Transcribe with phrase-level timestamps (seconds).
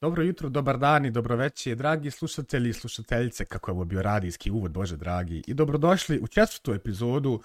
[0.00, 4.50] Dobro jutro, dobar dan i dobroveće, dragi slušatelji i slušateljice, kako je ovo bio radijski
[4.50, 7.42] uvod, bože dragi, i dobrodošli u četvrtu epizodu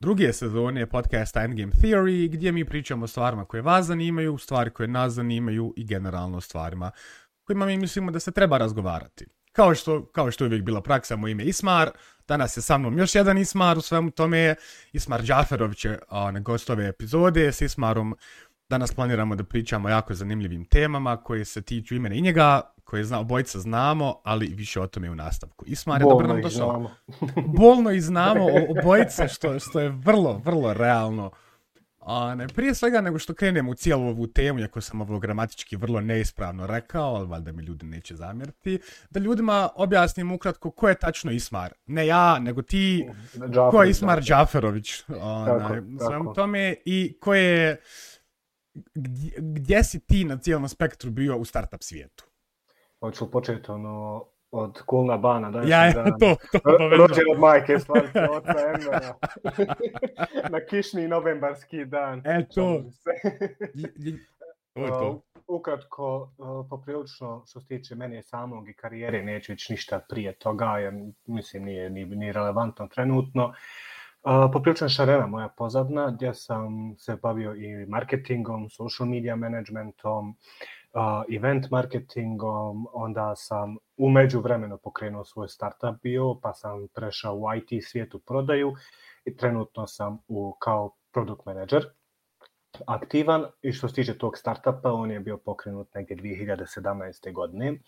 [0.00, 4.88] druge sezone podcasta Endgame Theory, gdje mi pričamo o stvarima koje vas zanimaju, stvari koje
[4.88, 6.90] nas zanimaju i generalno stvarima
[7.44, 9.26] kojima mi mislimo da se treba razgovarati.
[9.52, 11.90] Kao što, kao što je uvijek bila praksa, moj ime Ismar,
[12.28, 14.54] danas je sa mnom još jedan Ismar, u svemu tome
[14.92, 15.98] Ismar Džaferović je
[16.32, 18.16] na gostove epizode, s Ismarom
[18.68, 23.04] Danas planiramo da pričamo o jako zanimljivim temama koje se tiču imena i njega, koje
[23.04, 25.64] zna, obojica znamo, ali više o tome u nastavku.
[25.68, 26.90] Ismar je dobro nam došao.
[27.58, 28.46] Bolno i znamo
[28.78, 31.30] obojice, što, što je vrlo, vrlo realno.
[32.00, 35.76] A ne, prije svega nego što krenemo u cijelu ovu temu, jako sam ovo gramatički
[35.76, 38.78] vrlo neispravno rekao, ali valjda mi ljudi neće zamjeriti,
[39.10, 41.72] da ljudima objasnim ukratko ko je tačno Ismar.
[41.86, 45.02] Ne ja, nego ti, Džafer, ko je Ismar Džaferović.
[45.98, 47.80] Tako, tome i ko je
[48.94, 52.24] gdje, gdje si ti na cijelom spektru bio u startup svijetu?
[53.00, 57.78] Hoću li početi ono od Kulna Bana, da ja, ja, to, to, Rođen od majke,
[57.78, 59.14] stvarite, oca Emera.
[60.54, 62.22] na kišni novembarski dan.
[62.24, 62.82] E, to.
[64.74, 65.22] to je to.
[65.48, 66.30] Ukratko,
[66.70, 70.94] poprilično što se tiče mene samog i karijere, neću ići ništa prije toga, jer
[71.26, 73.46] mislim nije ni, ni relevantno trenutno.
[73.46, 73.54] Uh,
[74.52, 81.70] Poprilično šarena moja pozadna, gdje sam se bavio i marketingom, social media managementom, uh, event
[81.70, 88.18] marketingom, onda sam umeđu vremenu pokrenuo svoj startup bio, pa sam prešao u IT svijetu
[88.18, 88.74] prodaju
[89.24, 91.84] i trenutno sam u, kao product manager
[92.86, 97.32] aktivan i što se tiče tog startupa, on je bio pokrenut negdje 2017.
[97.32, 97.78] godine.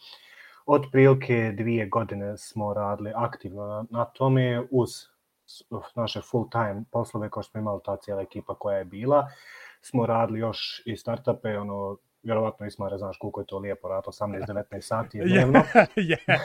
[0.66, 4.91] Od prilike dvije godine smo radili aktivno na, na tome uz
[5.94, 9.28] naše full time poslove kao što smo imali ta cijela ekipa koja je bila,
[9.80, 14.80] smo radili još i startupe, ono, vjerovatno Ismare, znaš koliko je to lijepo rad, 18-19
[14.80, 15.62] sati dnevno.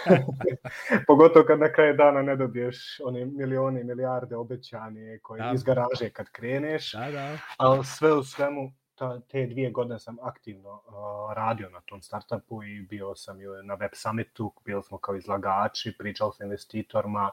[1.08, 5.52] Pogotovo kad na kraju dana ne dobiješ one milioni i milijarde obećanje koje da.
[5.56, 6.92] iz garaže kad kreneš.
[6.92, 7.38] Da, da.
[7.58, 12.64] Ali sve u svemu, ta, te dvije godine sam aktivno uh, radio na tom startupu
[12.64, 17.32] i bio sam na Web Summitu, bili smo kao izlagači, pričao sa investitorima,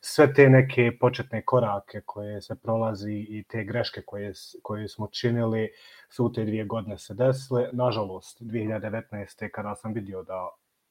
[0.00, 5.70] sve te neke početne korake koje se prolazi i te greške koje, koje smo činili
[6.08, 7.68] su u te dvije godine se desile.
[7.72, 9.50] Nažalost, 2019.
[9.50, 10.48] kada sam vidio da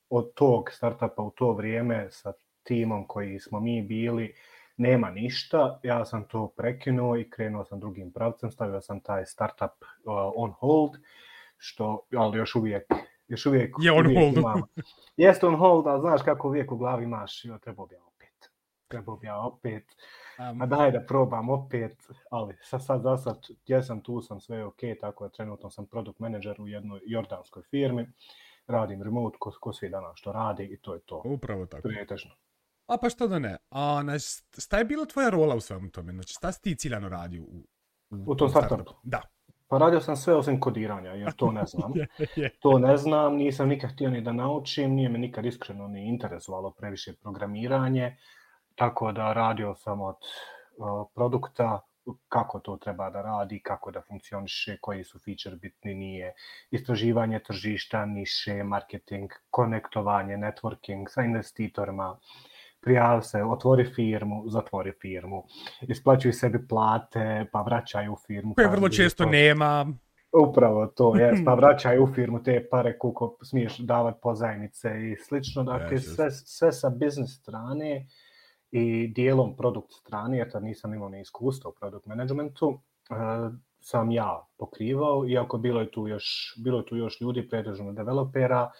[0.10, 2.34] od tog startupa u to vrijeme sa
[2.64, 4.36] timom koji smo mi bili
[4.78, 9.81] nema ništa, ja sam to prekinuo i krenuo sam drugim pravcem, stavio sam taj startup
[9.81, 10.91] uh, on hold,
[11.58, 12.94] što, ali još uvijek
[13.28, 14.38] još uvijek, je on uvijek hold.
[14.38, 14.62] imam.
[15.18, 17.96] Jeste on hold, ali znaš kako uvijek u glavi imaš, jo, treba bi
[18.88, 19.84] trebao bi ja opet,
[20.40, 24.40] um, a daj da probam opet, ali sad, sad za sad, gdje sam tu, sam
[24.40, 28.08] sve ok, tako je, trenutno sam produkt manager u jednoj jordanskoj firmi,
[28.68, 31.22] radim remote ko, ko svi dana što radi i to je to.
[31.25, 31.88] Upravo tako.
[31.88, 32.31] Prijetežno.
[32.88, 34.25] A pa što da ne, a znači,
[34.57, 37.68] šta je bila tvoja rola u svemu tome, znači šta si ti ciljano radio u,
[38.09, 38.94] u, u tom startupu?
[39.03, 39.22] Da.
[39.68, 41.94] Pa radio sam sve osim kodiranja, jer to ne znam.
[42.62, 46.72] To ne znam, nisam nikad htio ni da naučim, nije me nikad iskreno ni interesovalo
[46.72, 48.18] previše programiranje
[48.75, 50.16] tako da radio sam od
[50.78, 51.81] uh, produkta,
[52.28, 56.34] kako to treba da radi, kako da funkcioniše, koji su feature bitni, nije
[56.72, 62.19] istraživanje tržišta, niše, marketing, konektovanje, networking sa investitorima,
[62.85, 65.44] prijav se, otvori firmu, zatvori firmu,
[65.81, 68.53] isplaćuju sebi plate, pa vraćaju u firmu.
[68.56, 69.29] Koje vrlo često to...
[69.29, 69.88] nema.
[70.50, 75.63] Upravo to, je, pa vraćaju u firmu te pare koliko smiješ davati pozajmice i slično.
[75.63, 78.06] Dakle, sve, sve sa biznis strane, uh,
[78.78, 82.79] i dijelom produkt strane, jer tad nisam imao ni iskustva u produkt managementu,
[83.09, 83.16] e,
[83.79, 88.72] sam ja pokrivao, iako bilo je tu još, bilo je tu još ljudi, pretežno developera,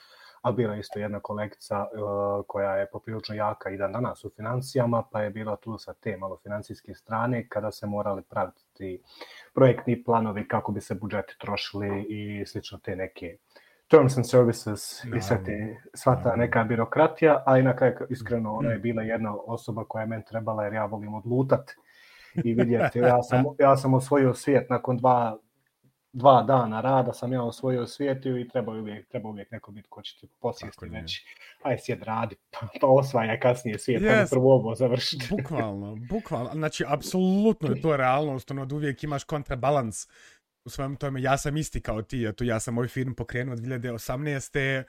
[0.46, 4.32] a bila je isto jedna kolekcija uh, koja je poprilično jaka i dan danas u
[4.36, 9.02] financijama, pa je bila tu sa te malo financijske strane kada se morali praviti
[9.54, 13.38] projektni planovi kako bi se budžeti trošili i slično te neke
[13.88, 18.54] terms and services i sve te, sva ta neka birokratija, a i na kraju, iskreno,
[18.54, 21.72] ona je bila jedna osoba koja je meni trebala, jer ja volim odlutat
[22.44, 25.38] i vidjeti, ja sam, ja sam osvojio svijet nakon dva,
[26.16, 30.02] dva dana rada, sam ja osvojio svijet i treba uvijek, treba uvijek neko biti ko
[30.02, 31.26] će ti posjesti već,
[31.64, 34.22] aj sjed radi, pa, pa osvaja kasnije svijet, yes.
[34.22, 35.28] pa prvo ovo završiti.
[35.36, 40.08] Bukvalno, bukvalno, znači, apsolutno je to realnost, ono, da uvijek imaš kontrabalans
[40.66, 43.60] u svojom tome, ja sam isti kao ti, eto, ja sam moj firm pokrenuo od
[43.60, 44.84] 2018.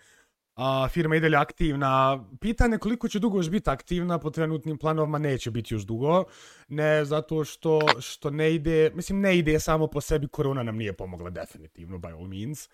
[0.57, 2.25] A, firma ide li aktivna?
[2.41, 6.25] Pitanje koliko će dugo još biti aktivna po trenutnim planovima neće biti još dugo.
[6.69, 10.93] Ne zato što, što ne ide, mislim ne ide samo po sebi, korona nam nije
[10.93, 12.69] pomogla definitivno, by all means.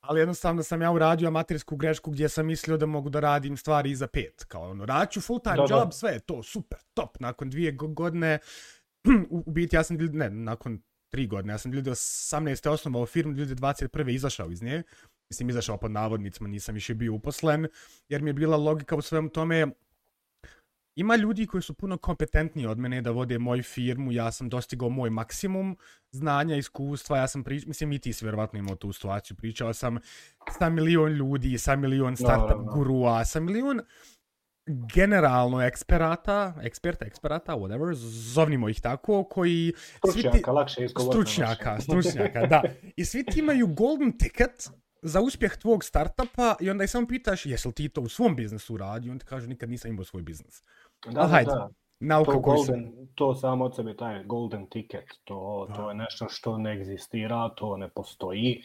[0.00, 3.90] ali jednostavno sam ja uradio amatersku grešku gdje sam mislio da mogu da radim stvari
[3.90, 4.44] iza pet.
[4.44, 7.20] Kao ono, raću full time da, job, sve to, super, top.
[7.20, 8.38] Nakon dvije godine,
[9.30, 10.82] u, u biti ja sam, ne, nakon
[11.12, 12.68] tri godine, ja sam 2018.
[12.68, 14.14] osnovao firmu, 2021.
[14.14, 14.82] izašao iz nje.
[15.32, 17.66] Mislim, izašao pod navodnicima, nisam više bio uposlen,
[18.08, 19.66] jer mi je bila logika u svemu tome,
[20.94, 24.88] ima ljudi koji su puno kompetentniji od mene da vode moju firmu, ja sam dostigao
[24.88, 25.76] moj maksimum
[26.10, 29.98] znanja, iskustva, ja sam pričao, mislim i ti si vjerovatno imao tu situaciju, pričao sam
[30.58, 32.72] sa milion ljudi, sa milion startup no, no, no.
[32.72, 33.80] gurua, sa milion
[34.66, 37.94] generalno eksperata, eksperta, eksperata, whatever,
[38.34, 39.72] zovnimo ih tako, koji...
[39.96, 41.30] Stručnjaka, ti, lakše izgovoriti.
[41.30, 42.62] Stručnjaka, stručnjaka, da.
[42.96, 44.70] I svi ti imaju golden ticket
[45.02, 48.36] za uspjeh tvog startupa i onda i samo pitaš, jesi li ti to u svom
[48.36, 49.10] biznesu radi?
[49.10, 50.62] On ti kaže, nikad nisam imao svoj biznes.
[51.06, 51.68] Da, da, hajde, da.
[52.00, 56.58] Nauka to, golden, to samo od sebe, taj golden ticket, to, to je nešto što
[56.58, 58.62] ne egzistira, to ne postoji.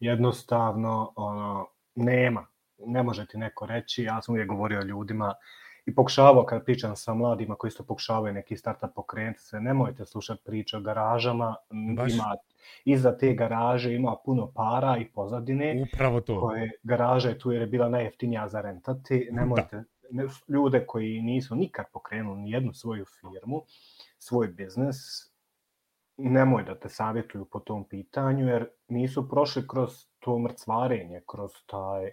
[0.00, 2.46] Jednostavno, ono, nema.
[2.86, 5.34] Ne može ti neko reći, ja sam uvijek govorio ljudima,
[5.88, 10.42] i pokušavao kad pričam sa mladima koji isto pokušavaju neki startup pokrenuti se, nemojte slušati
[10.44, 11.56] priče o garažama,
[11.96, 12.12] Baš.
[12.12, 12.36] ima
[12.84, 15.86] iza te garaže ima puno para i pozadine.
[15.92, 16.40] Upravo to.
[16.40, 19.28] Koje garaža je tu jer je bila najjeftinija za rentati.
[19.32, 23.62] Nemojte, ne, ljude koji nisu nikad pokrenuli ni jednu svoju firmu,
[24.18, 24.96] svoj biznes,
[26.16, 32.10] nemoj da te savjetuju po tom pitanju, jer nisu prošli kroz to mrcvarenje, kroz taj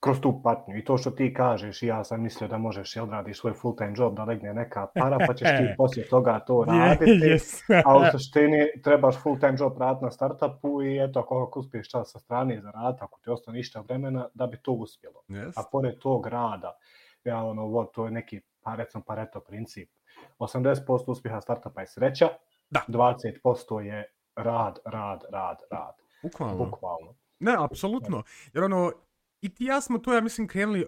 [0.00, 0.76] kroz tu patnju.
[0.76, 3.92] I to što ti kažeš, ja sam mislio da možeš, jel, radiš svoj full time
[3.96, 7.10] job, da legne neka para, pa ćeš ti poslije toga to raditi.
[7.10, 7.82] yes.
[7.84, 12.12] a u suštini trebaš full time job raditi na startupu i eto, ako uspiješ čas
[12.12, 15.22] sa strane za rad, ako ti ostane ništa vremena, da bi to uspjelo.
[15.28, 15.52] Yes.
[15.56, 16.76] A pored tog rada,
[17.24, 19.90] ja, ono, ovo, to je neki, pa recimo, pareto princip.
[20.38, 22.28] 80% uspjeha startupa je sreća,
[22.70, 22.80] da.
[22.88, 25.94] 20% je rad, rad, rad, rad.
[26.22, 26.64] Bukvalno.
[26.64, 27.14] Bukvalno.
[27.38, 28.22] Ne, apsolutno.
[28.54, 28.92] Jer ono,
[29.40, 30.86] i ti ja smo to, ja mislim, krenuli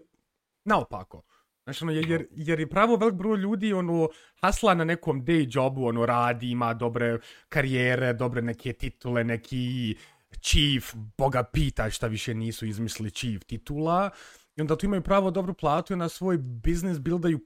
[0.64, 1.22] naopako.
[1.64, 4.08] Znači, ono, jer, jer je pravo velik broj ljudi, ono,
[4.42, 7.18] hasla na nekom day jobu, ono, radi, ima dobre
[7.48, 9.96] karijere, dobre neke titule, neki
[10.40, 14.10] chief, boga pita šta više nisu izmislili chief titula.
[14.56, 17.40] I onda tu imaju pravo dobru platu i na svoj biznis buildaju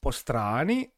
[0.00, 0.90] po strani,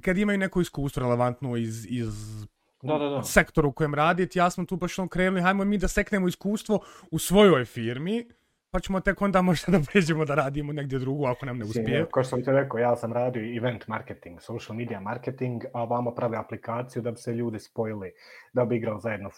[0.00, 2.46] kad imaju neko iskustvo relevantno iz, iz
[2.82, 3.22] da, da, da.
[3.22, 6.84] sektoru u kojem raditi, ja smo tu baš ono krenuli, hajmo mi da seknemo iskustvo
[7.10, 8.28] u svojoj firmi,
[8.74, 12.06] pa ćemo tek onda možda da pređemo da radimo negdje drugo ako nam ne uspije.
[12.12, 16.14] Kao što sam ti rekao, ja sam radio event marketing, social media marketing, a vama
[16.14, 18.12] pravi aplikaciju da bi se ljudi spojili,
[18.52, 19.30] da bi igrali zajedno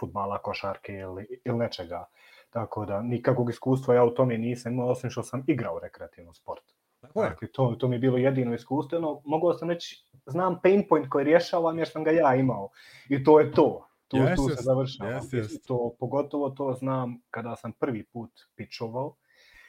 [0.00, 2.04] futbala, košarke ili, ili nečega.
[2.50, 6.62] Tako da nikakvog iskustva ja u tome nisam imao, osim što sam igrao rekreativno sport.
[7.00, 7.30] Tako je.
[7.30, 9.22] Dakle, to, to mi je bilo jedino iskustveno.
[9.24, 12.68] Mogao sam reći, znam pain point koji rješavam jer sam ga ja imao.
[13.08, 15.10] I to je to tu, yes, tu se završava.
[15.10, 15.66] Yes, yes.
[15.66, 19.16] To, pogotovo to znam kada sam prvi put pičovao.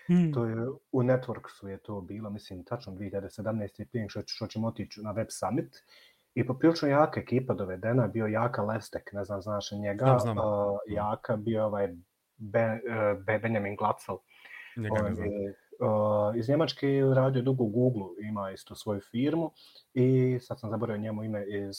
[0.07, 0.33] Hmm.
[0.33, 0.55] To je
[0.91, 3.85] u Networksu je to bilo, mislim, tačno 2017.
[3.85, 5.83] prije što, što ćemo otići na Web Summit.
[6.35, 10.37] I poprilično jaka ekipa dovedena, bio Jaka Lestek, ne znam, znaš njega, znam, znam.
[10.37, 11.95] Uh, Jaka, bio ovaj
[12.37, 14.13] ben, uh, Benjamin Glatzl.
[14.77, 15.27] Njega ne znam.
[15.79, 19.51] Uh, iz Njemačke je radio dugo u Google, ima isto svoju firmu
[19.93, 21.77] i sad sam zaboravio njemu ime iz,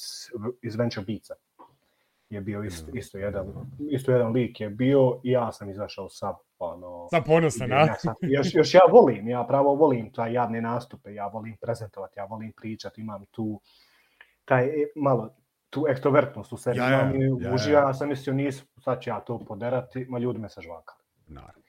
[0.62, 1.34] iz Venture Beatsa
[2.34, 3.46] je bio isto, isto, jedan,
[3.90, 7.08] isto jedan lik je bio i ja sam izašao sa ono...
[7.10, 7.76] Sa ponosan, a?
[7.76, 12.18] Ja sam, još, još ja volim, ja pravo volim taj javne nastupe, ja volim prezentovati,
[12.18, 13.60] ja volim pričati, imam tu
[14.44, 15.34] taj e, malo
[15.70, 17.94] tu ekstrovertnost u sebi, ja, ja, ja, uživa, ja.
[17.94, 21.02] sam mislio nisu, sad ću ja to poderati, ma ljudi me se žvakali.
[21.26, 21.62] Naravno.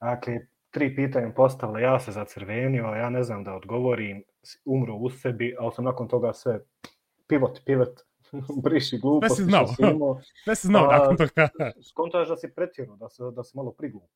[0.00, 0.38] Dakle,
[0.70, 4.24] tri pitanja postavila, ja se zacrvenio, ja ne znam da odgovorim,
[4.64, 6.60] umro u sebi, ali sam nakon toga sve
[7.26, 8.00] pivot, pivot,
[8.64, 10.20] briši gluposti Sve si znao.
[10.44, 11.48] Sve si znao nakon toga.
[11.90, 14.10] Skontaš da si pretjerao, da se, da se malo priglup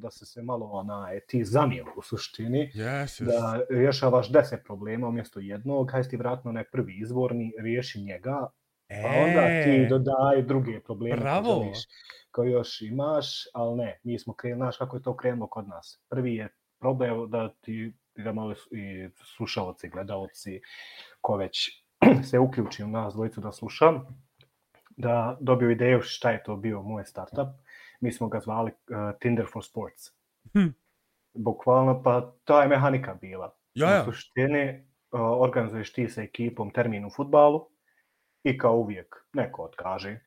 [0.00, 3.24] da se se malo ona ti zanio u suštini yes, yes.
[3.24, 8.50] da rješavaš deset problema umjesto jednog kaj ti vratno onaj prvi izvorni riješi njega
[8.88, 11.62] e, pa onda ti dodaj druge probleme bravo.
[11.62, 11.78] Želiš,
[12.30, 16.00] koji još imaš ali ne, mi smo krenuli, znaš kako je to krenulo kod nas
[16.08, 20.60] prvi je problem da ti da malo i slušalci, gledalci
[21.20, 21.83] ko već
[22.30, 24.06] se uključi u nas dvojicu da slušam,
[24.96, 27.48] da dobio ideju šta je to bio moj startup.
[28.00, 30.02] Mi smo ga zvali uh, Tinder for Sports.
[30.52, 30.68] Hm.
[31.34, 33.54] Bukvalno, pa ta je mehanika bila.
[33.74, 34.00] Ja, ja.
[34.02, 37.68] U suštini uh, organizuješ ti sa ekipom termin u futbalu
[38.42, 40.20] i kao uvijek neko otkaže.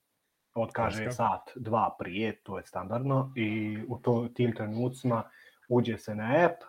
[0.56, 1.12] Otkaže Kaska.
[1.12, 5.24] sat, dva prije, to je standardno i u to, tim trenucima
[5.70, 6.64] uđe se na app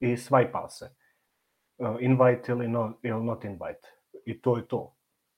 [0.00, 0.90] i swipe se.
[1.78, 3.95] Uh, invite ili, no, ili not invite
[4.26, 4.92] i to je to.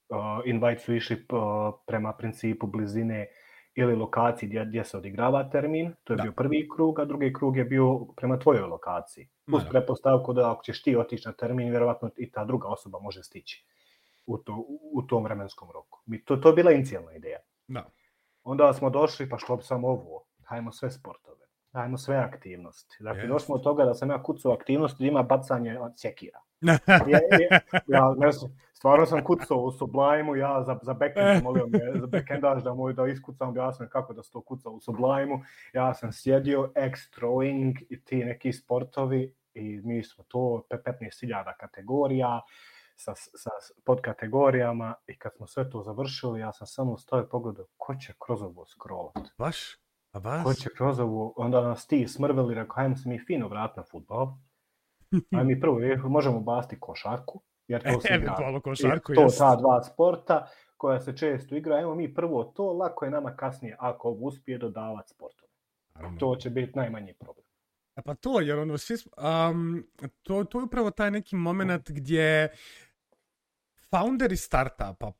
[0.08, 3.26] Uh, invite su išli uh, prema principu blizine
[3.74, 6.22] ili lokaciji gdje, gdje se odigrava termin, to je da.
[6.22, 9.28] bio prvi krug, a drugi krug je bio prema tvojoj lokaciji.
[9.52, 13.22] Uz prepostavku da ako ćeš ti otići na termin, vjerovatno i ta druga osoba može
[13.22, 13.66] stići
[14.26, 16.00] u, to, u tom vremenskom roku.
[16.06, 17.38] Mi, to, to je bila inicijalna ideja.
[17.68, 17.90] Da.
[18.44, 21.37] Onda smo došli, pa što bi samo ovo, hajmo sve sportove,
[21.78, 22.96] hajmo sve aktivnosti.
[23.00, 23.28] Dakle, yes.
[23.28, 26.40] došli od toga da sam ja kucao aktivnosti, ima bacanje cekira.
[27.12, 27.18] ja,
[27.50, 32.00] ja, ja, ne znam, stvarno sam kucao u Sublime-u, ja za, za backend molio me,
[32.00, 35.40] za backendaž da moj da iskucam, objasnim kako da se to kuca u Sublime-u.
[35.72, 42.40] Ja sam sjedio, X-throwing i ti neki sportovi i mi smo to 15.000 kategorija
[42.96, 43.50] sa, sa
[43.84, 48.12] podkategorijama i kad smo sve to završili, ja sam samo stao i pogledao ko će
[48.26, 49.28] kroz ovo scrollat.
[49.38, 49.87] Baš?
[50.12, 50.44] A baš?
[50.44, 53.82] Ko će kroz ovo, onda nas ti smrveli, rekao, hajmo se mi fino vrat na
[53.82, 54.28] futbol.
[55.32, 58.60] Ajmo mi prvo, možemo basti košarku, jer to se igra.
[58.64, 61.76] košarku, to ta dva sporta koja se često igra.
[61.76, 65.48] Ajmo mi prvo to, lako je nama kasnije ako uspije dodavati sportove.
[66.18, 67.46] To će biti najmanji problem.
[67.94, 68.94] A pa to, jer ono, svi,
[69.50, 69.86] um,
[70.22, 72.52] to, to je upravo taj neki moment gdje
[73.90, 75.12] founderi startupa,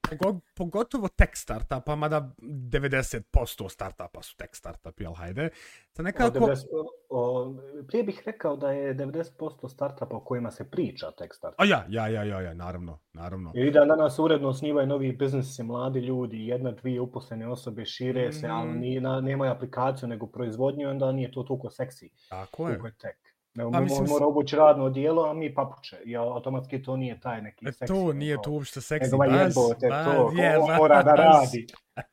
[0.57, 5.51] pogotovo tech startupa, mada 90% startupa su tech startupi, ali hajde.
[5.93, 6.39] Sa nekako...
[6.39, 6.65] O, 90,
[7.09, 7.55] o,
[7.87, 11.61] prije bih rekao da je 90% startupa o kojima se priča tech startup.
[11.61, 13.53] A ja, ja, ja, ja, ja, naravno, naravno.
[13.55, 18.49] I da danas uredno snivaju novi biznisi, mladi ljudi, jedna, dvije uposlene osobe šire se,
[18.49, 18.51] mm.
[18.51, 22.11] ali nije, na, nemaju aplikaciju nego proizvodnju, onda nije to toliko seksi.
[22.29, 22.79] Tako je.
[22.99, 23.28] Tech.
[23.55, 25.97] Ne, pa, mislim, mora obući radno dijelo, a mi papuče.
[26.05, 27.95] I automatski to nije taj neki e, seksi.
[27.95, 29.11] To nije to uopšte seksi.
[29.11, 31.67] Nego jebote, ba, to, je, ba, mora da radi.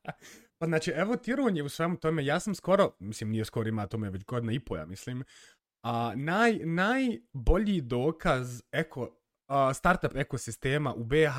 [0.59, 2.25] pa znači, evo tironje u svemu tome.
[2.25, 5.23] Ja sam skoro, mislim, nije skoro ima tome već godina i poja, mislim.
[5.83, 9.09] A, naj, najbolji dokaz eko,
[9.47, 11.37] a, startup ekosistema u BH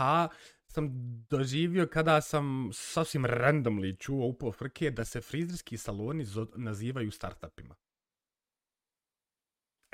[0.66, 0.88] sam
[1.30, 6.24] doživio kada sam sasvim randomly čuo upo frke da se frizerski saloni
[6.56, 7.74] nazivaju startupima.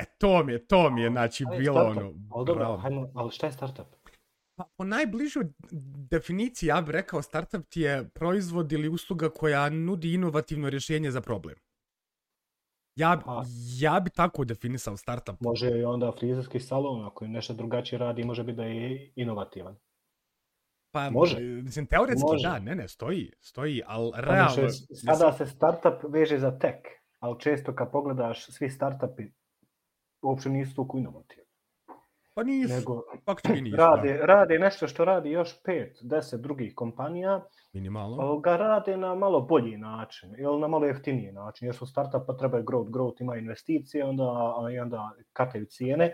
[0.03, 2.03] E, to mi je, to mi je, znači, ali bilo startup.
[2.03, 2.15] ono...
[2.31, 3.87] Ali dobro, hajmo, ali šta je startup?
[4.55, 5.45] Pa, po najbližoj
[6.11, 11.21] definiciji, ja bih rekao, startup ti je proizvod ili usluga koja nudi inovativno rješenje za
[11.21, 11.57] problem.
[12.97, 13.43] Ja, pa,
[13.81, 15.41] ja bi tako definisao startup.
[15.41, 19.77] Može i onda frizerski salon, ako je nešto drugačije radi, može biti da je inovativan.
[20.95, 21.41] Pa, može.
[21.41, 22.49] Mislim, teoretski može.
[22.49, 24.71] da, ne, ne, stoji, stoji, ali pa, realno...
[24.95, 26.81] Sada se startup veže za tech,
[27.19, 29.23] ali često kad pogledaš svi startupi
[30.23, 31.43] uopće nisu toliko inovativni.
[32.35, 33.03] Pa nisu, Nego,
[33.61, 33.77] nisu.
[33.77, 37.45] Rade, rade nešto što radi još pet, deset drugih kompanija.
[37.73, 38.39] Minimalno.
[38.39, 41.67] Ga rade na malo bolji način ili na malo jeftiniji način.
[41.67, 46.13] Jer su startup pa trebaju growth, growth ima investicije, onda, i onda kataju cijene,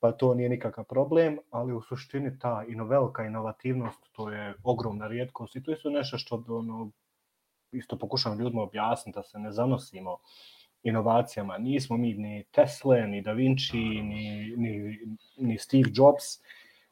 [0.00, 5.06] pa to nije nikakav problem, ali u suštini ta ino, velika inovativnost, to je ogromna
[5.06, 6.90] rijetkost i to je nešto što ono,
[7.72, 10.18] isto pokušam ljudima objasniti da se ne zanosimo
[10.84, 11.58] inovacijama.
[11.58, 14.98] Nismo mi ni Tesla, ni Da Vinci, ni, ni,
[15.36, 16.24] ni Steve Jobs.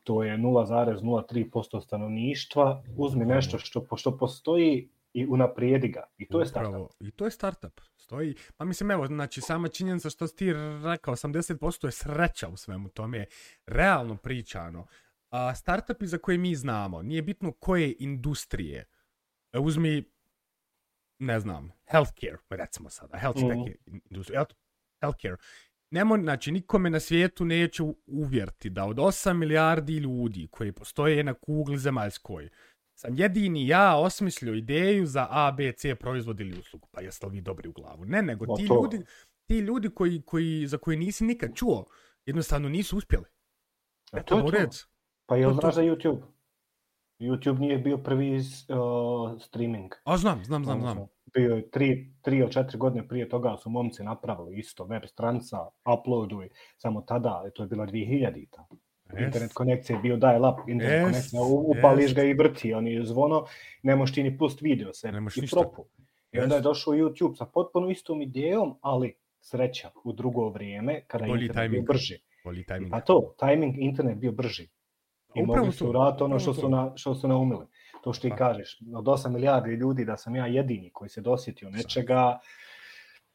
[0.03, 2.83] To je 0,03% stanovništva.
[2.97, 6.03] Uzmi nešto što, što postoji i unaprijedi ga.
[6.19, 6.91] I to je startup.
[7.01, 7.81] I to je startup.
[7.97, 8.35] Stoji.
[8.57, 10.53] Pa mislim, evo, znači, sama činjenica što si ti
[10.85, 13.27] rekao, 80% je sreća u svemu tome.
[13.67, 14.87] Realno pričano.
[15.31, 18.89] A startupi za koje mi znamo, nije bitno koje industrije.
[19.53, 20.05] E, uzmi
[21.23, 23.49] ne znam, healthcare, recimo sada, health mm.
[23.49, 23.79] tech
[24.11, 24.45] industrija,
[25.01, 25.37] healthcare.
[25.91, 31.35] Nemo, znači, nikome na svijetu neće uvjerti da od 8 milijardi ljudi koji postoje na
[31.35, 32.49] kugli zemaljskoj,
[32.95, 36.89] sam jedini ja osmislio ideju za A, B, C proizvod ili uslugu.
[36.91, 38.05] Pa jeste li vi dobri u glavu?
[38.05, 39.05] Ne, nego ti ljudi,
[39.49, 41.87] ti ljudi koji, koji, za koje nisi nikad čuo,
[42.27, 43.25] jednostavno nisu uspjeli.
[44.13, 44.69] E, e to je to.
[45.27, 46.23] Pa je znaš za YouTube?
[47.23, 49.93] YouTube nije bio prvi uh, streaming.
[50.05, 51.07] A znam, znam, znam, znam.
[51.35, 55.59] Bio je tri, tri ili četiri godine prije toga su momci napravili isto web stranca,
[55.99, 58.67] uploaduj, samo tada, to je bilo 2000-ta.
[59.13, 59.25] Yes.
[59.25, 61.05] Internet konekcija je bio dial-up, internet yes.
[61.05, 61.41] konekcija,
[61.79, 62.15] upališ yes.
[62.15, 63.45] ga i vrti, on je zvono,
[63.83, 65.13] ne možeš ti ni pust video se
[65.43, 65.85] i propu.
[66.33, 71.25] I onda je došao YouTube sa potpuno istom idejom, ali sreća u drugo vrijeme, kada
[71.25, 71.73] je internet timing.
[71.73, 72.19] bio brži.
[72.91, 74.69] Pa to, timing internet bio brži.
[75.35, 77.67] I Upravo mogli su uraditi ono što su, na, što su naumili.
[78.05, 81.71] To što ti kažeš, od 8 milijardi ljudi da sam ja jedini koji se dosjetio
[81.71, 82.39] nečega,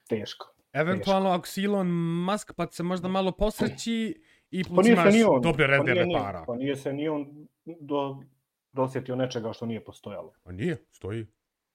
[0.09, 0.53] teško.
[0.73, 1.87] Eventualno ako si Elon
[2.25, 6.43] Musk pa se možda malo posreći i plus pa imaš on, dobre rende pa para.
[6.47, 8.17] Pa nije se ni on do,
[8.71, 10.33] dosjetio nečega što nije postojalo.
[10.43, 11.27] Pa nije, stoji.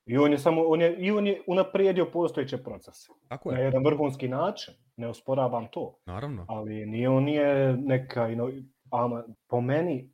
[0.06, 3.08] I on je samo on je, i on je unaprijedio postojeće procese.
[3.28, 3.56] Tako je.
[3.56, 5.98] Na jedan vrhunski način, ne osporavam to.
[6.06, 6.46] Naravno.
[6.48, 8.50] Ali nije on nije neka ino,
[8.92, 10.12] ama po meni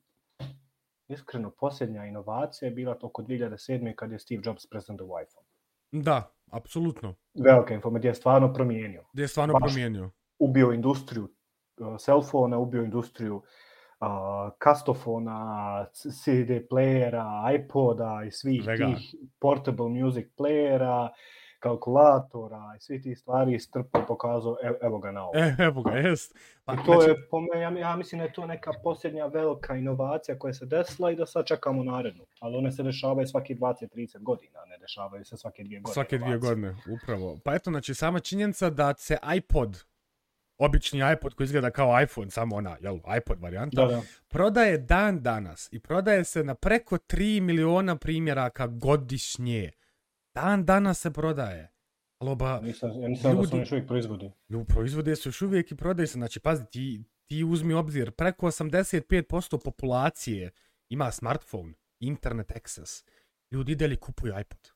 [1.09, 3.95] iskreno posljednja inovacija je bila oko 2007.
[3.95, 5.47] kad je Steve Jobs prezentovao iPhone.
[5.93, 7.15] Da, apsolutno.
[7.45, 9.05] Velika informacija, gdje je stvarno promijenio.
[9.13, 10.11] Gdje je stvarno Baš promijenio.
[10.39, 13.47] Ubio industriju uh, cellfona, ubio industriju uh,
[14.59, 18.87] kastofona, CD playera, iPoda i svih Svega.
[18.87, 21.09] tih portable music playera,
[21.59, 25.33] kalkulatora i svih tih stvari istrpao, pokazao, evo, evo ga na ovo.
[25.39, 26.39] E, evo ga, jest.
[26.65, 29.27] Pa, I to znači, je, po me, ja, ja mislim da je to neka posljednja
[29.27, 32.25] velika inovacija koja se desila i da sad čekamo narednu.
[32.41, 35.95] Ali one se dešavaju svaki 20-30 godina, ne dešavaju se svake dvije godine.
[35.95, 36.49] Svake dvije inovacije.
[36.55, 37.39] godine, upravo.
[37.45, 39.85] Pa eto, znači, sama činjenica da se iPod,
[40.59, 44.03] obični iPod koji izgleda kao iPhone, samo ona, jel, iPod varijanta, Da, da.
[44.29, 49.71] prodaje dan danas i prodaje se na preko 3 miliona primjeraka godišnje.
[50.39, 51.73] Dan danas se prodaje.
[52.19, 54.33] Aloba, Nisam, ja nisam da Ljudi- su oni još uvijek proizvodi.
[54.49, 56.13] Lju, proizvode se još uvijek i prodaju se.
[56.13, 60.51] Znači, pazi, ti, ti uzmi obzir, preko 85% populacije
[60.89, 63.05] ima smartphone, internet access.
[63.51, 64.69] Ljudi ide li kupuju iPod.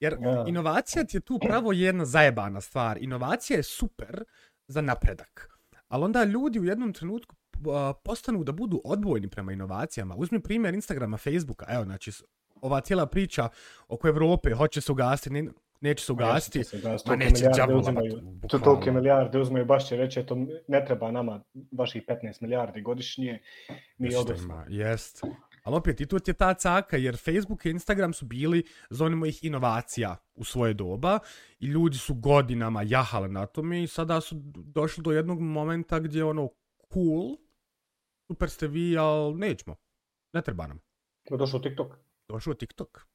[0.00, 0.44] Jer Ja.
[0.48, 3.02] inovacija ti je tu pravo jedna zajebana stvar.
[3.02, 4.24] Inovacija je super
[4.68, 5.48] za napredak.
[5.88, 7.36] Ali onda ljudi u jednom trenutku
[8.04, 10.14] postanu da budu odbojni prema inovacijama.
[10.16, 11.66] Uzmi primjer Instagrama, Facebooka.
[11.68, 12.10] Evo, znači,
[12.64, 13.48] ova cijela priča
[13.88, 16.62] oko Evrope, hoće se ugasiti, ne- neće se ugasiti.
[17.06, 17.44] Ma neće
[17.74, 18.10] uzimaju.
[18.14, 18.48] bukvalno.
[18.48, 20.36] To tolike milijarde uzmaju, baš će reći, eto,
[20.68, 21.42] ne treba nama
[21.72, 23.42] vaših 15 milijardi godišnje,
[23.98, 24.64] mi Što odnosno.
[24.68, 25.22] Jest.
[25.62, 29.44] Ali opet, i tu je ta caka, jer Facebook i Instagram su bili zoni mojih
[29.44, 31.18] inovacija u svoje doba
[31.60, 36.18] i ljudi su godinama jahali na tome i sada su došli do jednog momenta gdje
[36.18, 36.48] je ono
[36.92, 37.36] cool,
[38.26, 39.76] super ste vi, ali nećemo.
[40.32, 40.80] Ne treba nam.
[41.28, 41.94] To je došao TikTok,
[42.34, 43.06] Došao je TikTok.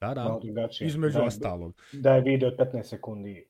[0.00, 0.24] Da, da.
[0.24, 0.86] malo drugačije.
[0.86, 1.82] Između Da je- ostalog.
[1.94, 3.48] Da je video od 15 sekundi.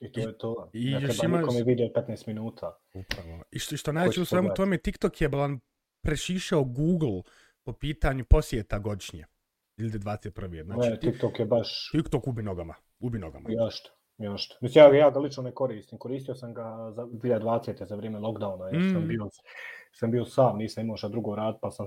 [0.00, 0.70] I to I- je to.
[0.72, 2.78] i ne još treba imaš- nikome video od 15 minuta.
[2.94, 3.42] Upravo.
[3.50, 5.60] I što, što najveće će u svemu tome, TikTok je bilan
[6.02, 7.22] prešišao Google
[7.64, 9.24] po pitanju posjeta godišnje.
[9.76, 10.64] Ili 21.
[10.64, 12.74] Znači, ne, ti- TikTok je baš TikTok ubi nogama.
[13.00, 13.48] Ubi nogama.
[13.50, 13.90] jašto.
[14.18, 14.56] Jašto.
[14.60, 15.98] Mislim, ja, ja ga lično ne koristim.
[15.98, 17.86] Koristio sam ga za 2020.
[17.86, 18.92] za vrijeme lockdowna, jer Mm.
[18.92, 19.28] sam, bio,
[19.92, 21.86] sam bio sam, nisam imao šta drugo rad, pa sam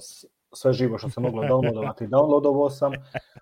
[0.54, 2.92] sve živo što sam moglo downloadovati, downloadovao sam,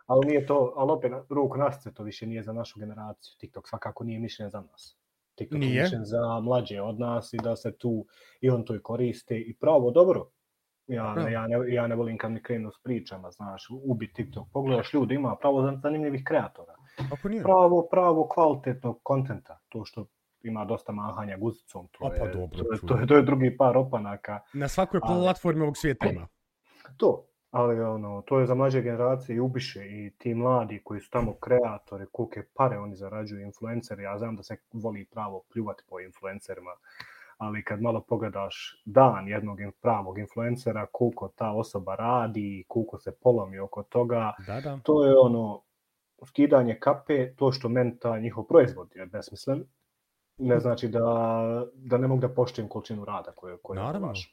[0.06, 3.34] ali nije to, ali opet na- ruku na srce, to više nije za našu generaciju.
[3.38, 4.96] TikTok svakako nije mišljen za nas.
[5.36, 5.74] TikTok Nije.
[5.74, 8.06] je mišljen za mlađe od nas i da se tu
[8.42, 10.30] i on to i koristi i pravo, dobro.
[10.88, 14.48] Ja, ne, ja, ne, ja ne volim kad mi krenu s pričama, znaš, ubi TikTok.
[14.54, 16.74] Pogledaš ljudi, ima pravo za- zanimljivih kreatora
[17.12, 17.44] Ako nije.
[17.44, 19.60] pravo, pravo kvalitetnog kontenta.
[19.70, 20.06] To što
[20.42, 23.22] ima dosta mahanja guzicom, to, A pa je, dobro, to, je, to, je, to je
[23.22, 24.40] drugi par opanaka.
[24.54, 26.28] Na svakoj platformi ovog svijeta ima.
[26.98, 31.10] To, ali ono, to je za mlađe generacije i ubiše i ti mladi koji su
[31.12, 36.00] tamo kreatori, kolike pare oni zarađuju, influenceri, ja znam da se voli pravo pljuvati po
[36.00, 36.72] influencerima,
[37.38, 43.60] ali kad malo pogledaš dan jednog pravog influencera, koliko ta osoba radi, koliko se polomi
[43.60, 44.80] oko toga, Da, da.
[44.84, 45.62] to je ono
[46.26, 49.64] skidanje kape, to što meni taj njihov proizvod je besmislen,
[50.38, 51.00] ne znači da,
[51.76, 54.08] da ne mogu da poštujem količinu rada koju, koju Naravno.
[54.08, 54.30] ulažu.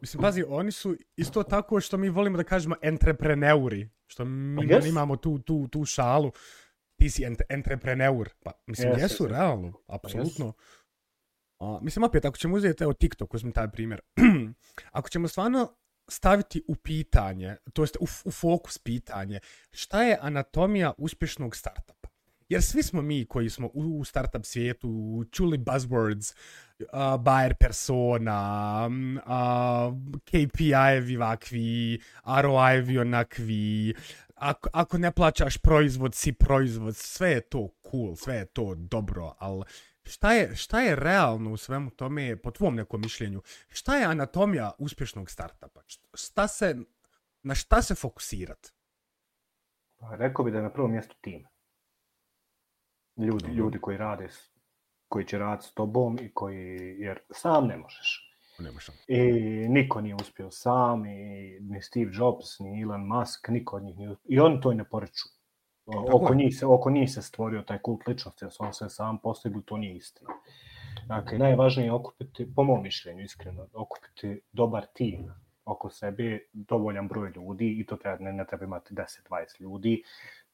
[0.00, 3.88] Mislim, pazi, oni su isto tako što mi volimo da kažemo entrepreneuri.
[4.06, 4.88] Što mi Yes.
[4.88, 6.32] imamo tu, tu, tu šalu.
[6.96, 8.28] Ti si ent, entrepreneur.
[8.44, 9.30] Pa, mislim, Yes, jesu, yes, yes.
[9.30, 9.72] realno.
[9.86, 10.52] Apsolutno.
[11.58, 14.00] A, mislim, opet, ako ćemo uzeti, evo, TikTok, uzmi taj primjer.
[14.98, 15.76] ako ćemo stvarno
[16.08, 21.99] staviti u pitanje, to jest u, u fokus pitanje, šta je anatomija uspješnog startupa?
[22.50, 26.34] Jer svi smo mi koji smo u, startup svijetu čuli buzzwords,
[26.80, 28.86] uh, buyer persona,
[29.16, 33.94] uh, KPI-evi ovakvi, ROI-evi onakvi,
[34.34, 39.34] ako, ako ne plaćaš proizvod, si proizvod, sve je to cool, sve je to dobro,
[39.38, 39.64] ali
[40.04, 44.72] šta je, šta je realno u svemu tome, po tvom nekom mišljenju, šta je anatomija
[44.78, 45.80] uspješnog startupa?
[46.14, 46.76] Šta se,
[47.42, 48.70] na šta se fokusirati?
[49.96, 51.46] Pa rekao bi da je na prvom mjestu tim.
[53.20, 53.54] Ljudi, Dobro.
[53.54, 54.28] ljudi koji rade,
[55.08, 58.26] koji će raditi s tobom i koji, jer sam ne možeš.
[58.58, 58.92] Nema šta.
[59.08, 59.22] I
[59.68, 64.10] niko nije uspio sam, i ni Steve Jobs, ni Elon Musk, niko od njih nije
[64.10, 64.28] uspio.
[64.28, 65.28] I oni to i ne poriču.
[65.92, 66.36] Tako Oko je.
[66.36, 69.62] njih, se, oko njih se stvorio taj kult ličnosti, jer su on sve sam postigli,
[69.64, 70.30] to nije istina.
[71.06, 75.32] Dakle, najvažnije je okupiti, po mom mišljenju, iskreno, okupiti dobar tim
[75.64, 80.02] oko sebe, dovoljan broj ljudi, i to treba, ne, ne treba imati 10-20 ljudi,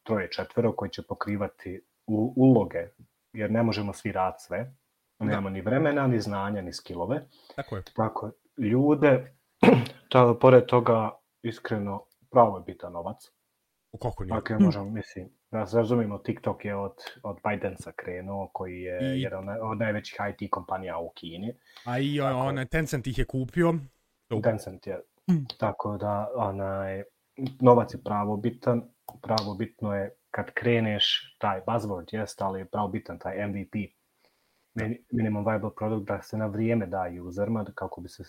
[0.03, 2.89] troje, četvero koji će pokrivati u, uloge,
[3.33, 4.75] jer ne možemo svi raditi sve,
[5.19, 7.23] nemamo ni vremena, ni znanja, ni skillove.
[7.57, 7.83] Tako je.
[7.97, 9.35] Tako, ljude,
[10.09, 11.11] to, pored toga,
[11.43, 13.33] iskreno, pravo je bitan novac.
[13.93, 14.35] U kako nije?
[14.35, 16.93] Dakle, možemo, mislim, da se razumijemo, TikTok je od,
[17.23, 21.55] od Bidensa krenuo, koji je I- jedan od najvećih IT kompanija u Kini.
[21.85, 22.39] A i Tako.
[22.39, 23.75] on, Tencent ih je kupio.
[24.29, 25.01] To- Tencent je.
[25.31, 25.45] Mm.
[25.59, 27.03] Tako da, onaj,
[27.61, 28.83] novac je pravo bitan,
[29.23, 33.75] pravo bitno je kad kreneš, taj buzzword jest, ali je pravo bitan taj MVP,
[35.11, 38.25] minimum viable product, da se na vrijeme da userima, kako bi se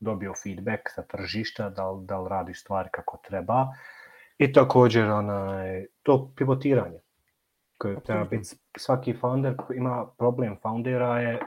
[0.00, 3.66] dobio feedback sa tržišta, da li, da li radi stvari kako treba.
[4.38, 7.00] I također onaj, to pivotiranje
[7.78, 8.48] koje treba biti.
[8.76, 11.38] Svaki founder ima problem foundera je,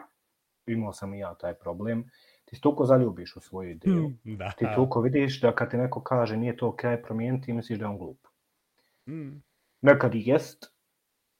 [0.67, 2.09] imao sam i ja taj problem,
[2.45, 4.09] ti toliko zaljubiš u svoju ideju.
[4.09, 4.51] Mm, da.
[4.57, 7.89] Ti toliko vidiš da kad ti neko kaže nije to ok, promijeniti, misliš da je
[7.89, 8.27] on glup.
[9.07, 9.41] Mm.
[9.85, 10.75] Nekad i jest,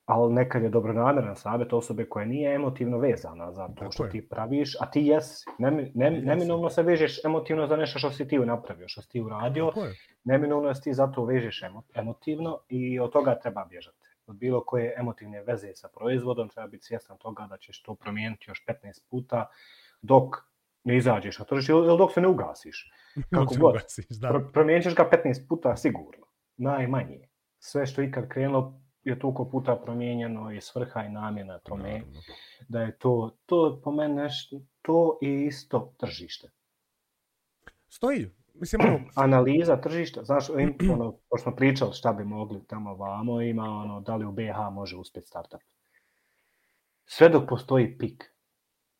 [0.05, 4.10] ali nekad je dobronamjeran savjet osobe koja nije emotivno vezana za to Tako što je.
[4.10, 5.45] ti praviš, a ti jesi.
[5.58, 9.21] Nem, nem, neminovno se vežeš emotivno za nešto što si ti napravio, što si ti
[9.21, 9.71] uradio.
[10.23, 11.62] Neminovno se ti zato vežeš
[11.95, 13.97] emotivno i od toga treba bježati.
[14.27, 18.45] Od bilo koje emotivne veze sa proizvodom treba biti svjestan toga da ćeš to promijeniti
[18.47, 19.45] još 15 puta
[20.01, 20.36] dok
[20.84, 22.91] ne izađeš na tržište ili dok se ne ugasiš.
[23.36, 23.75] Kako god.
[23.75, 24.49] Ugasiš, da.
[24.53, 26.25] Promijenit ćeš ga 15 puta sigurno.
[26.58, 27.27] Najmanje.
[27.67, 32.01] Sve što ikad krenulo je toliko puta promijenjeno i svrha i namjena tome,
[32.67, 36.51] da je to, to po mene nešto, to je isto tržište.
[37.88, 38.32] Stoji.
[38.54, 38.99] Mislim, ono...
[39.25, 40.49] Analiza tržišta, znaš,
[40.91, 44.71] ono, pošto smo pričali šta bi mogli tamo vamo, ima ono, da li u BH
[44.71, 45.62] može uspjeti startup.
[47.06, 48.34] Sve dok postoji pik,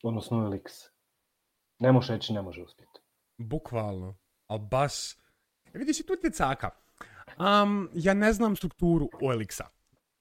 [0.04, 0.90] odnosno Elix,
[1.80, 3.00] ne može reći ne može uspjeti.
[3.38, 4.18] Bukvalno.
[4.48, 5.14] Ali baš...
[5.66, 6.85] E, vidiš, i tu ti je caka.
[7.40, 9.76] Um, ja ne znam strukturu OLX-a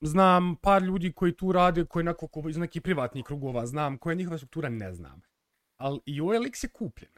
[0.06, 4.16] znam par ljudi koji tu rade, koji onako iz nekih privatnih krugova znam, koja je
[4.16, 5.22] njihova struktura, ne znam.
[5.76, 7.10] Ali i OLX je kupljen.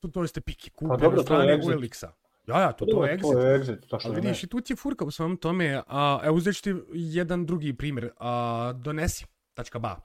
[0.00, 2.12] To, to jeste piki, kupljen pa, dobro, strane OLX-a.
[2.46, 3.32] Ja, ja, to, to, je exit.
[3.32, 5.82] To je exit to što Ali vidiš, i tu ti je furka u svom tome.
[5.86, 8.10] A, evo, uzet ti jedan drugi primjer.
[8.18, 10.00] A, donesi.ba.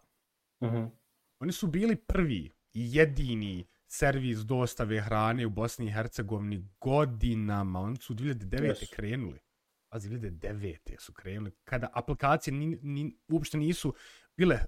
[0.59, 0.89] Uh -huh.
[1.39, 7.79] Oni su bili prvi i jedini servis dostave hrane u Bosni i Hercegovini godinama.
[7.79, 8.61] Oni su 2009.
[8.61, 8.95] Yes.
[8.95, 9.39] krenuli
[9.93, 10.99] pazi, 2009.
[10.99, 13.93] su krenuli, kada aplikacije ni, ni, uopšte nisu
[14.37, 14.59] bile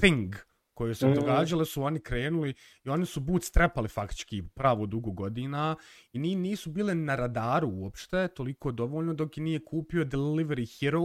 [0.00, 0.34] thing
[0.74, 1.14] koje su mm.
[1.14, 5.76] događale, su oni krenuli i oni su bootstrapali faktički pravo dugo godina
[6.12, 11.04] i ni, nisu bile na radaru uopšte, toliko dovoljno dok je nije kupio Delivery Hero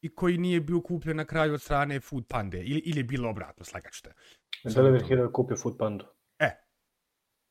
[0.00, 3.30] i koji nije bio kupljen na kraju od strane Food Panda ili, ili je bilo
[3.30, 4.12] obratno, slagačte.
[4.64, 6.15] Delivery Hero je kupio Food Panda.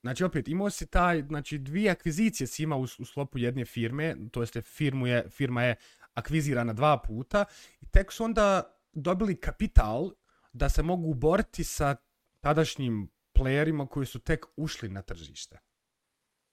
[0.06, 4.15] Znači, opet, imao si taj, znači, dvije akvizicije si imao u, u slopu jedne firme,
[4.32, 5.76] to jeste firmu je, firma je
[6.13, 7.46] akvizirana dva puta,
[7.82, 8.63] i tek su onda
[8.94, 10.12] dobili kapital
[10.54, 11.96] da se mogu boriti sa
[12.39, 15.60] tadašnjim playerima koji su tek ušli na tržište.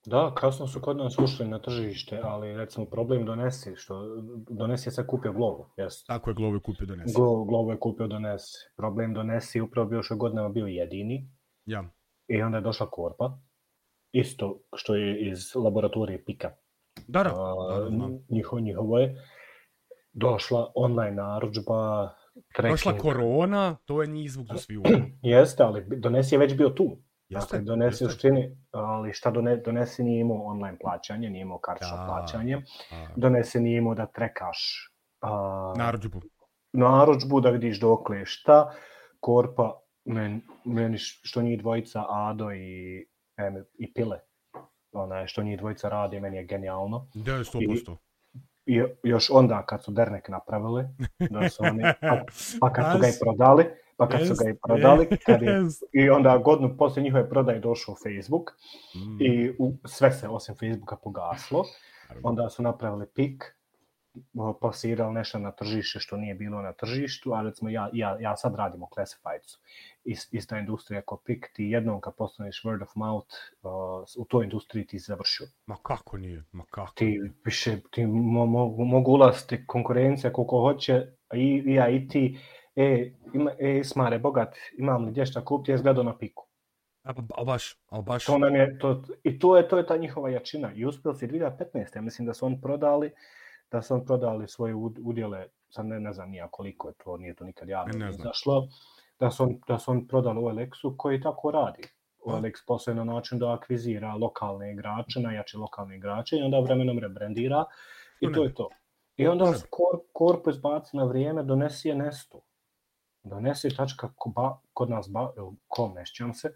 [0.07, 4.93] Da, kasno su kod nas ušli na tržište, ali recimo problem donesi, što donesi je
[4.93, 6.05] sad kupio Glovo, jes?
[6.05, 7.15] Tako je, Glovo je kupio donesi.
[7.15, 8.59] Glovo, Glovo je kupio donesi.
[8.77, 11.31] Problem donesi upravo bio što godinama bio jedini.
[11.67, 11.91] Ja.
[12.33, 13.39] I onda je došla korpa,
[14.13, 16.51] isto što je iz laboratorije Pika.
[17.09, 17.31] Da, da.
[17.31, 17.89] A,
[18.29, 19.17] njihovo, njihovo je
[20.13, 22.11] došla online naručba,
[22.55, 22.73] tracking.
[22.73, 24.83] Došla korona, to je njih zvuk za svi
[25.23, 26.97] Jeste, ali Donesi je već bio tu.
[27.29, 28.19] Jeste, dakle, Donesi jeste.
[28.19, 29.33] Štini, ali šta
[29.65, 32.57] Donesi nije imao online plaćanje, nije imao kartično plaćanje.
[32.91, 33.07] A.
[33.17, 34.91] Donesi nije imao da trekaš
[35.21, 36.21] a, naručbu.
[36.73, 38.75] Naručbu, da vidiš dokle šta.
[39.21, 42.99] Korpa, men, meni što njih dvojica, Ado i
[43.37, 44.19] em, i pile.
[44.93, 47.09] Ona, što njih dvojica radi, meni je genijalno.
[47.15, 47.97] Da, 100%.
[48.67, 50.85] I, I još onda kad su Dernek napravili,
[51.31, 52.25] da su oni, pa,
[52.61, 53.65] pa kad su ga i prodali,
[53.97, 55.61] pa kad yes, su ga i prodali, kad je,
[55.93, 58.51] i onda godinu poslije njihove prodaje došao Facebook
[58.95, 59.23] mm.
[59.23, 61.65] i u, sve se osim Facebooka pogaslo,
[62.23, 63.57] onda su napravili pik,
[64.61, 68.55] plasirali nešto na tržište što nije bilo na tržištu, a recimo ja, ja, ja sad
[68.55, 69.59] radim u Classifiedsu.
[70.31, 73.71] Ista industrija kao PIK, ti jednom kad postaneš word of mouth, uh,
[74.19, 75.47] u toj industriji ti završio.
[75.67, 76.45] Ma kako nije?
[76.53, 76.93] Ma kako?
[76.95, 82.39] Ti više, ti mo, mo, mogu ulaziti konkurencija koliko hoće, i, i ja i ti,
[82.77, 86.47] e, ima, e, smare, bogat, imam li gdje šta kupiti, ja gledao na piku.
[87.05, 88.25] A, a baš, a baš.
[88.25, 90.73] To nam je, to, I to je, to je ta njihova jačina.
[90.75, 91.97] I uspjeli si 2015.
[91.97, 93.13] Ja mislim da su oni prodali,
[93.73, 97.35] da su on prodali svoje udjele, sad ne, ne znam nija koliko je to, nije
[97.35, 98.69] to nikad javno izašlo,
[99.21, 101.83] da su, on, da su on prodali u Alexu koji tako radi.
[102.25, 107.65] OLX poslije na način da akvizira lokalne igrače, najjače lokalne igrače i onda vremenom rebrandira
[108.21, 108.69] i to je to.
[109.17, 112.41] I onda kor, korpo izbaci na vrijeme, donesi je nesto.
[113.23, 115.33] Donesi tačka ko ba, kod nas, ba,
[115.69, 116.55] kom nešćam se,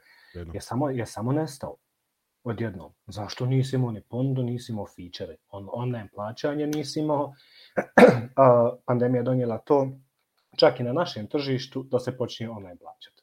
[0.53, 1.77] je samo, je samo nestao
[2.51, 2.93] odjednom.
[3.07, 7.35] Zašto nisi imao ni pondu, nisi imao feature on, online plaćanje, nisi imao,
[8.37, 9.89] a, pandemija donijela to,
[10.57, 13.23] čak i na našem tržištu, da se počne online plaćati.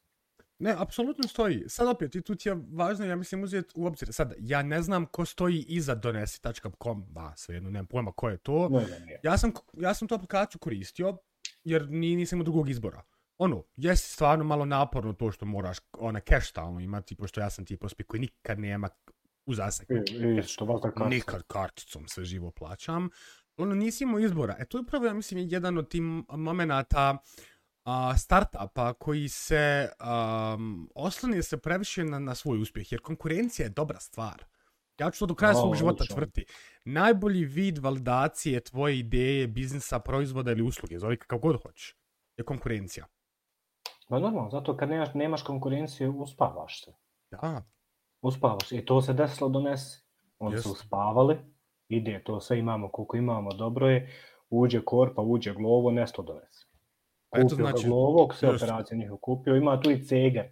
[0.60, 1.64] Ne, apsolutno stoji.
[1.68, 4.14] Sad opet, i tu ti je važno, ja mislim, uzeti u obzir.
[4.14, 8.70] Sad, ja ne znam ko stoji iza donesi.com, ba, svejedno, nemam pojma ko je to.
[8.70, 9.20] Ne, ne, ne.
[9.24, 11.18] Ja sam, ja sam tu aplikaciju koristio,
[11.64, 13.04] jer ni, nisam imao drugog izbora.
[13.38, 17.66] Ono, jesi stvarno malo naporno to što moraš ona cash stalno imati, pošto ja sam
[17.66, 18.90] ti pospik koji nikad nema
[19.46, 19.90] u zasek.
[19.90, 21.10] I, i što vas kartica.
[21.10, 23.10] Nikad karticom sve živo plaćam.
[23.58, 24.56] Ono, nisi imao izbora.
[24.60, 27.18] E, to je upravo, ja mislim, jedan od tim momenata
[27.84, 33.70] a, startupa koji se um, oslanje se previše na, na svoj uspjeh, jer konkurencija je
[33.70, 34.46] dobra stvar.
[35.00, 36.46] Ja ću to do kraja O, svog života tvrti.
[36.86, 41.96] Najbolji vid validacije tvoje ideje, biznisa, proizvoda ili usluge, zove kako god hoćeš,
[42.38, 43.06] je konkurencija.
[44.14, 46.94] Ma normalno, zato kad nemaš, nemaš konkurenciju, uspavaš se.
[47.32, 47.64] Da,
[48.22, 48.72] Uspavaš.
[48.72, 50.04] I to se desilo donesi.
[50.40, 50.64] Oni Jeste.
[50.64, 51.38] su uspavali,
[51.88, 54.10] ide, to sve imamo koliko imamo, dobro je,
[54.50, 56.66] uđe korpa, uđe glovo, nesto donese.
[57.30, 60.46] Pa eto, Kupio znači, ga glovog, sve operacije njihov kupio, ima tu i Ceger,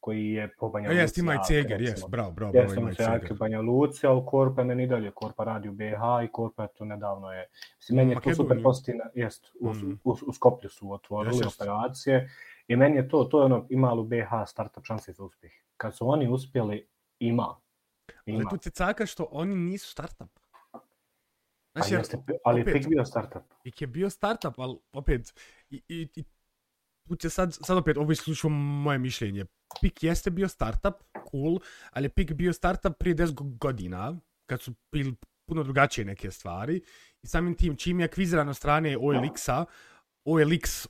[0.00, 1.00] koji je po Banja A Luci.
[1.00, 3.36] jest, ima i Ceger, jest, bravo, bravo, Jesam ima i Ceger.
[3.38, 5.10] Banja Luci, ali Korpa meni i dalje.
[5.10, 5.82] Korpa radi u BH
[6.24, 7.48] i Korpa je tu nedavno je...
[7.78, 10.00] Mislim, meni je to super pozitivno, jest, u, Mm.
[10.04, 11.60] u, u Skoplju su otvorili jest.
[11.60, 12.30] operacije
[12.68, 15.52] i meni je to, to je ono, imalo BH startup šanse za uspjeh.
[15.76, 17.56] Kad su oni uspjeli, ima.
[18.26, 18.50] Ali Ima.
[18.50, 20.38] tu ti caka što oni nisu startup.
[21.74, 23.42] Znači, jer jeste, ali opet- je bio startup.
[23.62, 25.34] Pik je bio startup, ali opet,
[25.70, 26.24] i, i, i
[27.08, 29.44] tu će sad, sad opet, ovo isključivo moje mišljenje.
[29.80, 30.94] Pik jeste bio startup,
[31.30, 31.58] cool,
[31.90, 35.14] ali je Pik bio startup prije 10 go- godina, kad su bili
[35.46, 36.82] puno drugačije neke stvari.
[37.22, 39.64] I samim tim, čim je akvizirano strane OLX-a,
[40.24, 40.86] OLX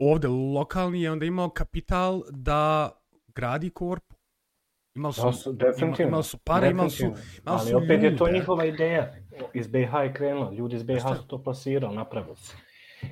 [0.00, 2.90] ovdje lokalni je onda imao kapital da
[3.28, 4.14] gradi korpu.
[4.94, 6.08] Imali su, Da su, definitivno.
[6.08, 7.40] imali su pare, imali su, definitivno.
[7.42, 8.38] imali Ali su opet je to ljude.
[8.38, 9.14] njihova ideja.
[9.54, 10.52] Iz BH je krenulo.
[10.52, 12.56] Ljudi iz BH su to plasirali, napravili su.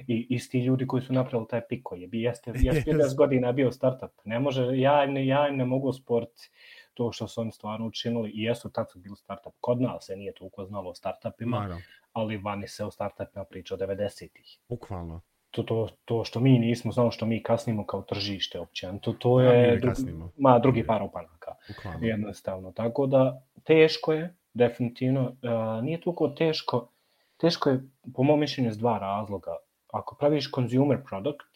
[0.06, 3.52] I isti ljudi koji su napravili taj pik koji je bi jeste, jeste 50 godina
[3.52, 4.10] bio startup.
[4.24, 6.50] Ne može, ja im ne, ja im ne mogu sporti
[6.94, 9.52] to što su oni stvarno učinili i jesu tad su bili startup.
[9.60, 13.74] Kod nas se nije toliko znalo o startupima, Naravno, ali vani se o startupima priča
[13.74, 14.58] od 90-ih.
[14.68, 15.20] bukvalno.
[15.52, 19.42] To, to, to što mi nismo znamo što mi kasnimo kao tržište općenito, to A,
[19.42, 22.06] mi je drugi, ma, drugi par opanaka Bukvalno.
[22.06, 22.72] jednostavno.
[22.72, 25.22] Tako da teško je, definitivno.
[25.22, 26.88] Uh, nije toliko teško,
[27.36, 27.82] teško je
[28.14, 29.56] po mom mišljenju iz dva razloga.
[29.92, 31.52] Ako praviš consumer product,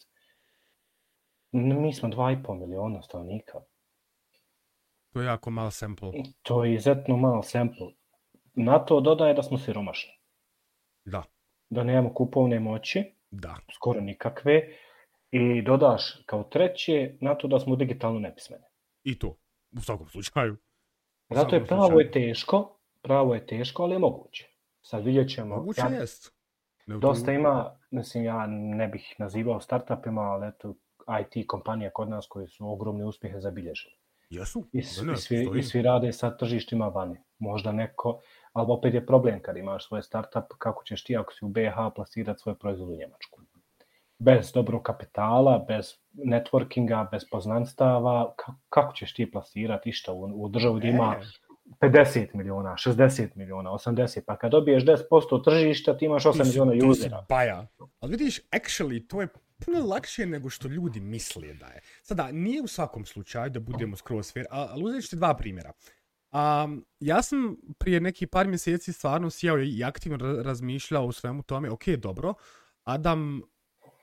[1.52, 3.61] mi smo 2,5 miliona stanovnika.
[5.12, 6.12] To je jako mal sample.
[6.42, 7.87] To je izuzetno mal sample.
[8.54, 10.12] Na to dodaje da smo siromašni.
[11.04, 11.22] Da,
[11.70, 13.57] Da nemamo kupovne moći, da.
[13.75, 14.62] skoro nikakve,
[15.31, 18.65] i dodaš kao treće na to da smo digitalno nepismeni.
[19.05, 19.37] I to,
[19.77, 20.57] u svakom slučaju.
[21.29, 22.01] U Zato je pravo slučaju.
[22.01, 24.49] je teško, pravo je teško, ali je moguće.
[24.83, 25.57] Sad vidjet ćemo.
[25.57, 26.37] Moguće Ja- jest.
[26.87, 30.75] Ne, Dosta ima, mislim, ja ne bih nazivao startupima, ali eto,
[31.21, 33.95] IT kompanija kod nas koji su ogromne uspjehe zabilježili.
[34.31, 34.69] Jesu?
[34.73, 35.59] I, ne, i, svi, stoji.
[35.59, 37.17] I svi rade sa tržištima vani.
[37.39, 38.21] Možda neko,
[38.57, 41.75] ali opet je problem kad imaš svoj startup, kako ćeš ti ako si u BH
[41.95, 43.40] plasirati svoj proizvod u Njemačku.
[44.19, 50.49] Bez dobrog kapitala, bez networkinga, bez poznanstava, ka, kako ćeš ti plasirati išta u, u
[50.49, 51.16] državu gdje ima
[51.83, 55.01] E, 50 miliona, 60 miliona, 80, pa kad dobiješ 10%
[55.45, 57.27] tržišta, ti imaš 8 ti si- miliona si usera.
[57.29, 57.66] Baja.
[58.01, 61.81] Ali vidiš, actually, to je puno lakše nego što ljudi misle da je.
[62.03, 65.35] Sada, nije u svakom slučaju da budemo skroz fair, a- ali uzet ću ti dva
[65.35, 65.73] primjera.
[66.37, 71.70] Um, ja sam prije neki par mjeseci stvarno sjeo i aktivno razmišljao o svemu tome,
[71.70, 72.35] ok, dobro,
[72.85, 73.42] Adam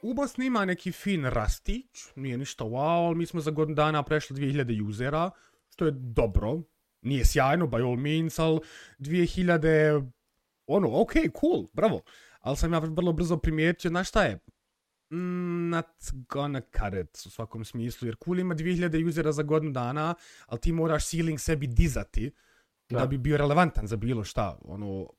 [0.01, 4.03] u Bosni ima neki fin rastić, nije ništa wow, ali mi smo za godinu dana
[4.03, 5.31] prešli 2000 usera,
[5.69, 6.61] što je dobro,
[7.01, 8.59] nije sjajno by all means, ali
[8.99, 10.11] 2000,
[10.67, 12.01] ono, ok, cool, bravo.
[12.39, 14.39] Ali sam ja vrlo brzo primijetio, znaš šta je?
[15.69, 15.85] Not
[16.29, 20.59] gonna cut it u svakom smislu, jer cool ima 2000 usera za godinu dana, ali
[20.59, 22.31] ti moraš ceiling sebi dizati
[22.89, 23.05] da, Da.
[23.07, 24.57] bi bio relevantan za bilo šta.
[24.65, 25.09] Ono,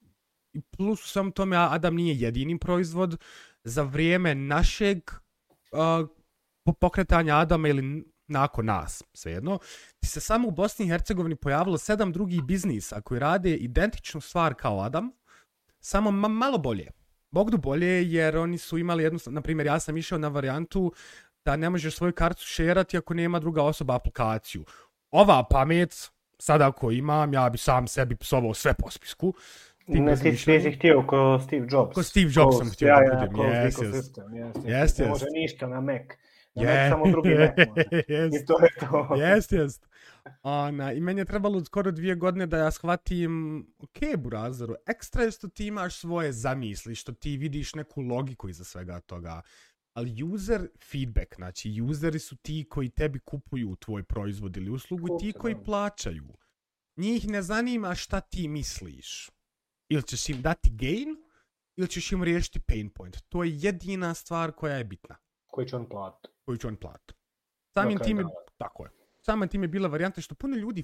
[0.53, 3.17] I plus u svemu tome, Adam nije jedini proizvod.
[3.65, 4.99] Za vrijeme našeg
[5.73, 6.09] uh,
[6.65, 9.59] po- pokretanja Adama ili nakon nas, svejedno,
[10.01, 14.55] ti se samo u Bosni i Hercegovini pojavilo sedam drugih biznisa koji rade identičnu stvar
[14.55, 15.11] kao Adam,
[15.81, 16.91] samo ma malo bolje.
[17.35, 20.93] Bogdu bolje jer oni su imali jednostavno, na primjer ja sam išao na varijantu
[21.45, 24.65] da ne možeš svoju kartu šerati ako nema druga osoba aplikaciju.
[25.11, 29.35] Ova pamet, sada ako imam, ja bi sam sebi psovao sve po spisku.
[29.87, 31.95] Tim Ne, ti si htio ko Steve Jobs.
[31.95, 33.95] Ko Steve Jobs sam htio ja, da ja, budem, yes, yes.
[33.95, 34.19] Jest,
[34.65, 34.99] Ne jest.
[35.09, 36.03] može ništa na Mac.
[36.55, 37.29] Je- Mac samo drugi.
[38.15, 38.37] Jest.
[38.43, 39.09] I to je to.
[39.25, 39.89] Jest, jest.
[40.43, 45.31] Ona, I meni je trebalo skoro dvije godine da ja shvatim, ok, Burazeru, ekstra je
[45.31, 49.43] što ti imaš svoje zamisli, što ti vidiš neku logiku iza svega toga.
[49.97, 55.19] ali user feedback, znači useri su ti koji tebi kupuju tvoj proizvod ili uslugu i
[55.21, 56.35] ti koji plaćaju.
[56.97, 59.31] Njih ne zanima šta ti misliš.
[59.89, 61.17] Ili ćeš im dati gain,
[61.77, 63.17] ili ćeš im riješiti pain point.
[63.29, 65.17] To je jedina stvar koja je bitna.
[65.47, 66.34] Koji će on platiti.
[66.45, 67.15] Koji će on platiti.
[67.75, 68.91] Samim okay, tim tako je.
[69.21, 70.83] Samim tim je bila varijanta što puno ljudi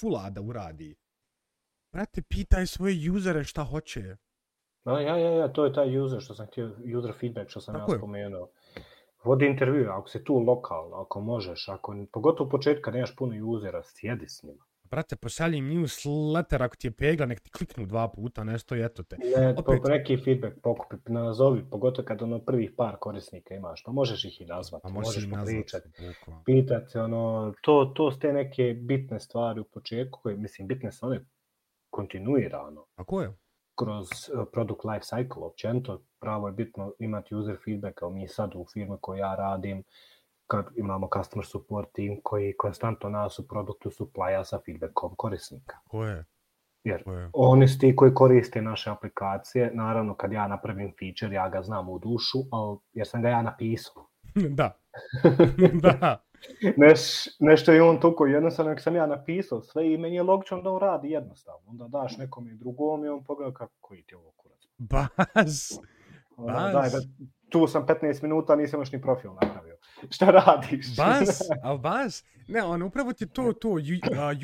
[0.00, 0.94] fula da uradi.
[1.92, 4.16] Brate, pitaj svoje usere šta hoće.
[4.84, 7.74] No, ja, ja, ja, to je taj user što sam htio, user feedback što sam
[7.74, 8.48] Tako ja spomenuo.
[9.24, 13.46] Vodi intervju, ako se tu lokalno, ako možeš, ako, pogotovo u početku kad nemaš puno
[13.46, 14.64] usera, sjedi s njima.
[14.94, 18.84] Brate, pošalji im newsletter ako ti je pegla, nek ti kliknu dva puta, nešto i
[18.84, 19.16] eto te.
[19.16, 19.82] Ne, Opet...
[19.82, 24.40] po, neki feedback pokupi, nazovi, pogotovo kad ono prvih par korisnika imaš, pa možeš ih
[24.40, 25.88] i nazvati, pa možeš, možeš pričati,
[26.44, 31.24] pitati, ono, to, to ste neke bitne stvari u početku, koje, mislim, bitne su one
[31.90, 32.86] kontinuirano.
[32.96, 33.32] A ko je?
[33.74, 38.54] kroz e, product life cycle općenito, pravo je bitno imati user feedback, ali mi sad
[38.54, 39.82] u firmi koju ja radim,
[40.46, 45.76] kad imamo customer support team koji konstantno nas u produktu suplaja sa feedbackom korisnika.
[45.88, 46.24] Ko je?
[46.84, 47.30] Jer Ko je?
[47.32, 51.88] oni su ti koji koriste naše aplikacije, naravno kad ja napravim feature, ja ga znam
[51.88, 54.06] u dušu, ali jer sam ga ja napisao.
[54.58, 54.78] da.
[55.82, 56.24] da.
[56.76, 57.00] Neš,
[57.40, 60.70] nešto je on toliko jednostavno, nek sam ja napisao sve i meni je logično da
[60.70, 61.60] on radi jednostavno.
[61.66, 64.60] Onda daš nekom i drugom i on pogleda kako koji ti ovo kurac.
[64.78, 65.80] Bas!
[66.36, 66.72] Bas!
[66.72, 66.98] Daj, da,
[67.50, 69.73] tu sam 15 minuta, nisam još ni profil napravio.
[70.10, 70.96] Šta radiš?
[70.96, 72.24] Bas, ali bas.
[72.48, 73.80] Ne, on upravo ti to, to, uh,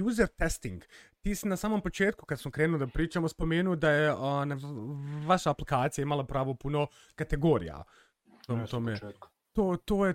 [0.07, 0.83] user testing.
[1.20, 4.18] Ti si na samom početku, kad smo krenuli da pričamo, spomenuo da je uh,
[5.27, 7.83] vaša aplikacija imala pravo puno kategorija.
[8.46, 8.99] To, to, me,
[9.53, 10.14] to, to je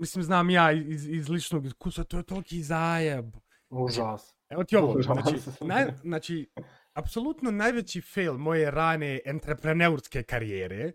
[0.00, 3.36] mislim, znam ja iz, iz ličnog iskustva, to je toliki zajeb.
[3.70, 4.34] Užas.
[4.48, 6.50] Evo ti ovo, znači, naj, znači,
[6.98, 10.92] apsolutno najveći fail moje rane entrepreneurske karijere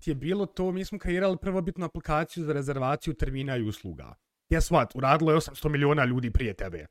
[0.00, 4.14] ti je bilo to, mi smo kreirali prvobitnu aplikaciju za rezervaciju termina i usluga.
[4.50, 6.86] Guess what, uradilo je 800 miliona ljudi prije tebe.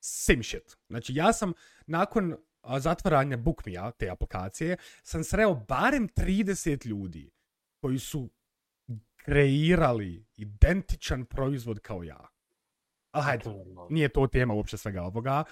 [0.00, 0.76] Same shit.
[0.88, 1.52] Znači, ja sam
[1.86, 2.36] nakon
[2.78, 7.30] zatvaranja BookMe-a, te aplikacije, sam sreo barem 30 ljudi
[7.80, 8.30] koji su
[9.16, 12.28] kreirali identičan proizvod kao ja.
[13.10, 13.44] Ali hajde,
[13.90, 15.44] nije to tema uopće svega ovoga.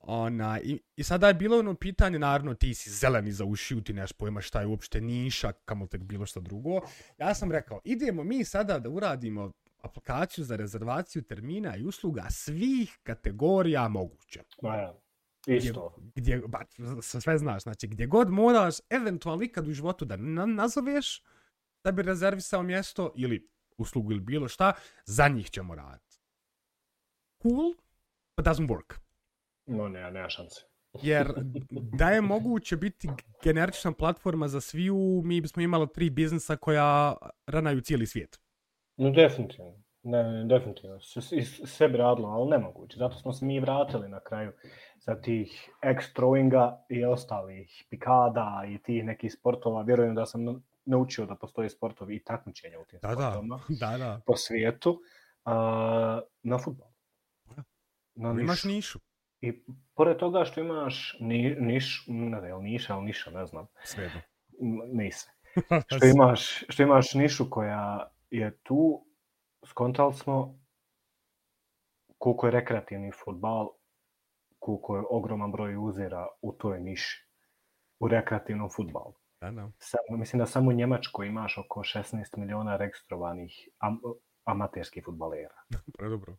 [0.00, 3.92] Ona, i, I sada je bilo ono pitanje, naravno ti si zeleni za ušiju, ti
[3.92, 6.80] neš pojma šta je uopšte niša, kamo tek bilo što drugo.
[7.18, 12.98] Ja sam rekao, idemo mi sada da uradimo aplikaciju za rezervaciju termina i usluga svih
[13.02, 14.42] kategorija moguće.
[14.62, 14.94] Ma ja,
[15.46, 15.96] isto.
[16.14, 16.64] Gdje, gdje, ba,
[17.20, 21.22] sve znaš, znači gdje god moraš, eventualno ikad u životu da na, nazoveš,
[21.84, 24.72] da bi rezervisao mjesto ili uslugu ili bilo šta,
[25.04, 26.18] za njih ćemo raditi.
[27.42, 27.74] Cool,
[28.36, 29.07] but doesn't work.
[29.68, 30.60] No, ne, nema šanse.
[31.02, 31.32] Jer
[31.98, 33.08] da je moguće biti
[33.44, 37.14] generična platforma za sviju, mi bismo imali tri biznisa koja
[37.46, 38.40] ranaju cijeli svijet.
[38.96, 39.82] No, definitivno.
[40.02, 41.00] Ne, definitivno.
[41.66, 42.98] Sve bi radilo, ali nemoguće.
[42.98, 44.52] Zato smo se mi vratili na kraju
[45.00, 49.82] za tih X-throwinga i ostalih pikada i tih nekih sportova.
[49.82, 50.40] Vjerujem da sam
[50.84, 54.20] naučio da postoje sportovi i takmičenja u tim da, sportovima da, da.
[54.26, 55.00] po svijetu
[55.44, 56.88] a, na futbol.
[58.14, 58.42] Na niš.
[58.42, 58.98] Imaš nišu.
[59.40, 63.66] I pored toga što imaš ni, niš, ne znam, niša, ali niša, ne znam.
[63.84, 64.18] Svedo.
[64.92, 65.30] Nisi.
[65.96, 69.06] što, imaš, što imaš nišu koja je tu,
[69.66, 70.58] skontali smo
[72.18, 73.68] koliko je rekreativni futbal,
[74.58, 77.28] koliko je ogroman broj uzera u toj niši,
[78.00, 79.14] u rekreativnom futbalu.
[79.40, 79.70] Da, da.
[79.78, 84.00] Samo, mislim da samo u Njemačkoj imaš oko 16 miliona registrovanih am,
[84.44, 85.54] amaterskih futbalera.
[85.98, 86.36] Predobro.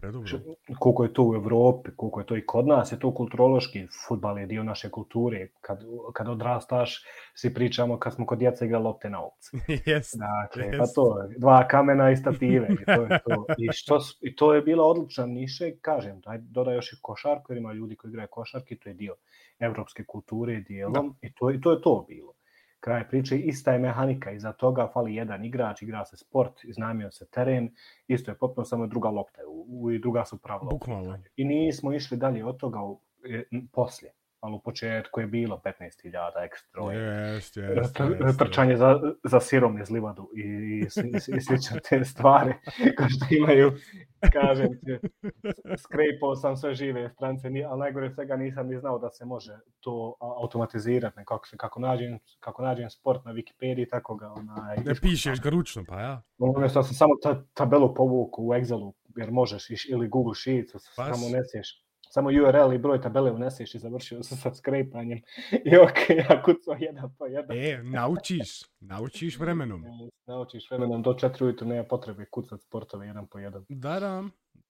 [0.00, 0.38] Predobro.
[0.78, 4.38] Koliko je to u Evropi, koliko je to i kod nas, je to kulturološki futbal
[4.38, 5.48] je dio naše kulture.
[5.60, 5.78] Kad,
[6.14, 9.56] kad odrastaš, svi pričamo kad smo kod djeca igrali lopte na ovce.
[9.86, 10.78] yes, dakle, yes.
[10.78, 12.68] pa to dva kamena i stative.
[12.80, 13.46] I to je, to.
[13.58, 17.58] I, što, I to je bila odlična niše, kažem, daj, dodaj još i košarku, jer
[17.58, 19.14] ima ljudi koji igraju košarki, to je dio
[19.58, 22.37] evropske kulture dijelom i to, i to je to bilo.
[22.80, 27.26] Kraj priče, ista je mehanika, iza toga fali jedan igrač, igra se sport, iznajmio se
[27.30, 27.70] teren,
[28.06, 30.70] isto je potpuno samo druga lopta u, u, i druga su pravila.
[30.70, 31.18] Bukvalno.
[31.36, 36.44] I nismo išli dalje od toga u, e, poslije ali u početku je bilo 15.000
[36.44, 36.82] ekstra.
[36.82, 38.76] Yes, yes, yes, trčanje yes.
[38.76, 42.54] za, za sirom iz livadu i, i, i, i slične te stvari
[42.96, 43.72] kao što imaju,
[44.32, 44.98] kažem ti,
[45.84, 50.16] skrejpao sam sve žive strance, ali najgore svega nisam ni znao da se može to
[50.20, 54.76] automatizirati, kako, se, kako, nađem, kako nađem sport na Wikipediji, tako ga onaj...
[54.84, 56.22] Ne pišeš ga ručno, pa ja.
[56.38, 61.87] Umjesto sam samo ta, tabelu povuku u Excelu, jer možeš ili Google Sheets, samo neseš
[62.10, 65.18] samo URL i broj tabele uneseš i završio se sa skrepanjem.
[65.64, 67.58] I ok, ja kucao jedan po jedan.
[67.58, 69.84] E, naučiš, naučiš vremenom.
[70.26, 73.64] naučiš vremenom, do četiri ujutru nema potrebe kucati sportove jedan po jedan.
[73.68, 74.24] Da, da,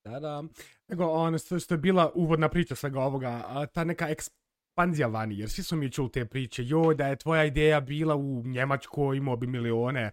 [0.05, 0.45] da, da.
[0.89, 5.39] Nego, ono, što, što je bila uvodna priča svega ovoga, a, ta neka ekspanzija vani,
[5.39, 9.17] jer svi su mi čuli te priče, joj, da je tvoja ideja bila u Njemačkoj,
[9.17, 10.11] imao bi milione.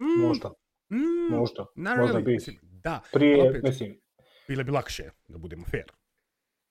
[0.00, 0.52] Mm, možda,
[0.90, 2.34] mm, možda, možda really.
[2.34, 4.00] Mislim, da, Prije, opet, mislim,
[4.48, 5.92] bile bi lakše, da budemo fair.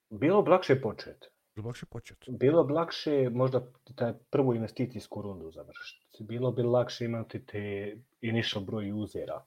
[0.09, 1.27] Bilo bi lakše početi.
[1.55, 2.31] Bilo bi lakše početi.
[2.31, 6.23] Bilo bi lakše možda taj prvu investicijsku rundu završiti.
[6.23, 9.45] Bilo bi lakše imati te initial broj usera.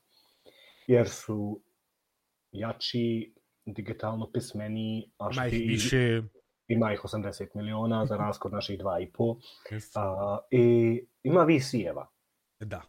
[0.87, 1.61] Jer su
[2.53, 3.35] jači,
[3.67, 6.23] digitalno pismeni, a što ih više...
[6.71, 9.41] Ima ih 80 miliona za raskod naših 2,5.
[9.95, 12.07] A, I ima VC-eva.
[12.61, 12.83] Da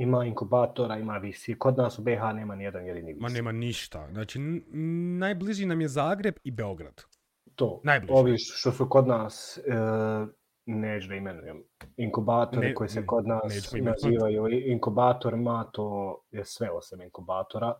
[0.00, 1.58] ima inkubatora, ima visi.
[1.58, 3.22] Kod nas u BH nema ni jedan jedini visi.
[3.22, 4.08] Ma nema ništa.
[4.12, 4.38] Znači,
[5.18, 7.02] najbliži nam je Zagreb i Beograd.
[7.54, 7.80] To.
[7.84, 8.12] Najbliži.
[8.12, 9.72] Ovi što su kod nas, e,
[10.66, 11.62] neću da imenujem,
[11.96, 17.74] inkubatori ne, koji se kod nas nazivaju inkubatorima, to je sve osim inkubatora.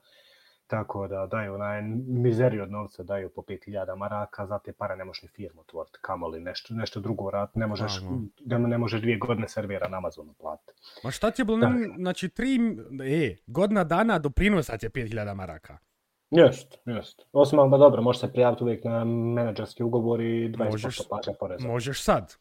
[0.70, 5.04] Tako da daju onaj mizeriju od novca, daju po 5000 maraka, za te pare ne
[5.04, 7.92] možeš ni firmu otvoriti, kamoli nešto, nešto drugo rad, ne možeš,
[8.40, 10.72] da ne možeš dvije godine servera na Amazonu platiti.
[11.04, 11.58] Ma šta ti je bilo,
[11.98, 12.58] znači tri,
[13.04, 15.78] e, godina dana doprinosa ti je 5000 maraka?
[16.30, 17.22] Jest, jest.
[17.32, 21.68] Osim, ba dobro, možeš se prijaviti uvijek na menadžerski ugovor i 20% možeš, plaća poreza.
[21.68, 22.36] Možeš sad.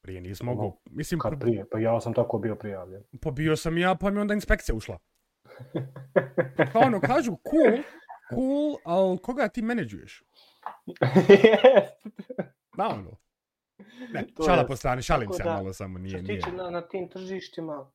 [0.00, 0.80] Prije nisam mogu.
[0.90, 1.64] Mislim, Kad prije?
[1.70, 3.02] Pa ja sam tako bio prijavljen.
[3.20, 4.98] Pa bio sam ja, pa mi onda inspekcija ušla.
[6.72, 7.82] Pa ono, kažu cool,
[8.30, 10.22] cool, ali koga ti menedžuješ?
[12.78, 13.16] Da, ono.
[14.12, 16.40] Ne, to šala je, po strani, šalim se da, malo samo, nije, nije.
[16.40, 17.90] Što na, na tim tržištima,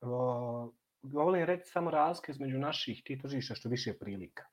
[0.00, 0.72] uh,
[1.02, 4.44] volim reći samo razlike između naših tih tržišta što više prilika.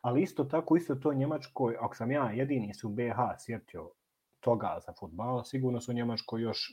[0.00, 3.90] Ali isto tako, isto to Njemačkoj, ako sam ja jedini su BH sjetio
[4.46, 6.72] toga za futbal, sigurno su u Njemačkoj još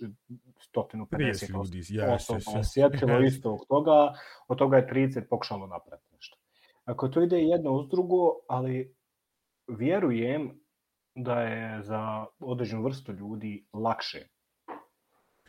[0.75, 2.73] 150 ljudi yes, osoba yes, yes.
[2.73, 3.27] sjetilo yes.
[3.31, 4.13] isto od toga,
[4.47, 6.37] od toga je 30 pokušalo napraviti nešto.
[6.85, 8.95] Ako to ide jedno uz drugo, ali
[9.67, 10.59] vjerujem
[11.15, 14.27] da je za određenu vrstu ljudi lakše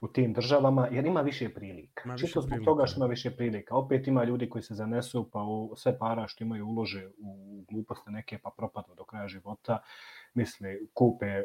[0.02, 2.16] u tim državama, jer ima više prilika.
[2.16, 2.70] Čisto zbog prilika.
[2.70, 3.76] toga što ima više prilika.
[3.76, 8.10] Opet ima ljudi koji se zanesu, pa u sve para što imaju ulože u gluposti
[8.10, 9.78] neke, pa propadnu do kraja života,
[10.34, 11.42] misle, kupe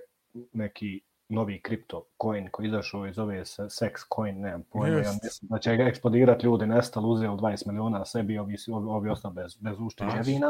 [0.54, 5.60] neki novi kripto coin koji izašao iz ove sex coin, nemam pojma, ja mislim da
[5.60, 9.78] će ga eksplodirati ljudi, nestali, uzeo 20 miliona sebi, ovi, ovi, ovi ostali bez, bez
[9.80, 10.48] ušteđevina,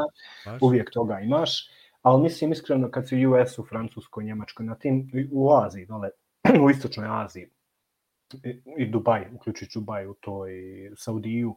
[0.60, 1.68] uvijek toga imaš,
[2.02, 6.10] ali mislim iskreno kad si u US, u Francuskoj, Njemačkoj, na tim, u Aziji, dole,
[6.64, 7.48] u istočnoj Aziji,
[8.44, 10.52] i, i Dubaj, uključujući Dubaj u toj
[10.96, 11.56] Saudiju,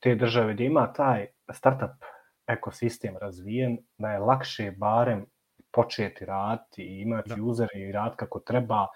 [0.00, 2.04] te države gdje ima taj startup
[2.46, 5.26] ekosistem razvijen, da je lakše barem
[5.76, 7.42] početi raditi i imati da.
[7.42, 8.86] user i rad kako treba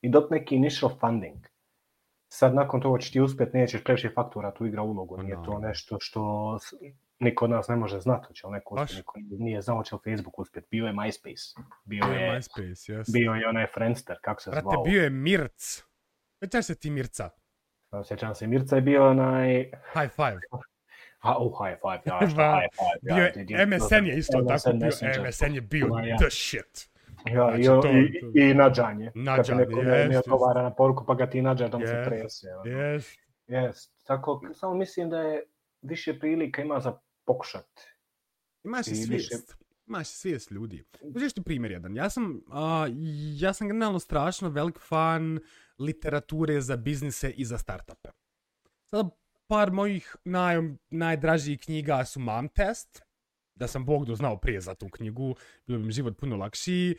[0.00, 1.46] i dok neki initial funding.
[2.32, 5.44] Sad nakon toga će ti uspjet, nećeš previše faktura tu igra ulogu, nije no.
[5.44, 6.22] to nešto što
[7.20, 9.14] niko od nas ne može znati, će li neko uspjet, niko
[9.44, 13.12] nije znao će li Facebook uspjet, bio je MySpace, bio je, MySpace, yes.
[13.12, 14.82] bio je onaj Friendster, kako se Brate, zvao.
[14.82, 15.88] bio je Mirc,
[16.38, 17.30] Sjećaš se ti Mirca?
[18.04, 19.70] Sjećam se, Mirca je bio onaj...
[19.94, 20.40] High five.
[21.18, 22.98] Ha, oh, high five, ja, šta high five.
[23.02, 26.16] Ja, bio je, MSN je isto MSN tako bio, MSN je bio ja.
[26.16, 26.88] the shit.
[27.26, 27.88] Ja, znači, i, to,
[28.34, 29.12] i, i nađanje.
[29.14, 31.88] Nađanje, Kad neko yes, ne odgovara na poruku, pa ga ti nađa da mu yes,
[31.88, 32.46] se trese.
[32.54, 32.64] Ono.
[32.64, 33.16] Yes.
[33.48, 33.88] Yes.
[34.04, 35.42] Tako, samo mislim da je
[35.82, 37.80] više prilika ima za pokušat.
[38.64, 39.32] Imaš i svijest.
[39.32, 39.42] Više...
[39.86, 40.84] Imaš svijest ljudi.
[41.02, 41.96] Uzeš ti primjer jedan.
[41.96, 42.88] Ja sam, uh,
[43.40, 45.40] ja sam generalno strašno velik fan
[45.78, 48.08] literature za biznise i za startupe.
[48.90, 49.10] Sada
[49.48, 50.56] par mojih naj,
[50.90, 53.02] najdražijih knjiga su Mom Test,
[53.54, 55.34] da sam Bog doznao prije za tu knjigu,
[55.66, 56.96] bilo bi mi život puno lakši.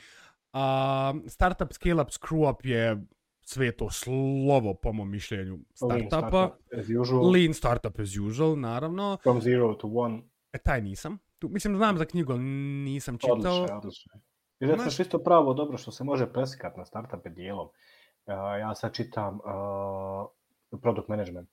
[0.54, 3.06] A, startup Scale Up Screw Up je
[3.42, 5.96] sve to slovo po mom mišljenju startupa.
[5.96, 9.18] Lean startup, Lean startup as usual, naravno.
[9.24, 10.22] From zero to one.
[10.54, 11.18] E, taj nisam.
[11.40, 13.36] Tu, mislim, znam za knjigu, ali nisam čitao.
[13.36, 14.22] Odlično, odlično.
[14.60, 17.68] I da sam isto pravo dobro što se može presikati na startupe dijelom.
[17.68, 21.50] Uh, ja sad čitam uh, product management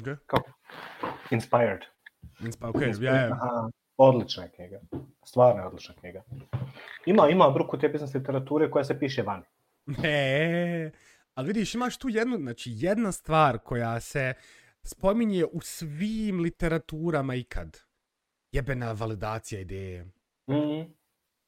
[0.00, 0.16] Okay.
[0.26, 0.42] Kao?
[1.30, 1.80] Inspired.
[2.40, 3.32] Insp ok, ja, ja.
[3.32, 4.80] Aha, odlična knjiga.
[5.24, 6.22] Stvarno je odlična knjiga.
[7.06, 9.44] Ima, ima bruku te biznes literature koja se piše vani.
[10.04, 10.90] E,
[11.34, 14.34] ali vidiš, imaš tu jednu, znači jedna stvar koja se
[14.82, 17.78] spominje u svim literaturama ikad.
[18.52, 20.04] Jebena validacija ideje.
[20.50, 20.92] Mm.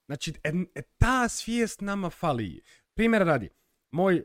[0.07, 2.63] Znači, e, e, ta svijest nama fali.
[2.95, 3.51] Primjer radi,
[3.91, 4.25] moj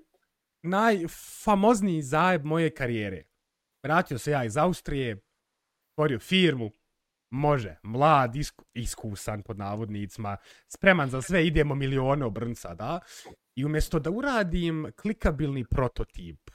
[0.62, 3.29] najfamozniji zajeb moje karijere
[3.84, 5.18] vratio se ja iz Austrije,
[5.92, 6.72] stvorio firmu,
[7.30, 13.00] može, mlad, isku, iskusan pod navodnicima, spreman za sve, idemo milione obrnca, da?
[13.56, 16.52] I umjesto da uradim klikabilni prototip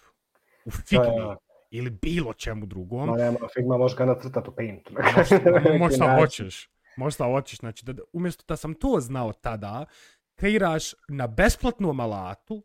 [0.64, 1.36] u Figmi
[1.70, 3.08] ili bilo čemu drugom...
[3.08, 4.94] Ma nema, Figma može ga nacrtati u Paintu.
[5.78, 6.70] možda hoćeš.
[6.96, 7.58] Možda hoćeš.
[7.58, 9.86] Znači, da, umjesto da sam to znao tada,
[10.34, 12.64] kreiraš na besplatnom alatu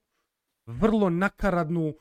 [0.66, 1.94] vrlo nakaradnu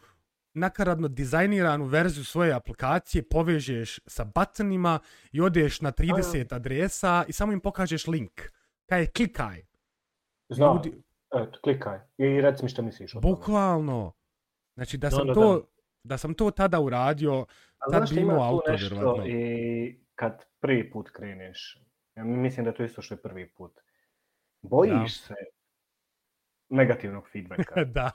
[0.59, 4.99] nakaradno dizajniranu verziju svoje aplikacije, povežeš sa buttonima
[5.33, 8.41] i odeš na 30 adresa i samo im pokažeš link.
[8.87, 9.63] Kaj je klikaj.
[10.49, 11.03] Znam, Ljudi...
[11.35, 11.99] eto, klikaj.
[12.19, 14.13] I reci mi što misliš o Bukvalno.
[14.75, 15.61] Znači da sam, da, to, da.
[16.05, 17.47] da sam to tada uradio,
[17.93, 19.27] tad bi imao auto, vjerovatno.
[19.27, 21.79] I kad prvi put kreneš,
[22.15, 23.81] ja mislim da to isto što je prvi put,
[24.63, 25.27] bojiš da.
[25.27, 25.35] se
[26.69, 27.85] negativnog feedbacka.
[27.99, 28.11] da.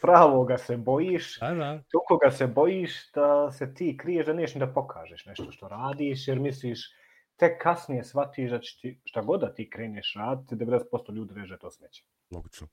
[0.00, 1.82] Pravo ga se bojiš, da, da.
[1.90, 6.28] toliko ga se bojiš da se ti kriješ da niješ da pokažeš nešto što radiš,
[6.28, 6.90] jer misliš,
[7.36, 11.70] tek kasnije shvatiš da ti, šta god da ti kreneš raditi, 90% ljudi reže to
[11.70, 12.04] smeće.
[12.30, 12.68] Logično.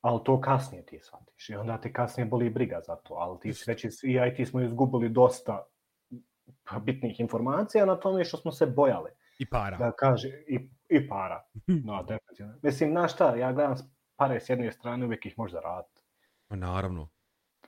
[0.00, 3.52] Ali to kasnije ti shvatiš i onda te kasnije boli briga za to, ali ti
[3.66, 5.66] već i ja i ti smo izgubili dosta
[6.80, 9.10] bitnih informacija na tome što smo se bojali.
[9.38, 9.76] I para.
[9.76, 11.44] Da kaže, i, i para.
[11.86, 12.54] No, definitivno.
[12.62, 13.74] Mislim, znaš šta, ja gledam
[14.16, 16.00] pare s jedne strane, uvijek ih može zaraditi.
[16.48, 17.08] Pa naravno.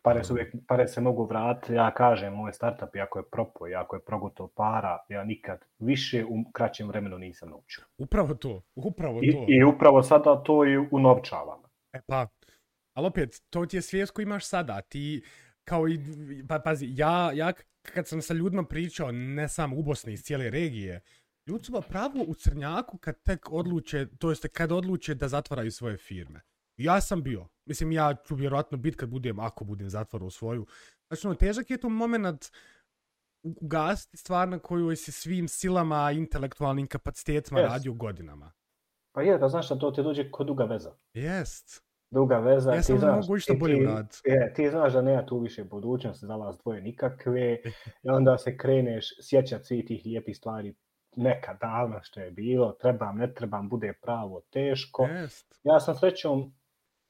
[0.03, 3.97] Pare, su uvijek, pare se mogu vratiti, ja kažem, moj startup, ako je propo, ako
[3.97, 7.85] je progotov para, ja nikad više u kraćem vremenu nisam naučio.
[7.99, 9.27] Upravo to, upravo to.
[9.27, 11.63] I, i upravo sada to i unovčavam.
[11.93, 12.27] E pa,
[12.93, 15.23] ali opet, to ti je svijest koji imaš sada, ti
[15.65, 15.99] kao i,
[16.49, 17.53] pa pazi, ja, ja
[17.83, 21.01] kad sam sa ljudima pričao, ne samo u Bosni, iz cijele regije,
[21.47, 26.41] ljudi pravo u crnjaku kad tek odluče, to jeste kad odluče da zatvaraju svoje firme.
[26.77, 27.49] Ja sam bio.
[27.67, 30.67] Mislim, ja ću vjerojatno biti kad budem, ako budem zatvarao svoju.
[31.09, 32.51] Znači, no, težak je to moment
[33.61, 37.69] ugasiti stvar na koju si svim silama, intelektualnim kapacitetima yes.
[37.69, 38.53] radio godinama.
[39.13, 40.93] Pa je, da znaš da to ti dođe kod duga veza.
[41.13, 41.85] Jest.
[42.11, 42.73] Duga veza.
[42.73, 44.17] Ja sam znaš, mogu išta bolje urad.
[44.25, 47.59] Je, ti znaš da nema tu više budućnosti za vas dvoje nikakve.
[48.05, 50.75] I onda se kreneš sjećati svih tih lijepih stvari
[51.17, 55.03] neka davna što je bilo, trebam, ne trebam, bude pravo, teško.
[55.03, 55.61] Jest.
[55.65, 56.55] Ja sam srećom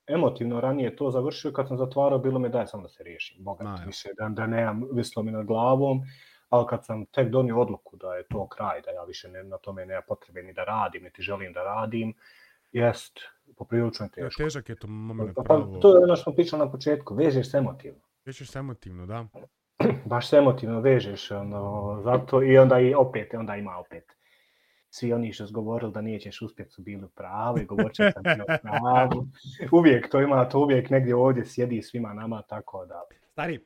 [0.07, 3.67] emotivno ranije to završio, kad sam zatvarao, bilo mi daj samo da se riješim, bogat
[3.67, 6.03] no, više, da, da nemam vislo mi nad glavom,
[6.49, 9.59] ali kad sam tek donio odluku da je to kraj, da ja više ne, na
[9.59, 12.15] tome nema potrebe ni da radim, niti želim da radim,
[12.73, 13.21] jest
[13.57, 14.43] poprilično teško.
[14.43, 15.35] Ja, težak je to moment.
[15.35, 18.01] Pa, pa, to je ono što smo pričali na početku, vežeš se emotivno.
[18.25, 19.27] Vežeš se emotivno, da.
[20.11, 24.05] baš se emotivno vežeš ono, zato i onda i opet, onda ima opet
[24.95, 28.45] svi oni što su govorili da nećeš uspjeti su bili pravi, govorit će sam bio
[28.63, 29.17] pravi.
[29.79, 33.03] Uvijek to ima, to uvijek negdje ovdje sjedi svima nama, tako da...
[33.33, 33.61] Stari,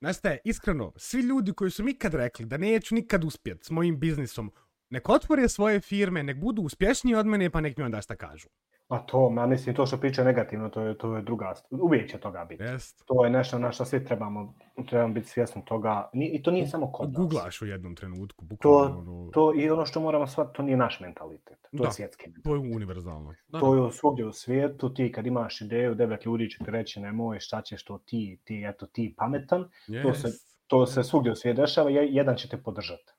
[0.00, 4.00] znaš iskreno, svi ljudi koji su mi kad rekli da neću nikad uspjeti s mojim
[4.00, 4.52] biznisom,
[4.90, 8.48] nek otvore svoje firme, nek budu uspješniji od mene, pa nek mi onda šta kažu.
[8.88, 12.18] A to, ja mislim, to što priča negativno, to je, to je druga, uvijek će
[12.18, 12.62] toga biti.
[12.62, 13.02] Jest.
[13.06, 14.54] To je nešto na što svi trebamo,
[14.88, 16.10] trebamo biti svjesni toga.
[16.12, 17.16] I to nije samo kod nas.
[17.16, 18.46] Googlaš u jednom trenutku.
[18.60, 19.30] To, ono...
[19.32, 21.58] to, I ono što moramo shvatiti, to nije naš mentalitet.
[21.62, 22.44] To da, je svjetski mentalitet.
[22.44, 23.34] To je univerzalno.
[23.48, 24.94] Da, to je svugdje u svijetu.
[24.94, 28.64] Ti kad imaš ideju, devet ljudi će ti reći nemoj, šta ćeš to ti, ti,
[28.68, 29.68] eto ti pametan.
[29.88, 30.02] Yes.
[30.02, 30.28] To, se,
[30.66, 33.12] to se svugdje u svijetu dešava, jedan će te podržati.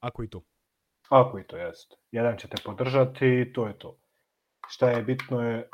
[0.00, 0.42] Ako i to.
[1.08, 1.94] Ako i to jest.
[2.10, 3.98] Jedan će te podržati i to je to
[4.68, 5.68] šta je bitno je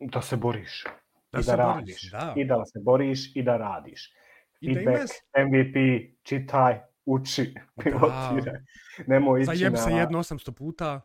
[0.00, 0.84] da se boriš
[1.32, 2.10] da i da radiš.
[2.10, 2.34] da.
[2.36, 4.14] I da se boriš i da radiš.
[4.60, 5.76] I Feedback, da MVP,
[6.22, 8.60] čitaj, uči, pilotiraj.
[9.06, 9.78] Nemoj ići Zajeb na...
[9.78, 11.00] se jedno 800 puta.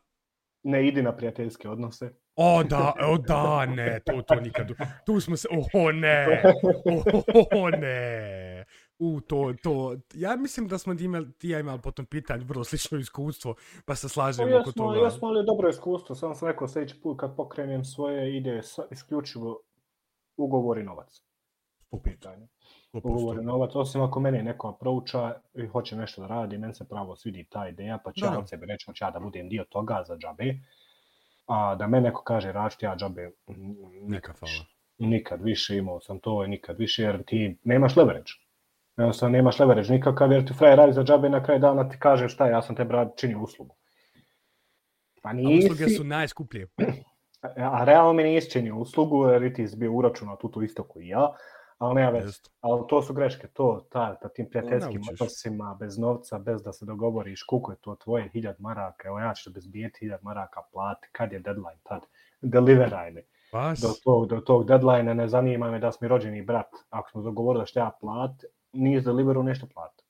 [0.63, 2.13] Ne idi na prijateljske odnose.
[2.35, 4.71] O da, o da, ne, to, to nikad.
[5.05, 6.43] Tu smo se, oho ne,
[7.39, 8.65] oho ne.
[8.99, 12.97] U, to, to, ja mislim da smo imali, ti ja imali potom pitanje, vrlo slično
[12.97, 14.99] iskustvo, pa se slažemo pa oko toga.
[14.99, 19.59] Ja smo ali dobro iskustvo, sam sam rekao sljedeći put kad pokrenem svoje ideje, isključivo
[20.37, 21.21] ugovori novac.
[21.91, 22.47] U pitanju.
[22.93, 27.15] Ugovori novac, osim ako mene neko prouča i hoće nešto da radi, meni se pravo
[27.15, 30.17] svidi ta ideja, pa ću ja od sebe reći, ja da budem dio toga za
[30.17, 30.55] džabe,
[31.45, 33.31] a da me neko kaže račti, ja džabe
[34.01, 34.65] nikad, više,
[34.97, 38.31] nikad više imao sam to i nikad više, jer ti nemaš leverage
[38.97, 42.29] Jednostavno nemaš leverage nikakav jer ti frajer radi za džabe na kraju dana ti kaže
[42.29, 43.75] šta ja sam te brat činio uslugu.
[45.21, 45.67] Pa nisi...
[45.67, 46.67] A usluge su najskuplje.
[47.57, 51.07] A realno mi nisi činio uslugu jer ti si bio uračunao tu to isto koji
[51.07, 51.33] ja.
[51.77, 52.41] Ali nema već.
[52.61, 53.47] Ali to su greške.
[53.47, 57.95] To, ta, ta tim prijateljskim odnosima, bez novca, bez da se dogovoriš koliko je to
[57.95, 59.07] tvoje hiljad maraka.
[59.07, 61.07] Evo ja ću bez bijeti hiljad maraka plati.
[61.11, 61.79] Kad je deadline?
[61.83, 62.01] Tad.
[62.41, 63.21] Deliveraj me.
[63.81, 66.69] Do tog, do tog deadline ne zanima me da si mi rođeni brat.
[66.89, 68.31] Ako smo dogovorili što ja plat,
[68.74, 70.03] nije deliveru nešto plata.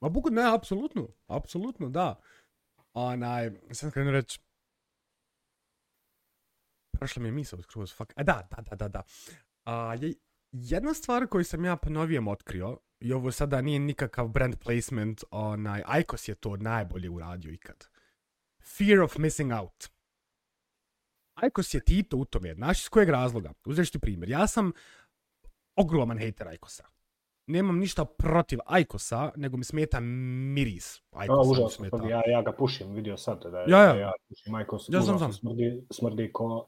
[0.00, 2.20] Ma buku, ne, apsolutno, apsolutno, da.
[2.92, 4.40] Onaj, sam krenu reći,
[6.92, 9.02] prošla mi je misao skroz, fuck, a da, da, da, da, da.
[9.64, 10.14] A, je,
[10.52, 15.82] jedna stvar koju sam ja ponovijem otkrio, i ovo sada nije nikakav brand placement, onaj,
[16.00, 17.88] Icos je to najbolje uradio ikad.
[18.62, 19.88] Fear of missing out.
[21.46, 23.52] Icos je Tito u tome, znaš iz kojeg razloga?
[23.64, 24.72] Uzeš ti primjer, ja sam
[25.76, 26.84] ogroman hater Icosa.
[27.48, 31.02] Nemam ništa protiv Icosa, nego mi smeta miris.
[31.24, 32.08] Icosa užasno, smeta.
[32.08, 33.94] Ja, ja ga pušim, vidio sad da ja, ja.
[33.94, 35.32] ja pušim Icos, ja znam, znam.
[35.32, 36.66] smrdi, smrdi ko...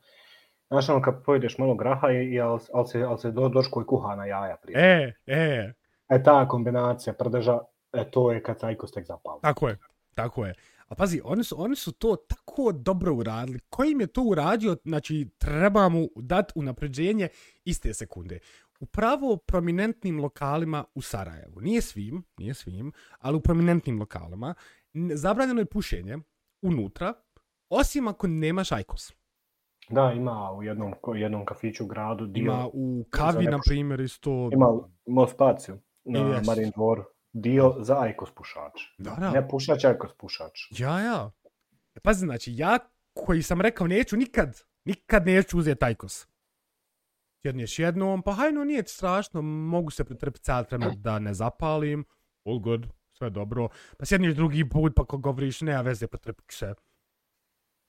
[0.68, 3.82] Znaš ono kad pojedeš malo graha i, i ali al se, al se do, doško
[3.82, 4.78] i kuha na jaja prije.
[4.78, 5.72] E, e.
[6.08, 7.58] E ta kombinacija prdeža,
[7.92, 9.40] e to je kad se Icos tek zapali.
[9.42, 9.78] Tako je,
[10.14, 10.54] tako je.
[10.88, 13.60] A pazi, oni su, oni su to tako dobro uradili.
[13.68, 17.28] Ko im je to uradio, znači treba mu dati unapređenje
[17.64, 18.38] iste sekunde.
[18.80, 18.86] U
[19.36, 24.54] prominentnim lokalima u Sarajevu, nije svim, nije svim, ali u prominentnim lokalima,
[25.14, 26.18] zabranjeno je pušenje
[26.62, 27.14] unutra,
[27.68, 29.12] osim ako nemaš ajkos.
[29.90, 32.26] Da, ima u jednom, jednom kafiću u gradu.
[32.26, 34.50] Dio, ima u kavi, na primjer, isto...
[34.52, 36.46] Ima u Mospaciju, na yes.
[36.46, 38.80] Marin dvoru dio za Aikos pušač.
[38.98, 39.30] Da, da.
[39.30, 40.60] Ne pušač, Aikos pušač.
[40.70, 41.30] Ja, ja.
[41.94, 42.78] E, pazi, znači, ja
[43.14, 46.26] koji sam rekao neću nikad, nikad neću uzeti Aikos.
[47.42, 52.04] Sjedneš jednom, pa hajno, nije strašno, mogu se pretrpiti cijel trenutak da ne zapalim,
[52.44, 53.68] all good, sve dobro.
[53.98, 56.74] Pa sjedneš drugi put, pa ko govoriš, nema veze, pretrpiti se.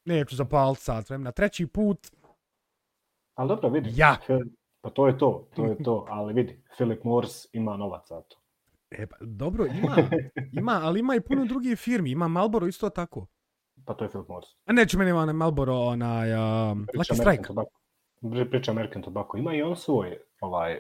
[0.05, 1.31] Neću zapaliti cijel vremena.
[1.31, 2.07] Treći put...
[3.35, 3.91] Ali dobro, vidi.
[3.95, 4.17] Ja.
[4.81, 8.41] Pa to je to, to je to, ali vidi, Philip Morris ima novac za to.
[8.91, 9.95] E, pa, dobro, ima,
[10.51, 12.11] ima, ali ima i puno drugih firmi.
[12.11, 13.27] Ima Malboro isto tako.
[13.85, 14.49] Pa to je Philip Morris.
[14.65, 17.53] A neću meni onaj Malboro, onaj um, Lucky Strike.
[18.49, 19.37] Priča American Tobacco.
[19.37, 20.79] Ima i on svoj, ovaj,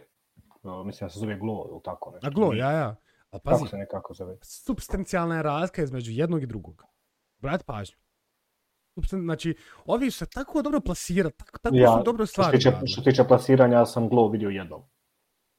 [0.63, 2.27] uh, mislim da se zove Glow ili tako nešto.
[2.27, 2.95] A Glow, ja, ja.
[3.31, 4.37] A pazi, kako se nekako zove?
[4.41, 6.83] Substancijalna je razlika između jednog i drugog.
[7.39, 7.97] Brat pažnju.
[8.93, 9.21] Substan...
[9.21, 12.61] Znači, ovi se tako dobro plasirati, tako, tako ja, su dobro stvari.
[12.61, 14.81] Što se tiče plasiranja, ja sam Glow vidio jednom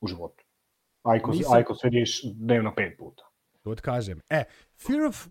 [0.01, 0.45] u životu.
[1.03, 1.53] Ajko, Nisam...
[1.57, 3.23] Ajko vidiš dnevno pet puta.
[3.63, 4.21] To kažem.
[4.31, 4.45] E,
[4.87, 5.29] Fear of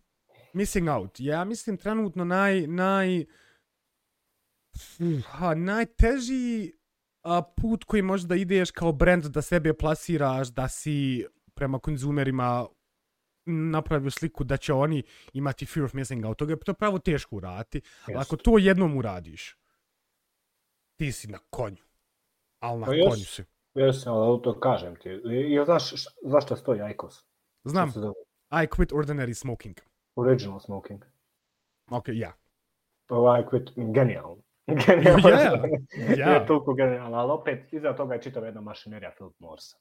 [0.53, 3.25] Missing Out, ja mislim trenutno naj, naj,
[5.25, 6.73] ha, najteži
[7.23, 12.67] a, put koji možeš da ideš kao brand da sebe plasiraš, da si prema konzumerima
[13.45, 15.03] napravio sliku da će oni
[15.33, 16.37] imati fear of missing out.
[16.37, 17.81] To je to pravo teško uraditi.
[18.07, 18.21] Yes.
[18.21, 19.57] Ako to jednom uradiš,
[20.99, 21.83] ti si na konju.
[22.59, 23.43] Ali na pa konju si.
[23.73, 25.09] Jesam, ali to kažem ti.
[25.09, 25.93] I znaš
[26.23, 27.25] zašto stoji IQOS?
[27.63, 27.89] Znam.
[28.51, 29.75] I quit ordinary smoking.
[30.15, 31.05] Original smoking.
[31.91, 32.13] Ok, ja.
[33.09, 33.41] Yeah.
[33.41, 34.41] I quit genijalno.
[34.87, 35.29] Genijalno.
[35.29, 35.51] Ja,
[36.17, 36.29] ja.
[36.29, 39.77] Je toliko genijalno, ali opet iza toga je čitava jedna mašinerija Philip Morsa.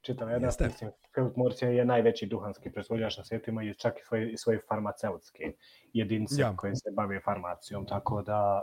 [0.00, 0.64] Čitava jedna, Jeste.
[0.64, 5.52] mislim, Philip Morris je najveći duhanski proizvođač na svijetu, ima čak i svoje, svoje farmaceutske
[5.92, 6.56] jedince ja.
[6.56, 8.62] koje se bave farmacijom, tako da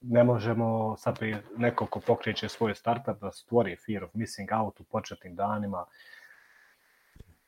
[0.00, 1.18] ne možemo sad
[1.56, 5.86] neko ko pokreće svoj startup da stvori fear of missing out u početnim danima.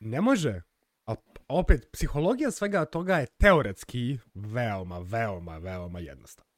[0.00, 0.62] Ne može.
[1.06, 1.14] A
[1.48, 6.49] opet, psihologija svega toga je teoretski veoma, veoma, veoma jednostavna.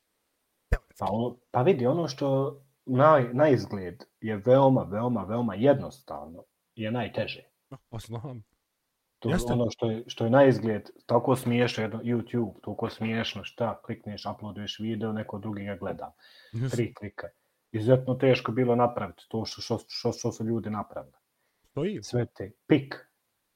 [0.99, 1.07] Pa,
[1.51, 6.45] pa vidi, ono što na, na izgled je veoma, veoma, veoma jednostavno
[6.75, 7.45] je najteže.
[7.91, 8.43] Osnovam.
[9.19, 9.53] To Jeste.
[9.53, 14.27] ono što je, što je na izgled tako smiješno, jedno YouTube, toliko smiješno, šta, klikneš,
[14.27, 16.13] uploaduješ video, neko drugi ga gleda.
[16.53, 16.77] Jeste.
[16.77, 17.29] Tri klika.
[17.73, 21.15] Izuzetno teško bilo napraviti to što, što, što, što su ljudi napravili.
[21.75, 22.03] To je.
[22.03, 22.95] Sve te, pik.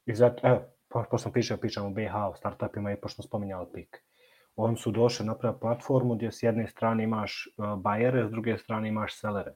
[0.07, 3.67] Izuzetno, evo, po, pošto sam pričao, pričam o BH, o startupima i pošto smo spominjali
[3.73, 4.06] pik.
[4.57, 8.89] Oni su došli napraviti platformu gdje s jedne strane imaš uh, bajere, s druge strane
[8.89, 9.55] imaš selere.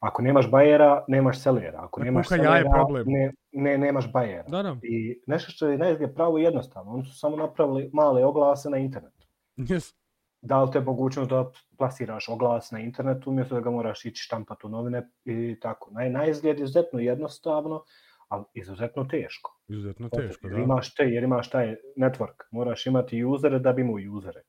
[0.00, 1.78] Ako nemaš bajera, nemaš selera.
[1.82, 3.04] Ako nemaš selera, problem.
[3.06, 4.44] Ne, ne, nemaš bajera.
[4.48, 4.76] Da, da.
[4.82, 9.26] I nešto što je najzgled pravo jednostavno, oni su samo napravili male oglase na internetu.
[9.56, 9.94] Yes.
[10.40, 14.66] Da li te mogućnost da plasiraš oglas na internetu, umjesto da ga moraš ići štampati
[14.66, 15.90] u novine i tako.
[15.90, 17.84] Naj, najzgled je izuzetno jednostavno,
[18.28, 19.60] ali izuzetno teško.
[19.68, 20.56] Izuzetno teško, da.
[20.56, 22.48] Imaš te, jer imaš taj network.
[22.50, 24.42] Moraš imati usere da bi mu usere.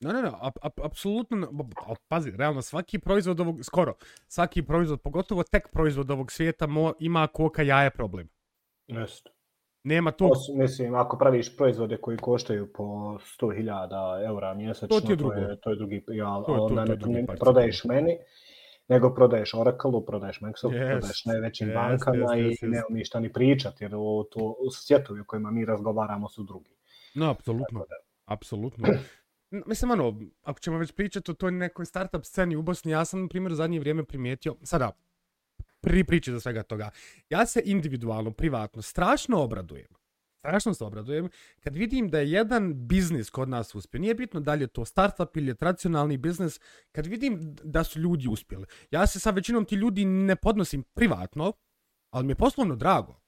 [0.00, 1.68] Ne, ne, ne, ap, ap, apsolutno,
[2.08, 3.94] pazi, realno, svaki proizvod ovog, skoro,
[4.28, 8.28] svaki proizvod, pogotovo tek proizvod ovog svijeta, mo, ima koka jaje problem.
[8.86, 9.30] Jeste.
[9.84, 10.30] Nema to.
[10.54, 12.84] Mislim, ako praviš proizvode koji koštaju po
[13.40, 16.96] 100.000 eura mjesečno, to, je to, je, to je drugi, ja, to je, onda to,
[16.96, 18.18] to, to, to, prodaješ meni,
[18.88, 22.64] nego prodaješ Oracle, prodaješ Microsoft, yes, prodaješ najvećim yes, bankama yes, yes, yes.
[22.64, 26.70] i nema ništa ni pričati, jer o, to, svjetovi u kojima mi razgovaramo su drugi.
[27.14, 27.84] No, apsolutno.
[28.24, 28.88] Apsolutno.
[29.66, 33.22] Mislim, ono, ako ćemo već pričati o toj nekoj startup sceni u Bosni, ja sam,
[33.22, 34.92] na primjer, zadnje vrijeme primijetio, sada,
[35.80, 36.90] pri priči za svega toga,
[37.28, 40.01] ja se individualno, privatno, strašno obradujem
[40.42, 41.28] strašno se obradujem,
[41.60, 44.84] kad vidim da je jedan biznis kod nas uspio, nije bitno da li je to
[44.84, 46.60] startup ili je tradicionalni biznis,
[46.92, 48.66] kad vidim da su ljudi uspjeli.
[48.90, 51.52] Ja se sa većinom ti ljudi ne podnosim privatno,
[52.10, 53.20] ali mi je poslovno drago.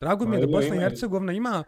[0.00, 1.64] Drago mi je da Bosna i Hercegovina ima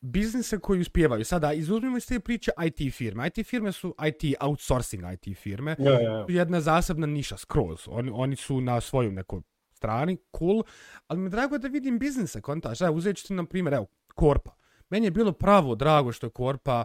[0.00, 1.24] biznise koji uspijevaju.
[1.24, 3.26] Sada, izuzmimo iz te priče IT firme.
[3.26, 5.76] IT firme su IT outsourcing IT firme.
[5.78, 6.26] Ja, ja, ja.
[6.28, 7.80] Jedna zasebna niša, skroz.
[7.86, 9.40] Oni, oni su na svojoj nekoj
[9.70, 10.62] strani, cool.
[11.06, 12.80] Ali mi je drago da vidim biznise, kontaš.
[12.80, 13.86] Evo, uzet ću ti na primjer, evo,
[14.20, 14.50] Korpa.
[14.90, 16.84] Meni je bilo pravo drago što je Korpa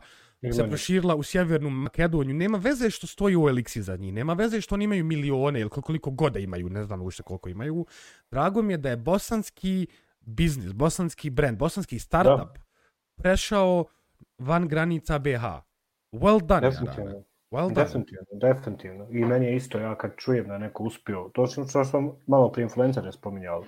[0.53, 2.35] se proširila u Sjevernu Makedoniju.
[2.35, 4.13] Nema veze što stoji u Elixi za njih.
[4.13, 6.69] Nema veze što oni imaju milione ili koliko goda imaju.
[6.69, 7.85] Ne znam ušte koliko imaju.
[8.31, 9.87] Drago mi je da je bosanski
[10.19, 12.63] biznis, bosanski brand, bosanski startup da.
[13.15, 13.85] prešao
[14.37, 15.43] van granica BH.
[16.11, 17.23] Well done, definitivno.
[17.51, 17.85] Well done.
[17.85, 19.07] Definitivno, definitivno.
[19.11, 22.63] I meni je isto, ja kad čujem da neko uspio, to što sam malo pri
[22.63, 23.65] influencere spominjali,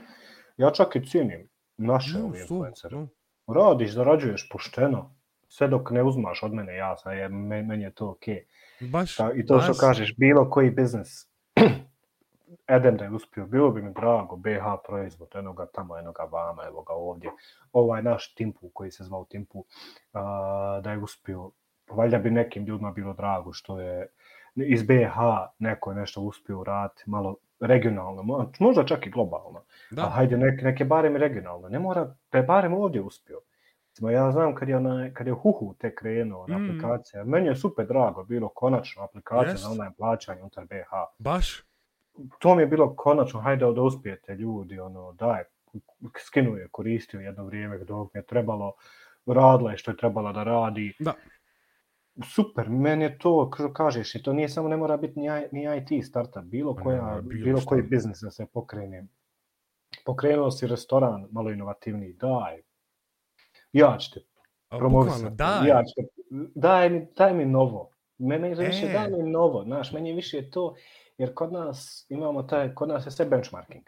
[0.57, 2.95] ja čak i cijenim naše no, influencere.
[2.95, 3.07] No.
[3.47, 5.15] Radiš, zarađuješ pošteno,
[5.47, 8.35] sve dok ne uzmaš od mene, ja sam, je, meni je to okej.
[8.35, 8.91] Okay.
[8.91, 9.63] Baš, Ta, I to baš.
[9.63, 11.27] što kažeš, bilo koji biznis,
[12.75, 16.81] Eden da je uspio, bilo bi mi drago, BH proizvod, enoga tamo, enoga vama, evo
[16.81, 17.29] ga ovdje.
[17.71, 19.65] Ovaj naš Timpu, koji se zvao Timpu, uh,
[20.83, 21.51] da je uspio,
[21.89, 24.07] valjda bi nekim ljudima bilo drago što je
[24.65, 25.17] iz BH
[25.59, 29.63] neko nešto uspio uraditi, malo regionalno, možda čak i globalno.
[29.91, 30.05] Da.
[30.05, 31.69] A hajde, nek, neke barem regionalno.
[31.69, 33.39] Ne mora, je barem ovdje uspio.
[33.89, 36.65] Recimo, ja znam kad je, ona, kad je Huhu te krenuo na mm.
[36.65, 39.57] aplikacija, meni je super drago bilo konačno aplikacija yes.
[39.57, 40.91] za online plaćanje unutar BH.
[41.19, 41.63] Baš?
[42.39, 45.43] To mi je bilo konačno, hajde da uspijete ljudi, ono, daj,
[46.17, 48.73] skinuje, koristio jedno vrijeme dok mi je trebalo,
[49.25, 50.93] radila je što je trebala da radi.
[50.99, 51.13] Da.
[52.23, 55.67] Super, meni je to, kako kažeš, i to nije samo, ne mora biti ni, ni
[55.77, 59.07] IT startup, bilo, koja, ne, bilo, bilo koji biznis da se pokrene.
[60.05, 62.61] Pokrenuo si restoran, malo inovativniji, daj,
[63.71, 64.19] ja ću te
[64.69, 65.35] promovisati.
[65.35, 65.67] Daj.
[65.67, 66.07] Ja ću te,
[66.55, 67.89] daj, mi, daj mi novo.
[68.17, 68.93] Mene je više, e.
[68.93, 70.75] daj mi novo, znaš, meni je više to,
[71.17, 73.83] jer kod nas imamo taj, kod nas je sve benchmarking.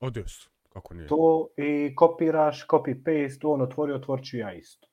[0.00, 0.32] Odjes,
[0.68, 1.08] kako nije.
[1.08, 4.88] To i kopiraš, copy paste, on otvori, otvorču ja isto.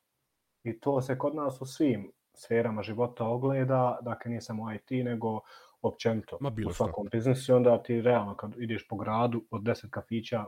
[0.62, 5.40] I to se kod nas u svim sferama života ogleda, dakle nije samo IT, nego
[5.82, 7.16] općenito Ma bilo u svakom što.
[7.16, 7.54] biznisu.
[7.54, 10.44] Onda ti realno kad ideš po gradu od 10 kafića,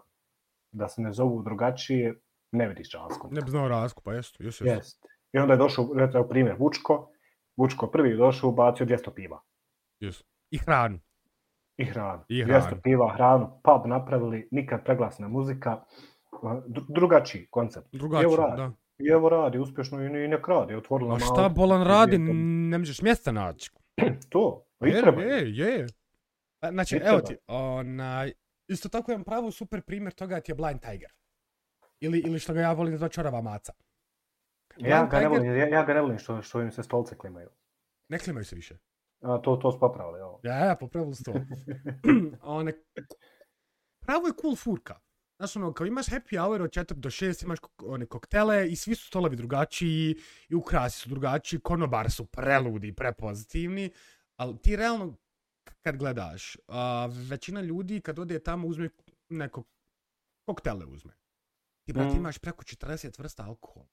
[0.72, 2.20] da se ne zovu drugačije,
[2.53, 3.28] ne vidiš razliku.
[3.30, 4.66] Ne bi znao razliku, pa jesu, jesu.
[4.66, 5.07] Jest.
[5.33, 7.09] I onda je došao, recimo primjer, Vučko.
[7.57, 9.41] Vučko prvi je došao, ubacio 200 piva.
[10.01, 10.24] Jesu.
[10.51, 10.99] I hranu.
[11.76, 12.24] I hranu.
[12.28, 12.61] I hranu.
[12.61, 15.85] 200 piva, hranu, pub napravili, nikad preglasna muzika.
[16.89, 17.89] Drugačiji koncept.
[17.93, 18.72] Drugačiji, da.
[18.99, 20.74] I evo radi uspješno i, i nek radi.
[20.74, 23.70] Otvorila A šta malo, bolan radi, ne možeš mjesta naći.
[24.32, 25.22] to, pa i treba.
[25.22, 25.86] Je, je.
[26.70, 28.32] Znači, evo ti, onaj,
[28.68, 31.12] isto tako imam pravo super primjer toga ti je Blind Tiger.
[32.01, 33.72] Ili, ili što ga ja volim zva čorava maca.
[34.76, 35.22] ja ga, Tiger...
[35.22, 37.49] ne volim, ja, ja ga ne volim što, što im se stolce klimaju.
[38.09, 38.78] Ne klimaju se više.
[39.20, 40.40] A, to, to su popravili, ovo.
[40.43, 41.32] Ja, ja, popravili su to.
[42.59, 42.72] One,
[44.01, 45.01] pravo je cool furka.
[45.43, 48.95] Znaš, ono, kao imaš happy hour od 4 do 6, imaš one koktele i svi
[48.95, 50.16] su stolovi drugačiji
[50.49, 53.90] i ukrasi su drugačiji, konobar su preludi, prepozitivni,
[54.36, 55.16] ali ti realno,
[55.82, 58.88] kad gledaš, a, većina ljudi kad ode tamo uzme
[59.28, 59.64] neko
[60.45, 61.12] koktele uzme.
[61.86, 62.18] Ti, brati, mm.
[62.18, 63.88] imaš preko 40 vrsta alkohola.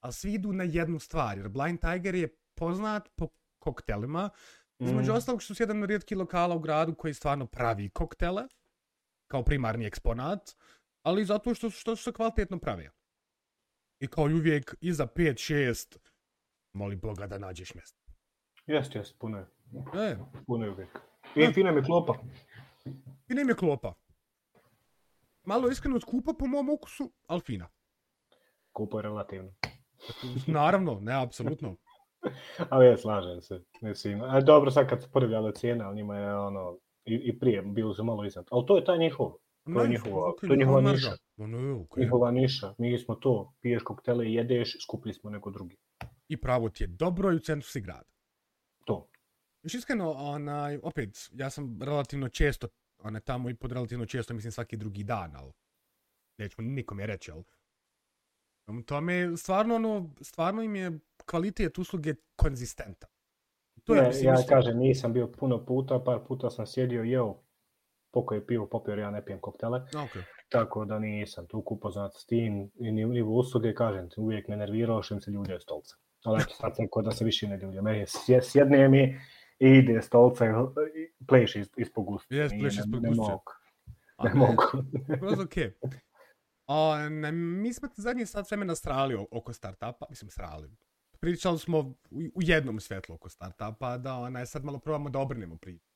[0.00, 4.30] Ali svi idu na jednu stvar, jer Blind Tiger je poznat po koktelima,
[4.78, 5.16] između mm.
[5.16, 8.42] ostalog što su jedan od rijetki lokala u gradu koji stvarno pravi koktele,
[9.34, 10.50] kao primarni eksponat,
[11.02, 12.92] ali zato što, što su se kvalitetno pravio.
[14.00, 15.96] I kao uvijek, iza 5-6,
[16.72, 17.98] moli Boga da nađeš mjesto.
[18.66, 19.46] Jest, jest, puno je.
[20.10, 20.16] E.
[20.46, 20.98] Puno je uvijek.
[21.36, 21.52] I e.
[21.52, 22.14] fina mi klopa.
[23.26, 23.94] Fina mi klopa.
[25.44, 27.68] Malo iskreno skupa po mom okusu, ali fina.
[28.72, 29.54] Kupo je relativno.
[30.46, 31.76] Naravno, ne, apsolutno.
[32.70, 33.64] ali ja slažem se.
[33.80, 37.62] Mislim, a dobro, sad kad se porivljala cijena, ali njima je ono, i, i prije
[37.62, 38.46] bilo se malo iznad.
[38.50, 39.32] Ali to je taj njihov.
[39.74, 41.16] To je njihova, to je njihova niša.
[41.96, 42.74] Njihova niša.
[42.78, 45.76] Mi smo to, piješ koktele i jedeš, skupli smo neko drugi.
[46.28, 48.10] I pravo ti je dobro i u centru si grada.
[48.84, 49.08] To.
[49.62, 54.52] Još iskreno, onaj, opet, ja sam relativno često, one tamo i pod relativno često, mislim
[54.52, 55.52] svaki drugi dan, ali
[56.38, 57.44] nećemo nikom je reći, ali
[58.86, 63.06] to me stvarno, ono, stvarno im je kvalitet usluge konzistenta.
[63.84, 67.44] To je, ne, ja kažem, nisam bio puno puta, par puta sam sjedio jeo
[68.10, 69.80] poko je pivo popio, ja ne pijem koktele.
[69.92, 70.22] Okay.
[70.48, 75.20] Tako da nisam tu upoznat s tim i nivo usluge, kažem, uvijek me nervirao što
[75.20, 75.96] se ljudi od stolca.
[76.24, 77.82] Ali eto, sad sam kod da se više ne ljudje.
[77.82, 78.04] Meni
[78.42, 79.20] sjedne mi
[79.58, 82.34] i ide stolca i pleš iz, ispod gusta.
[82.34, 83.22] Jes, pleš ispod gusta.
[83.22, 83.52] Ne mogu.
[84.24, 84.62] Ne mogu.
[85.20, 85.72] Kroz okej.
[86.66, 90.70] A, ne, mi smo zadnji sad vremena strali oko startupa, mislim strali.
[91.24, 91.78] Pričali smo
[92.10, 95.92] u, jednom svetlu oko startupa, da onaj, sad malo probamo da obrnemo priču.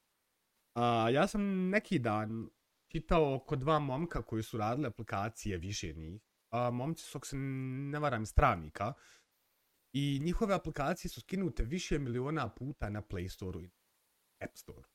[0.75, 2.49] A, ja sam neki dan
[2.93, 6.23] čitao oko dva momka koji su radili aplikacije, više njih.
[6.51, 8.93] A, momci su, ako se ne varam, stranika.
[9.93, 13.71] I njihove aplikacije su skinute više miliona puta na Play Store-u i
[14.41, 14.89] App Store.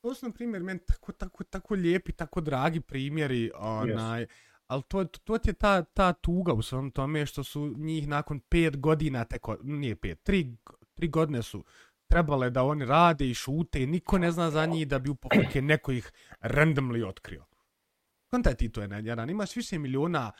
[0.00, 4.28] To su, na primjer, meni tako, tako, tako lijepi, tako dragi primjeri, onaj, yes.
[4.66, 8.40] Ali to, to, to je ta, ta tuga u svom tome što su njih nakon
[8.40, 10.56] pet godina, teko, nije pet, tri,
[10.94, 11.64] tri godine su
[12.06, 15.62] trebale da oni rade i šute i niko ne zna za njih da bi upokojke
[15.62, 17.44] neko ih randomly otkrio.
[18.30, 20.32] Kontaj ti to je, jedan, imaš više miliona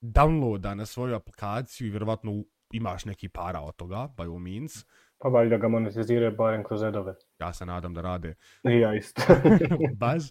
[0.00, 4.84] downloada na svoju aplikaciju i vjerovatno imaš neki para od toga, by all means.
[5.18, 7.14] Pa valjda ga monetiziraju barem kroz edove.
[7.40, 8.34] Ja se nadam da rade.
[8.64, 9.22] I ja isto.
[10.00, 10.22] Baš.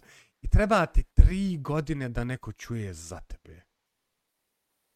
[0.42, 3.60] I treba ti tri godine da neko čuje za tebe.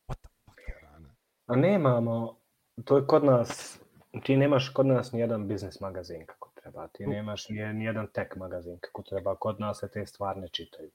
[0.09, 1.15] What the fuck je rana?
[1.47, 2.39] A nemamo,
[2.85, 3.81] to je kod nas,
[4.25, 6.89] ti nemaš kod nas ni jedan biznis magazin kako treba.
[6.89, 9.37] Ti nemaš ni, jedan tech magazin kako treba.
[9.37, 10.91] Kod nas se te stvari ne čitaju.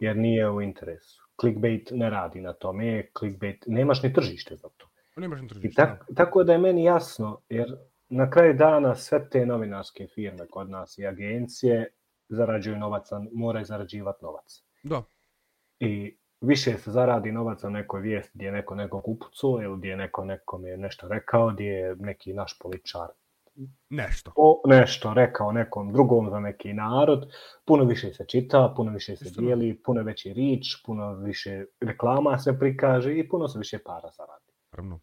[0.00, 1.22] Jer nije u interesu.
[1.40, 3.06] Clickbait ne radi na tome.
[3.18, 4.88] Clickbait, nemaš ni tržište za to.
[5.16, 5.68] Nemaš ni tržište.
[5.68, 7.76] I tak, tako da je meni jasno, jer
[8.08, 11.92] na kraju dana sve te novinarske firme kod nas i agencije
[12.28, 14.69] zarađuju novac, moraju zarađivati novac.
[14.82, 15.02] Da.
[15.80, 19.88] I više se zaradi novac na nekoj vijesti gdje je neko nekog upucao ili gdje
[19.88, 23.08] je neko nekom je nešto rekao, gdje je neki naš političar
[23.90, 24.32] nešto.
[24.36, 27.32] O, nešto rekao nekom drugom za neki narod,
[27.64, 32.58] puno više se čita, puno više se dijeli, puno veći rič, puno više reklama se
[32.58, 34.52] prikaže i puno se više para zaradi.
[34.70, 35.00] Pravno.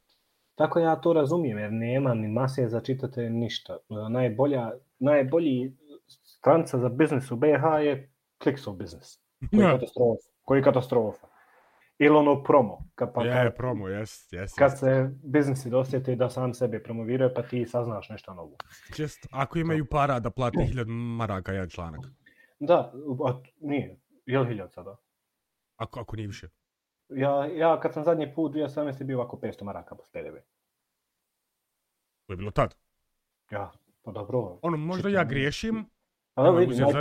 [0.56, 3.78] Tako ja to razumijem, jer nema ni mase za čitate ništa.
[4.10, 5.74] Najbolja, najbolji
[6.08, 8.12] stranca za biznis u BH je
[8.44, 9.27] Clicksov biznis.
[9.52, 10.30] Koji je katastrofa.
[10.44, 11.28] Koji katastrofa.
[12.00, 12.90] Ili ono promo.
[12.96, 14.54] Kad, pa, je, promo, jes, jes.
[14.54, 18.58] Kad se biznisi dosjeti da sam sebe promoviraju, pa ti saznaš nešto novo.
[18.98, 22.02] Just, ako imaju para da plati hiljad maraka jedan članak.
[22.60, 22.94] Da,
[23.26, 24.00] a, nije.
[24.26, 24.98] Je li hiljad sada?
[25.76, 26.48] Ako, ako nije više.
[27.10, 29.04] Ja, ja kad sam zadnji put 2017.
[29.04, 30.36] bio ovako 500 maraka po PDV.
[32.26, 32.76] To je bilo tad?
[33.52, 33.72] Ja,
[34.04, 34.60] pa dobro.
[34.62, 35.86] Ono, možda ja griješim.
[36.38, 36.94] Pa da, vidi, naj,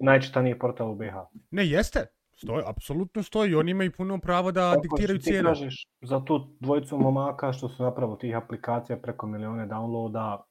[0.00, 1.14] najčitaniji portal u BH.
[1.50, 2.06] Ne, jeste.
[2.32, 3.54] Stoji, apsolutno stoji.
[3.54, 5.42] Oni imaju puno pravo da Tako diktiraju cijene.
[5.42, 10.42] Tako kažeš za tu dvojicu momaka što su napravo tih aplikacija preko milione downloada.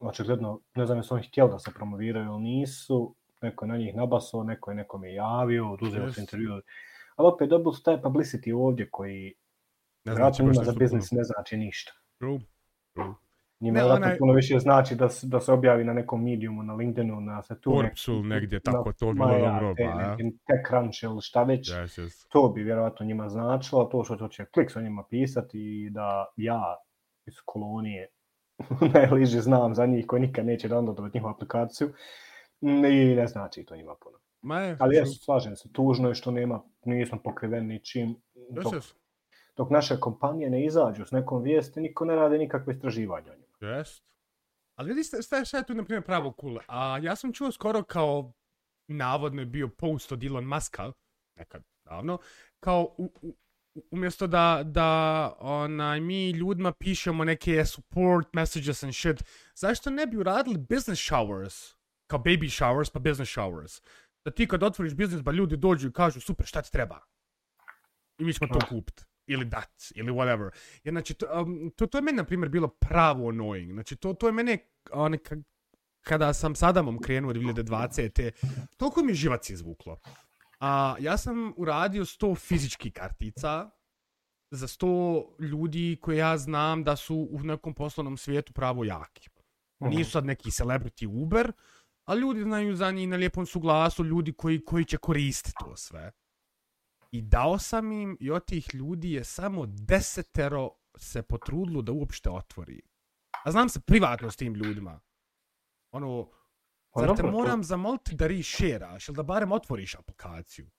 [0.00, 3.14] Očigledno, ne znam jesu oni htjeli da se promoviraju ili nisu.
[3.42, 6.60] Neko je na njih nabasao, neko je nekome javio, oduzeo se intervju.
[7.16, 9.34] Ali opet dobili su taj publicity ovdje koji
[10.04, 11.92] ne znači za biznis ne znači ništa.
[12.18, 12.40] True.
[12.94, 13.14] True.
[13.62, 14.18] Njima ne, onaj...
[14.18, 18.24] puno više znači da, da se objavi na nekom mediumu, na LinkedInu, na Forbes nek...
[18.24, 19.74] negdje, tako na, to bi bilo dobro.
[19.74, 20.16] Te, ja.
[20.16, 22.26] TechCrunch ili šta već, yes, yes.
[22.28, 26.76] to bi vjerovatno njima značilo, to što će klik sa njima pisati i da ja
[27.26, 28.08] iz kolonije
[28.94, 31.88] najliže znam za njih koji nikad neće downloadovati njihovu aplikaciju
[32.60, 34.18] i ne znači to njima puno.
[34.40, 38.16] Ma je, Ali ja slažem se, tužno je što nema, nismo pokriveni ničim.
[38.50, 38.94] Yes, yes
[39.56, 43.41] dok naše kompanije ne izađu s nekom vijesti, niko ne rade nikakve istraživanja o njima.
[43.62, 44.02] Jest.
[44.78, 46.58] Ali vidi, šta, šta je tu, na primjer, pravo cool?
[46.68, 48.32] A ja sam čuo skoro kao,
[48.88, 50.92] navodno je bio post od Elon Muska,
[51.38, 52.18] nekad davno,
[52.60, 53.36] kao u, u,
[53.90, 60.16] umjesto da, da onaj, mi ljudima pišemo neke support messages and shit, zašto ne bi
[60.16, 61.74] uradili business showers?
[62.10, 63.82] Kao baby showers pa business showers.
[64.24, 67.00] Da ti kad otvoriš biznis, ba ljudi dođu i kažu, super, šta ti treba?
[68.18, 70.50] I mi ćemo to kupiti ili dat, ili whatever.
[70.84, 73.72] Jer, znači, to, um, to, to je meni, na primjer, bilo pravo annoying.
[73.72, 74.58] Znači, to, to je mene,
[74.92, 75.18] one,
[76.00, 78.30] kada sam s Adamom krenuo 2020.
[78.76, 80.00] Toliko mi živac izvuklo.
[80.60, 83.70] A, ja sam uradio 100 fizičkih kartica
[84.50, 89.28] za 100 ljudi koje ja znam da su u nekom poslovnom svijetu pravo jaki.
[89.82, 89.90] Mhm.
[89.90, 91.52] Nisu sad neki celebrity Uber,
[92.04, 96.12] ali ljudi znaju za njih na lijepom suglasu, ljudi koji, koji će koristiti to sve.
[97.12, 102.30] I dao sam im i od tih ljudi je samo desetero se potrudilo da uopšte
[102.30, 102.80] otvori.
[103.44, 105.00] A znam se privatno s tim ljudima.
[105.90, 106.30] Ono,
[106.90, 107.62] pa zar te moram to...
[107.62, 110.70] zamoliti da reshare-aš ili da barem otvoriš aplikaciju?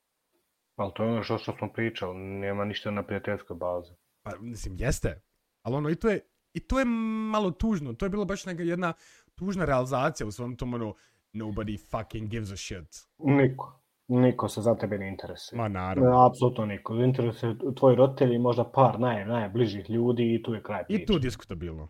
[0.76, 3.94] Ali to je ono što, što smo pričali, nema ništa na prijateljskoj bazi.
[4.24, 5.22] Pa, mislim, jeste.
[5.62, 6.20] Ali ono, i to je,
[6.54, 6.86] i to je
[7.32, 7.94] malo tužno.
[7.94, 8.94] To je bilo baš neka jedna
[9.36, 10.94] tužna realizacija u svom tom, ono,
[11.34, 13.08] nobody fucking gives a shit.
[13.18, 13.83] Niko.
[14.08, 15.58] Niko se za tebe ne interesuje.
[15.58, 16.26] Ma naravno.
[16.26, 16.96] Apsolutno niko.
[16.96, 21.04] Interesuje tvoji roditelji, možda par naj, najbližih ljudi i tu je kraj priče.
[21.04, 21.90] I tu diskutabilno.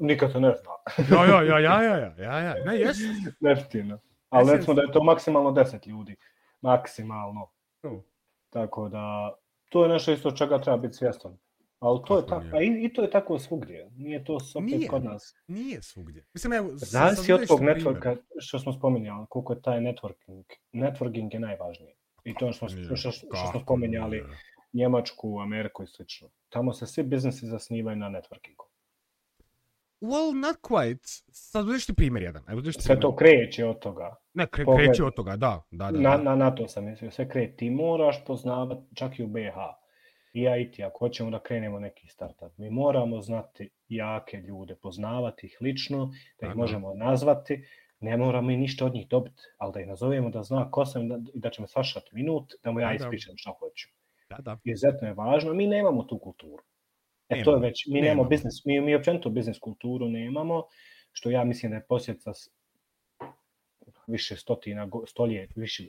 [0.00, 0.70] Nikad se ne zna.
[1.16, 2.54] ja, ja, ja, ja, ja, ja, ja.
[2.64, 2.96] Ne, jes.
[3.40, 3.98] Neftino.
[4.28, 6.16] Ali recimo da je to maksimalno 10 ljudi.
[6.60, 7.50] Maksimalno.
[7.82, 8.02] Uh.
[8.50, 9.32] Tako da
[9.72, 11.38] To je nešto isto čega treba biti svjestan.
[11.82, 13.90] Ali to je tako, i, i, to je tako svugdje.
[13.96, 15.34] Nije to opet nije, kod nas.
[15.46, 16.24] Nije svugdje.
[16.34, 20.44] Mislim, evo, Zavisi od tog networka, što smo spominjali, koliko je taj networking.
[20.72, 21.94] Networking je najvažniji.
[22.24, 24.24] I to što, što, što, što smo spominjali,
[24.72, 26.28] Njemačku, Ameriku i slično.
[26.48, 28.64] Tamo se svi biznesi zasnivaju na networkingu.
[30.00, 31.22] Well, not quite.
[31.32, 32.42] Sad budeš ti primjer jedan.
[32.48, 33.00] Evo, Sve primjer.
[33.00, 34.16] to kreće od toga.
[34.34, 34.86] Ne, kre, Pogled.
[34.86, 35.62] kreće od toga, da.
[35.70, 36.22] da, da, Na, da.
[36.22, 37.10] na, na to sam mislio.
[37.10, 37.56] Sve kreće.
[37.56, 39.81] Ti moraš poznavati, čak i u BH.
[40.32, 44.76] I ja i ti, ako hoćemo da krenemo neki startup, mi moramo znati jake ljude,
[44.76, 46.06] poznavati ih lično,
[46.40, 46.54] da ih Aha.
[46.54, 47.64] možemo nazvati,
[48.00, 51.02] ne moramo i ništa od njih dobiti, ali da ih nazovemo da zna ko sam
[51.02, 53.88] i da, da će me sašati minut, da mu ja Da, ispričam što hoću.
[54.28, 54.58] da, da.
[54.64, 56.62] Izuzetno je važno, mi nemamo tu kulturu.
[57.28, 58.28] E Nemamo, to je već, mi nemamo nemamo.
[58.28, 60.64] biznis, mi, mi općenito biznis kulturu nemamo,
[61.12, 62.50] što ja mislim da je posljedica s-
[64.06, 65.84] više stotina, stoljeća, više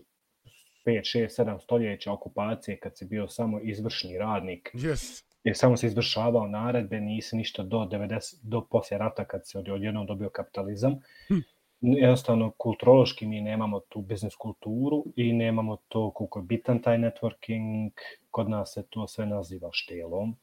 [0.86, 5.24] 5, 6, 7 stoljeća okupacije kad si bio samo izvršni radnik, Yes.
[5.44, 9.70] jer samo se izvršavao naredbe, nisi ništa do 90, do poslije rata kad se od-
[9.70, 11.00] odjednom dobio kapitalizam.
[11.28, 11.34] Hm.
[11.82, 17.92] Jednostavno, kulturološki mi nemamo tu biznis kulturu i nemamo to koliko je bitan taj networking,
[18.32, 20.36] kod nas se to sve naziva štelom.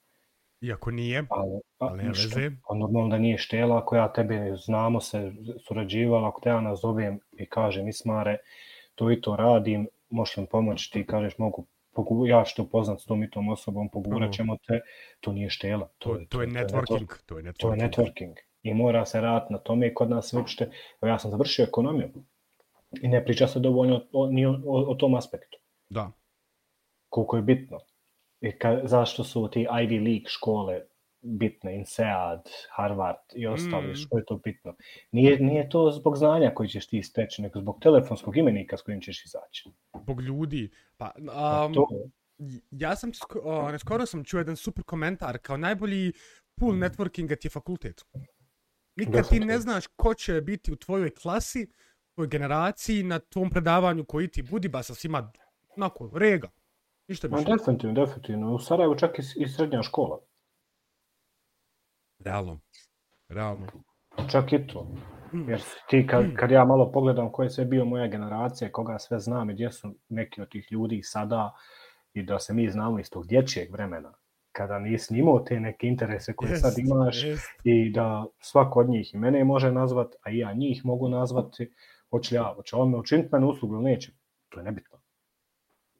[0.61, 2.57] Iako nije, Ali, ali nema što- veze.
[2.69, 7.21] Pa normalno da nije štela, ako ja tebe znamo se surađivali, ako te ja nazovem
[7.33, 8.37] i kažem Ismare,
[8.95, 13.01] to i to radim, možeš mi pomoći, ti kažeš mogu, pogu, ja ću te upoznat
[13.01, 14.81] s tom i tom osobom, pogurat ćemo te,
[15.21, 15.89] to nije štela.
[15.99, 17.09] To, to je networking.
[17.27, 17.59] To je networking.
[17.59, 18.35] To je networking.
[18.63, 20.71] I mora se raditi na tome i kod nas uopšte,
[21.03, 22.11] ja sam završio ekonomiju
[23.03, 25.59] i ne priča se dovoljno o, ni o, o, o tom aspektu
[25.89, 26.13] Da.
[27.09, 27.79] koliko je bitno.
[28.41, 30.81] I ka, zašto su ti Ivy League škole
[31.23, 33.91] bitne, INSEAD, Harvard i ostali, Mm.
[33.91, 33.95] mm.
[33.95, 34.75] što je to bitno.
[35.13, 39.01] Nije, nije to zbog znanja koji ćeš ti steći, nego zbog telefonskog imenika s kojim
[39.01, 39.71] ćeš izaći.
[40.03, 40.71] Zbog ljudi.
[40.97, 41.87] Pa, A um, to,
[42.71, 43.41] ja sam, sko,
[43.79, 46.13] skoro sam čuo jedan super komentar, kao najbolji
[46.55, 48.05] pool networkinga ti je fakultet.
[48.97, 51.71] Nikad ti ne znaš ko će biti u tvojoj klasi,
[52.15, 55.33] tvojoj generaciji, na tvom predavanju koji ti budi, ba sa svima,
[55.77, 56.49] onako, rega.
[57.09, 57.45] Ništa više.
[57.45, 58.55] definitivno, definitivno.
[58.55, 60.19] U Sarajevu čak i, i srednja škola.
[62.25, 62.61] Realno.
[63.29, 63.67] Realno.
[64.31, 64.87] Čak i to.
[65.49, 69.19] Jer ti kad, kad ja malo pogledam ko je sve bio moja generacija, koga sve
[69.19, 71.55] znam i gdje su neki od tih ljudi sada
[72.15, 74.13] i da se mi znamo iz tog dječjeg vremena,
[74.53, 77.49] kada nisi ni imao te neke interese koje sad Jest, imaš jest.
[77.65, 81.73] i da svako od njih i mene može nazvat, a i ja njih mogu nazvati,
[82.11, 84.13] hoće li ja, hoće on me učiniti mene uslugu ili neće,
[84.49, 84.99] to je nebitno.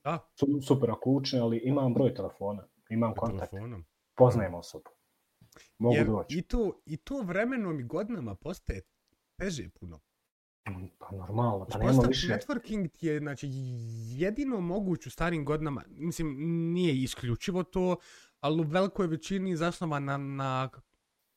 [0.05, 3.53] Da, Su- Super ako učine, ali imam broj telefona, imam kontakt,
[4.17, 4.91] poznajem osobu.
[5.79, 6.39] Mogu Jer doći.
[6.39, 8.81] i to, i to vremenom i godinama postaje
[9.39, 10.01] teže puno.
[10.99, 12.27] Pa normalno, pa nema više.
[12.29, 13.49] networking ti je znači,
[14.17, 16.37] jedino moguć u starim godinama, mislim,
[16.73, 17.97] nije isključivo to,
[18.41, 20.71] ali u velikoj većini zasnovan na, na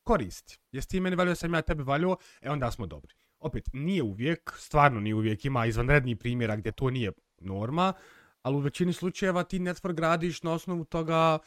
[0.04, 0.60] korist.
[0.72, 3.14] Jesi ti meni valio, sam ja tebe valio, e onda smo dobri.
[3.40, 7.94] Opet, nije uvijek, stvarno nije uvijek, ima izvanrednih primjera gdje to nije norma,
[8.42, 11.40] ali u većini slučajeva ti network gradiš na osnovu toga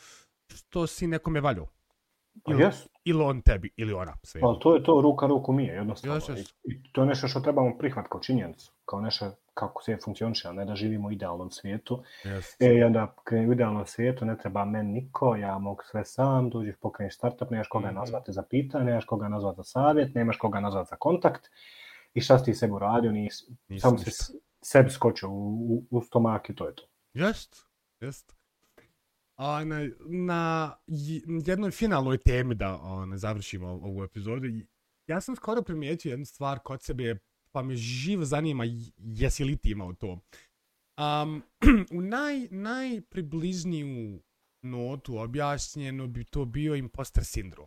[0.54, 1.66] što si nekome valio.
[2.48, 4.14] Ili, jes, ili on tebi, ili ona.
[4.22, 4.40] Sve.
[4.40, 6.14] Pa to je to, ruka ruku mije, jednostavno.
[6.14, 6.50] Jes, jes.
[6.64, 10.52] I, to je nešto što trebamo prihvatiti kao činjenicu, kao nešto kako sve funkcioniše, a
[10.52, 12.02] ne da živimo u idealnom svijetu.
[12.24, 12.56] Yes.
[12.60, 13.14] E, i onda
[13.48, 17.68] u idealnom svijetu, ne treba meni niko, ja mogu sve sam, dođeš pokreniš startup, nemaš
[17.68, 17.94] koga Mhm.
[17.94, 21.46] nazvati za pitanje, nemaš koga nazvati za savjet, nemaš koga nazvati za kontakt.
[22.14, 23.34] I šta si ti sebi uradio, nis,
[23.78, 24.24] samo si ništa.
[24.24, 24.30] s-
[24.62, 26.82] sebi skočio u, u, u stomak i to je to.
[27.14, 27.66] Jest,
[28.00, 28.35] jest.
[29.36, 30.76] A na, na
[31.46, 34.46] jednoj finalnoj temi da ne završimo ovu epizodu,
[35.06, 37.18] ja sam skoro primijetio jednu stvar kod sebe,
[37.52, 38.64] pa me živ zanima
[38.96, 40.20] jesi li ti imao to.
[40.98, 41.42] Um,
[41.98, 44.20] u naj, najpribližniju
[44.62, 47.66] notu objašnjeno bi to bio imposter sindrom.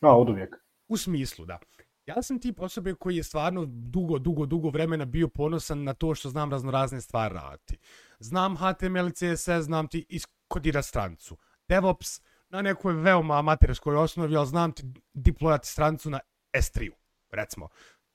[0.00, 0.56] A, od uvijek.
[0.88, 1.58] U smislu, da.
[2.06, 6.14] Ja sam tip osobe koji je stvarno dugo, dugo, dugo vremena bio ponosan na to
[6.14, 7.78] što znam raznorazne stvari raditi.
[8.18, 10.06] Znam HTML i CSS, znam ti
[10.48, 11.36] kodira strancu.
[11.68, 14.82] DevOps na nekoj veoma amaterskoj osnovi, ali znam ti
[15.14, 16.20] deployati strancu na
[16.52, 16.94] S3-u,
[17.30, 17.68] recimo.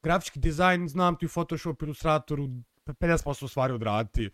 [0.04, 2.50] Grafički dizajn znam ti u Photoshop, Illustratoru
[2.86, 4.30] 50% stvari odraditi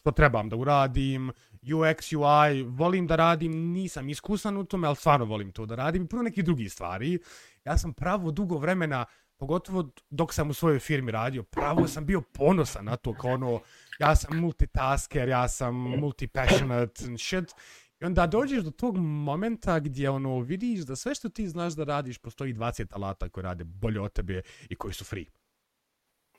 [0.00, 5.24] što trebam da uradim, UX, UI, volim da radim, nisam iskusan u tome, ali stvarno
[5.24, 7.18] volim to da radim i puno neki drugi stvari.
[7.64, 9.04] Ja sam pravo dugo vremena,
[9.36, 13.60] pogotovo dok sam u svojoj firmi radio, pravo sam bio ponosan na to, kao ono,
[14.00, 17.54] ja sam multitasker, ja sam multi-passionate and shit.
[18.00, 21.84] I onda dođeš do tog momenta gdje ono vidiš da sve što ti znaš da
[21.84, 25.24] radiš, postoji 20 alata koji rade bolje od tebe i koji su free.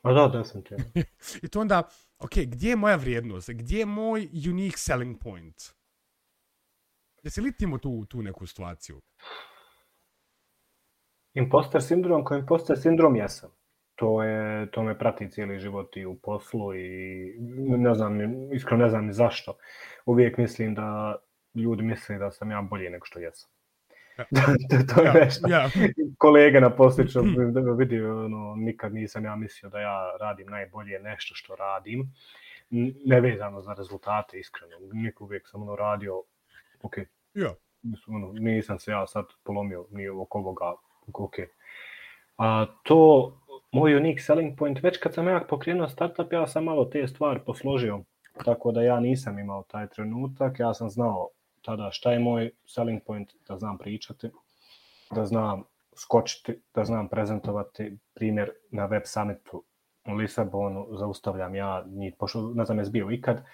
[0.02, 0.84] A da, definitivno.
[1.42, 1.88] I to onda,
[2.18, 3.50] ok, gdje je moja vrijednost?
[3.50, 5.62] Gdje je moj unique selling point?
[7.22, 9.00] Jesi li timo tu, tu neku situaciju?
[11.34, 13.50] Imposter sindrom, kao imposter sindrom jesam.
[13.94, 17.36] To, je, to me prati cijeli život i u poslu i
[17.78, 18.18] ne znam,
[18.52, 19.56] iskreno ne znam ni zašto.
[20.06, 21.16] Uvijek mislim da
[21.54, 23.50] ljudi misle da sam ja bolji nego što jesam.
[24.70, 25.48] to, to je nešto.
[25.48, 25.70] Ja, ja.
[26.18, 27.36] Kolege na posličnom
[27.78, 32.12] vidi, ono, nikad nisam ja mislio da ja radim najbolje nešto što radim.
[33.06, 34.76] Nevezano za rezultate, iskreno.
[34.92, 36.22] Nikad uvijek sam ono radio,
[36.82, 36.96] ok,
[37.34, 37.54] ja.
[38.06, 40.74] ono, nisam se ja sad polomio ni oko ovoga,
[41.12, 41.34] ok.
[42.38, 43.32] A to,
[43.72, 47.40] moj unique selling point, već kad sam ja pokrenuo startup, ja sam malo te stvari
[47.46, 48.00] posložio.
[48.44, 51.28] Tako da ja nisam imao taj trenutak, ja sam znao
[51.62, 54.30] tada šta je moj selling point, da znam pričati,
[55.14, 55.64] da znam
[55.96, 59.64] skočiti, da znam prezentovati primjer na web summitu
[60.06, 63.44] u Lisabonu, zaustavljam ja, njih, pošto ne znam je bio ikad,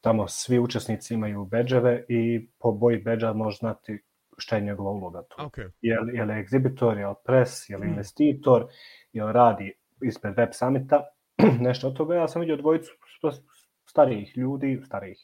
[0.00, 4.02] tamo svi učesnici imaju beđeve i po boji beđa možeš znati
[4.38, 5.36] šta je njegova uloga tu.
[5.42, 5.70] Okay.
[5.80, 7.90] Je, li, je li egzibitor, je li pres, je li mm.
[7.90, 8.66] investitor,
[9.12, 9.72] je li radi
[10.02, 11.04] ispred web summita,
[11.68, 12.14] nešto od toga.
[12.14, 12.92] Ja sam vidio dvojicu
[13.86, 15.18] starijih ljudi, starijih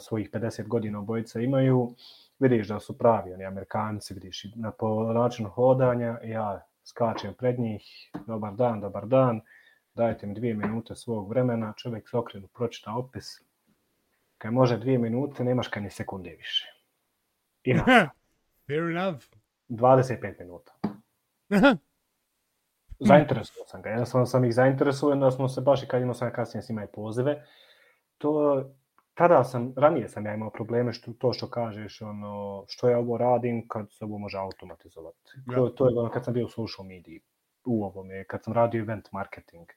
[0.00, 1.94] svojih 50 godina obojica imaju,
[2.38, 8.10] vidiš da su pravi, oni amerikanci, vidiš na po načinu hodanja, ja skačem pred njih,
[8.26, 9.40] dobar dan, dobar dan,
[9.94, 13.24] dajte mi dvije minute svog vremena, čovjek se okrenu, pročita opis,
[14.38, 16.79] kad može dvije minute, nemaš kad ni sekunde više.
[17.64, 17.84] Ima.
[18.66, 19.24] Fair enough.
[19.68, 20.72] 25 minuta.
[23.00, 23.90] Zainteresuo sam ga.
[23.90, 26.92] Jednostavno sam ih zainteresuo, smo se baš i kad imao sam kasnije s njima i
[26.92, 27.46] pozive.
[28.18, 28.64] To
[29.14, 33.18] tada sam, ranije sam ja imao probleme što, to što kažeš, ono, što ja ovo
[33.18, 35.18] radim kad se ovo može automatizovati.
[35.50, 35.56] Ja.
[35.56, 37.20] To, to je ono kad sam bio u social mediji,
[37.64, 39.68] u ovome, kad sam radio event marketing.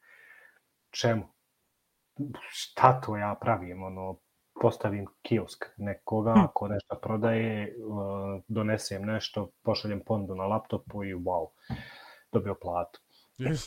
[0.91, 1.23] Čemu?
[2.49, 3.83] Šta to ja pravim?
[3.83, 4.19] Ono,
[4.63, 6.51] postavim kiosk nekoga, hm.
[6.55, 7.75] ko nešto prodaje,
[8.47, 11.49] donesem nešto, pošaljem ponudu na laptopu i wow,
[12.31, 13.01] dobio platu.
[13.39, 13.65] Yes.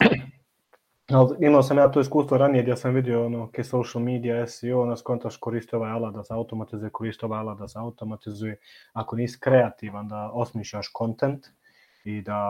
[1.11, 4.85] Ali imao sam ja to iskustvo ranije gdje sam vidio ono, ke social media, SEO,
[4.87, 8.57] nas kontaš koristi ovaj alat da se automatizuje, koristi ovaj alat da se automatizuje.
[8.93, 11.47] Ako nisi kreativan da osmišljaš kontent
[12.05, 12.41] i da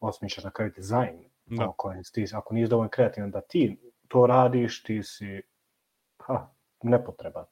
[0.00, 1.68] osmišljaš na kraju dizajn, da.
[1.68, 3.78] ako, ti, ako nisi dovoljno kreativan da ti
[4.08, 5.40] to radiš, ti si
[6.26, 6.46] ha,
[6.82, 7.44] nepotreban.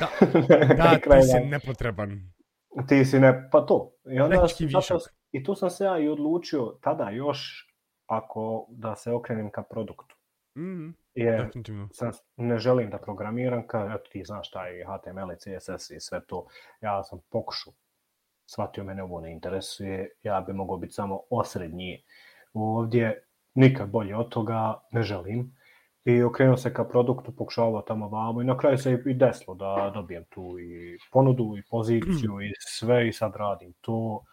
[0.00, 0.08] Da,
[0.76, 2.32] da ti si nepotreban.
[2.88, 3.92] Ti si ne, pa to.
[4.10, 4.46] I, onda,
[4.80, 4.98] zato,
[5.32, 7.72] I tu sam se ja i odlučio tada još
[8.06, 10.16] ako da se okrenem ka produktu.
[10.58, 11.50] Mm, Jer
[11.92, 16.26] sam, ne želim da programiram, ka, eto ti znaš taj HTML i CSS i sve
[16.26, 16.46] to.
[16.80, 17.72] Ja sam pokušao,
[18.46, 22.04] shvatio mene ovo ne interesuje, ja bi mogao biti samo osrednji
[22.52, 23.24] ovdje,
[23.54, 25.56] nikad bolje od toga ne želim.
[26.06, 29.90] I okrenuo se ka produktu, pokušavao tamo vamo i na kraju se i desilo da
[29.94, 34.24] dobijem tu i ponudu i poziciju i sve i sad radim to.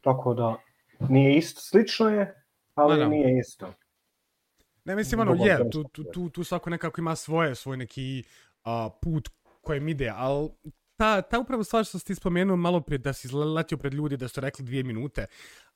[0.00, 0.56] Tako da
[1.08, 3.72] nije isto, slično je, ali ne, nije isto.
[4.84, 8.24] Ne, mislim, ono, je, tu, tu, tu, tu svako nekako ima svoje, svoj neki
[8.64, 9.28] uh, put
[9.62, 10.50] kojem ide, ali
[10.96, 14.16] ta, ta upravo stvar što si ti spomenuo malo prije, da si letio pred ljudi,
[14.16, 15.26] da su rekli dvije minute,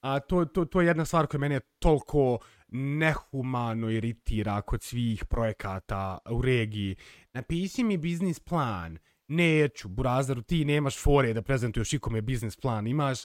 [0.01, 6.19] a to, to, to je jedna stvar koja mene toliko nehumano iritira kod svih projekata
[6.31, 6.97] u regiji.
[7.33, 8.99] Napisi mi biznis plan,
[9.29, 13.19] neću, burazaru, ti nemaš fore da prezentuješ ikome biznis plan, imaš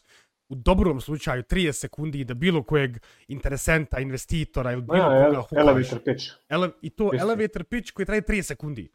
[0.49, 5.59] u dobrom slučaju 30 sekundi da bilo kojeg interesenta, investitora ili bilo ja, koga hukaš.
[5.61, 6.25] Elevator pitch.
[6.49, 7.21] Ele, I to Pisti.
[7.23, 8.91] elevator pitch koji traje 30 sekundi.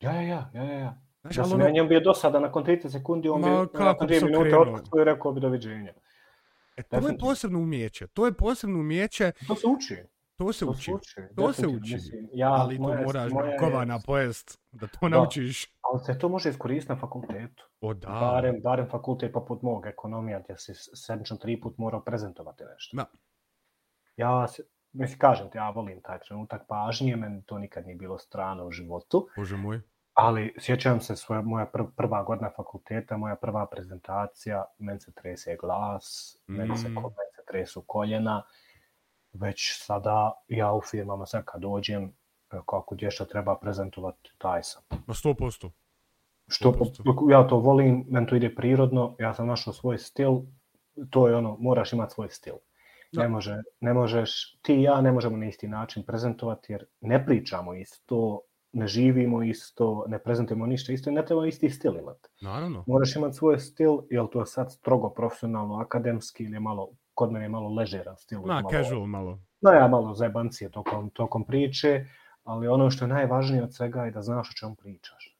[0.00, 1.07] Ja, ja, ja, ja, ja.
[1.20, 1.70] Znaš, ja sam ono...
[1.70, 3.48] njemu bio dosada nakon 30 sekundi, on bi
[3.78, 5.92] nakon 2 minute otkuo i rekao bi doviđenja.
[6.76, 8.06] E, to je posebno umjeće.
[8.06, 9.32] To je posebno umjeće.
[9.46, 9.96] To se uči.
[10.36, 10.92] To se to uči.
[10.92, 11.20] uči.
[11.36, 11.94] To se uči.
[11.94, 13.56] Mislim, ja, ali to moje, moraš moje...
[13.56, 15.08] kovana pojest da to da.
[15.08, 15.66] naučiš.
[15.80, 17.68] Ali se to može iskoristiti na fakultetu.
[17.80, 18.08] O da.
[18.08, 22.96] Barem, barem fakultet poput mog ekonomija gdje si sedmično tri put morao prezentovati nešto.
[22.96, 23.04] Da.
[24.16, 28.18] Ja se, mislim, kažem ti, ja volim taj trenutak pažnje, meni to nikad nije bilo
[28.18, 29.28] strano u životu.
[29.36, 29.80] Bože moj.
[30.18, 35.56] Ali sjećam se svoja, moja pr prva godina fakulteta, moja prva prezentacija, meni se trese
[35.60, 36.54] glas, mm.
[36.54, 37.04] meni, se, meni
[37.36, 38.42] se tresu koljena,
[39.32, 44.62] već sada ja u firmama sad kad dođem, e, kako gdje što treba prezentovati, taj
[44.62, 44.82] sam.
[44.90, 45.70] Na 100%.
[46.48, 47.30] Što, 100%.
[47.30, 50.40] ja to volim, men to ide prirodno, ja sam našao svoj stil,
[51.10, 52.54] to je ono, moraš imati svoj stil.
[53.12, 53.22] Da.
[53.22, 57.26] Ne, može, ne možeš, ti i ja ne možemo na isti način prezentovati jer ne
[57.26, 58.40] pričamo isto,
[58.78, 62.28] ne živimo isto, ne prezentujemo ništa isto i ne treba isti stil imati.
[62.40, 62.84] Naravno.
[62.86, 67.32] Moraš imati svoj stil, je li to sad strogo profesionalno, akademski ili je malo kod
[67.32, 68.40] mene je malo ležeran stil.
[68.40, 69.38] Na, malo, casual malo.
[69.60, 72.04] No, ja malo zajebancije tokom, tokom priče,
[72.44, 75.34] ali ono što je najvažnije od svega je da znaš o čemu pričaš.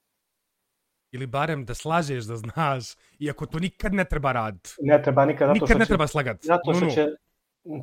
[1.11, 2.85] ili barem da slažeš da znaš,
[3.19, 4.71] iako to nikad ne treba raditi.
[4.81, 6.47] Ne treba nikad, zato nikad što ne će, treba slagati.
[6.47, 7.07] Zato što će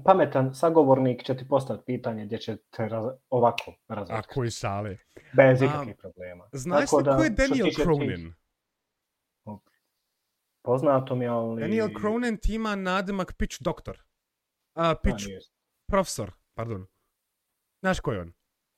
[0.05, 4.29] pametan sagovornik će ti postaviti pitanje gdje će te raz, ovako razvrkati.
[4.29, 4.97] A koji šale.
[5.33, 6.49] Bez ikakvih problema.
[6.51, 8.33] Znaš li ko je Daniel Cronin?
[10.61, 11.61] Poznato mi, ali...
[11.61, 14.03] Daniel Cronin ti ima nadimak Pitch Doktor.
[14.75, 15.39] Uh, pitch A,
[15.91, 16.87] Profesor, pardon.
[17.79, 18.33] Znaš ko je on?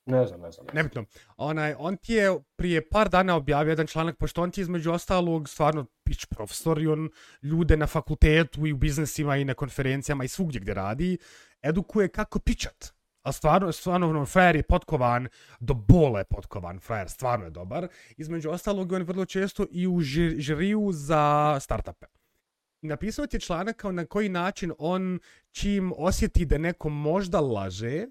[0.07, 0.65] Ne znam, ne znam.
[0.73, 1.05] Nebitno.
[1.37, 4.91] Onaj, on ti je prije par dana objavio jedan članak, pošto on ti je između
[4.91, 7.09] ostalog stvarno pić profesor i on
[7.41, 11.17] ljude na fakultetu i u biznesima i na konferencijama i svugdje gdje radi,
[11.61, 12.97] edukuje kako pičat.
[13.23, 15.27] A stvarno, stvarno, ono, frajer je potkovan,
[15.59, 17.87] do bole potkovan, frajer, stvarno je dobar.
[18.17, 19.99] Između ostalog, on vrlo često i u
[20.37, 22.05] žiriju za startupe.
[22.81, 25.19] Napisao ti je članak kao na koji način on,
[25.51, 28.05] čim osjeti da neko možda laže,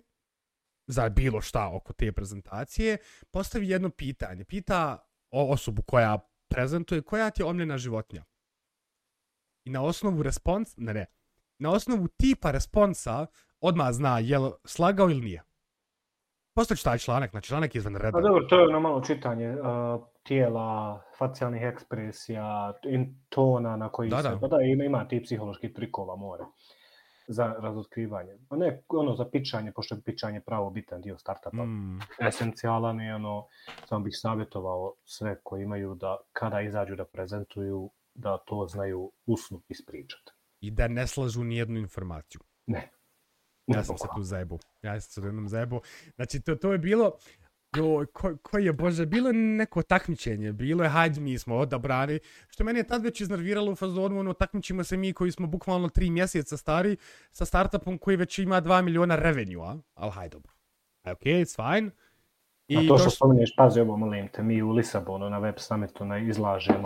[0.87, 2.99] za bilo šta oko te prezentacije,
[3.31, 4.45] postavi jedno pitanje.
[4.45, 4.99] Pita
[5.31, 6.19] o osobu koja
[6.49, 8.25] prezentuje, koja ti je omljena životnja.
[9.65, 11.07] I na osnovu respons, ne ne,
[11.59, 13.27] na osnovu tipa responsa
[13.61, 15.43] odmah zna je li slagao ili nije.
[16.55, 18.13] Postoji taj članak, znači članak je izvan reda.
[18.13, 19.59] Pa dobro, to je ono malo čitanje uh,
[20.23, 22.73] tijela, facijalnih ekspresija,
[23.29, 24.29] tona na koji da, se...
[24.29, 24.39] Da.
[24.41, 26.45] Pa da, ima, ima ti psihološki trikova, more
[27.29, 28.39] za razotkrivanje.
[28.49, 31.65] A ne, ono, za pičanje, pošto je pičanje pravo bitan dio startupa.
[31.65, 31.99] Mm.
[32.21, 33.47] Esencijalan je, ono,
[33.89, 39.63] samo bih savjetovao sve koji imaju da, kada izađu da prezentuju, da to znaju usnu
[39.69, 40.33] ispričati.
[40.61, 42.41] I da ne slažu ni jednu informaciju.
[42.67, 42.91] Ne.
[43.67, 44.59] Ja sam se tu zajebu.
[44.83, 45.81] Ja sam se jednom zajebu.
[46.15, 47.13] Znači, to, to je bilo,
[47.77, 52.19] Jo, ko, ko je, bože, bilo je neko takmičenje, bilo je, hajde, mi smo odabrani,
[52.49, 55.89] što meni je tad već iznerviralo u fazonu, ono, takmičimo se mi koji smo bukvalno
[55.89, 56.97] tri mjeseca stari,
[57.33, 60.53] sa startupom koji već ima 2 miliona revenue-a, ali hajde, dobro.
[61.05, 61.91] okay it's fine.
[62.69, 66.05] I A to što spominješ, pazi ovo, molim te, mi u Lisabonu na web summitu
[66.05, 66.83] na izlažemo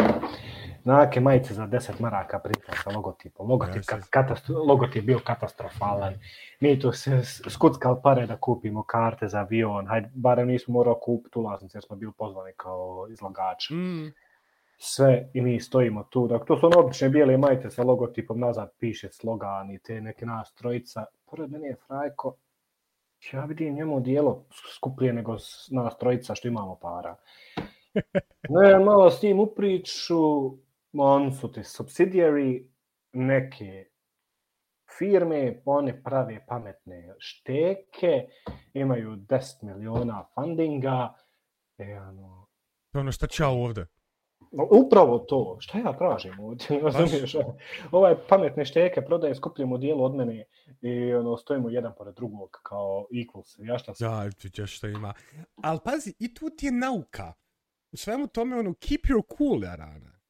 [0.85, 3.51] nake majice za 10 maraka pritom sa logotipom.
[3.51, 6.15] Logotip, yes, katastro, logotip bio katastrofalan.
[6.61, 9.86] Mi tu se skuckali pare da kupimo karte za avion.
[9.86, 13.70] Hajde, barem nismo morali kupiti ulaznice jer smo bili pozvani kao izlagač.
[13.70, 14.12] Mm.
[14.78, 16.28] Sve i mi stojimo tu.
[16.28, 20.27] Dakle, to su ono obične bijele majice sa logotipom, nazad piše slogan i te neke
[20.27, 21.05] nas trojica.
[21.31, 22.35] Pored mene je Frajko,
[23.32, 25.36] ja vidim njemu dijelo skuplje nego
[25.70, 27.16] nas trojica što imamo para.
[28.48, 30.18] Ne, malo s njim upriču,
[30.92, 32.66] on su ti subsidiary
[33.12, 33.90] neke
[34.98, 38.26] firme, one prave pametne šteke,
[38.74, 41.14] imaju 10 miliona fundinga.
[41.78, 42.47] E, ano...
[42.94, 43.86] Ono šta čao ovde?
[44.70, 45.56] Upravo to.
[45.60, 46.66] Šta ja tražim ovdje?
[46.85, 47.35] Razumiješ?
[47.93, 50.44] Ovaj pametne šteke prodaje skuplje modijelu od mene
[50.81, 53.56] i ono, stojimo jedan pored drugog kao equals.
[53.59, 54.06] Ja šta sam?
[54.06, 55.14] Ja, ti šta ima.
[55.62, 57.32] Ali pazi, i tu ti je nauka.
[57.93, 60.20] U svemu tome, ono, keep your cool, Jarana.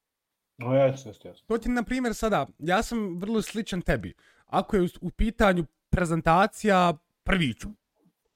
[0.57, 1.41] No, jes, jes, jes.
[1.41, 4.13] To ti, na primjer, sada, ja sam vrlo sličan tebi.
[4.45, 6.93] Ako je u pitanju prezentacija,
[7.23, 7.69] prvi ću.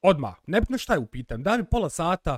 [0.01, 0.35] Odmah.
[0.47, 1.43] Ne bitno šta je u pitanju.
[1.43, 2.37] Da mi pola sata,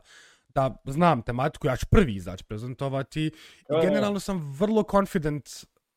[0.49, 3.25] da znam tematiku, ja ću prvi izaći prezentovati.
[3.25, 3.31] I
[3.81, 5.49] generalno sam vrlo confident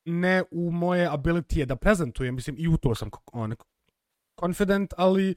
[0.04, 3.54] ne u moje ability da prezentujem, mislim i u to sam on,
[4.40, 5.34] confident, ali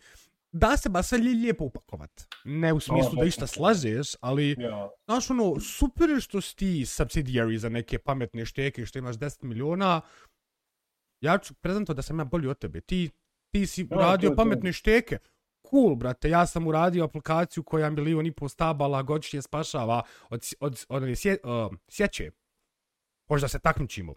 [0.52, 2.27] da se ba sve lijepo upakovat.
[2.45, 4.90] Ne u smislu da išta slažeš, ali ja.
[5.06, 9.44] znaš ono, super je što si ti subsidiary za neke pametne šteke što imaš 10
[9.44, 10.02] miliona.
[11.22, 12.81] Ja ću prezentovati da sam ja bolji od tebe.
[12.81, 13.10] Ti,
[13.52, 14.73] ti si ja, radio to, pametne to.
[14.73, 15.18] šteke
[15.74, 20.86] cool, brate, ja sam uradio aplikaciju koja milion i pol stabala godišnje spašava od, od,
[20.90, 22.32] od, od sje, uh, sjeće.
[23.30, 24.14] Možda se takmičimo.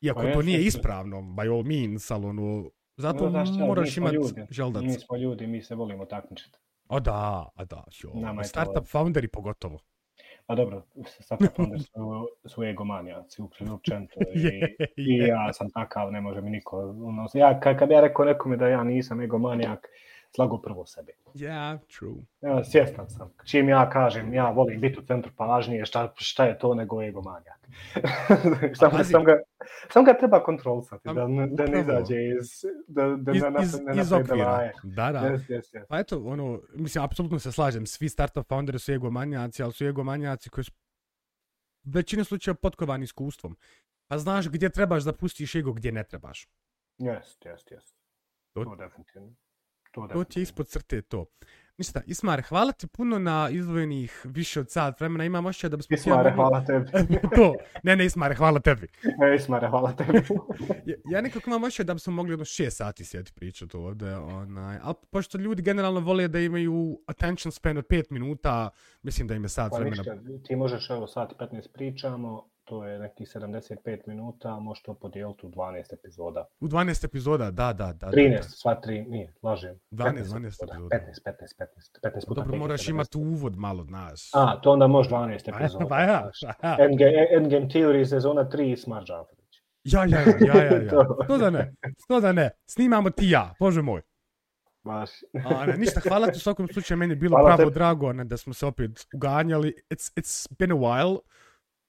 [0.00, 4.18] Iako pa to nije ispravno, by all means, ali ono, zato no, znaš, moraš imati
[4.50, 4.82] želdac.
[4.82, 6.58] Mi smo ljudi, mi se volimo takmičiti.
[6.88, 8.12] O da, a da, jo.
[8.44, 9.78] Startup founderi pogotovo.
[10.46, 10.82] Pa dobro,
[11.20, 14.14] startup founderi su, su egomanijaci, uopćento.
[14.34, 16.78] I, yeah, I ja sam takav, ne može mi niko.
[16.80, 19.88] Ono, ja, kad, kad ja rekao nekome da ja nisam egomanijak,
[20.34, 21.12] slago prvo sebe.
[21.34, 22.22] Yeah, true.
[22.40, 23.30] Ja, svjestan sam.
[23.44, 27.68] Čim ja kažem, ja volim biti u centru pažnje, šta, šta je to nego egomanijak.
[28.78, 29.38] sam, pazi, sam, ga,
[29.92, 31.14] sam ga treba kontrolisati, da,
[31.50, 34.70] da ne izađe iz, da, da iz, iz, ne iz okvira.
[34.82, 35.20] Da, da.
[35.20, 35.84] Yes, yes, yes.
[35.88, 40.50] Pa eto, ono, mislim, apsolutno se slažem, svi startup founderi su egomanijaci, ali su egomanijaci
[40.50, 40.72] koji su
[41.84, 43.56] većine slučaja potkovani iskustvom.
[44.08, 46.48] Pa znaš gdje trebaš da pustiš ego, gdje ne trebaš.
[46.98, 47.96] Jest, jest, jest.
[48.52, 49.34] To, to definitivno.
[49.90, 51.26] To, to ti je ispod crte to.
[51.78, 55.24] Ništa, Ismare, hvala ti puno na izvojenih više od sat vremena.
[55.24, 55.94] Imam ošće da bismo...
[55.94, 56.86] Ismare, hvala tebi.
[57.36, 58.88] to, ne, ne, Ismare, hvala tebi.
[59.32, 60.18] E, Ismare, hvala tebi.
[60.90, 64.16] ja, ja nekako imam ošće da bismo mogli jedno šest sati sjeti pričati ovdje.
[64.16, 64.78] Onaj.
[64.82, 68.70] Ali pošto ljudi generalno vole da imaju attention span od pet minuta,
[69.02, 70.02] mislim da im je sat pa vremena.
[70.02, 75.46] Ništa, ti možeš evo sat 15 pričamo, to je neki 75 minuta, možeš to podijeliti
[75.46, 76.46] u 12 epizoda.
[76.60, 78.06] U 12 epizoda, da, da, da.
[78.06, 78.42] 13, da.
[78.42, 79.78] sva tri, nije, lažem.
[79.90, 80.74] 12, 12 epizoda.
[80.74, 81.34] 15, 15,
[82.04, 82.40] 15, 15 puta.
[82.40, 84.30] Dobro, moraš imati uvod malo, znaš.
[84.34, 85.86] A, to onda može 12 epizoda.
[85.88, 86.30] Pa ja,
[86.60, 86.76] pa ja.
[86.80, 89.62] Endgame, Endgame Theory sezona 3 Smart Džafrić.
[89.84, 90.90] Ja, ja, ja, ja, ja, ja.
[91.24, 91.74] Što da ne,
[92.04, 92.50] što da ne.
[92.70, 94.02] Snimamo ti ja, bože moj.
[94.84, 95.10] Baš.
[95.44, 97.74] A, ne, ništa, hvala ti u svakom slučaju, meni je bilo hvala pravo te...
[97.74, 99.74] drago ne, da smo se opet uganjali.
[99.90, 101.18] It's, it's been a while.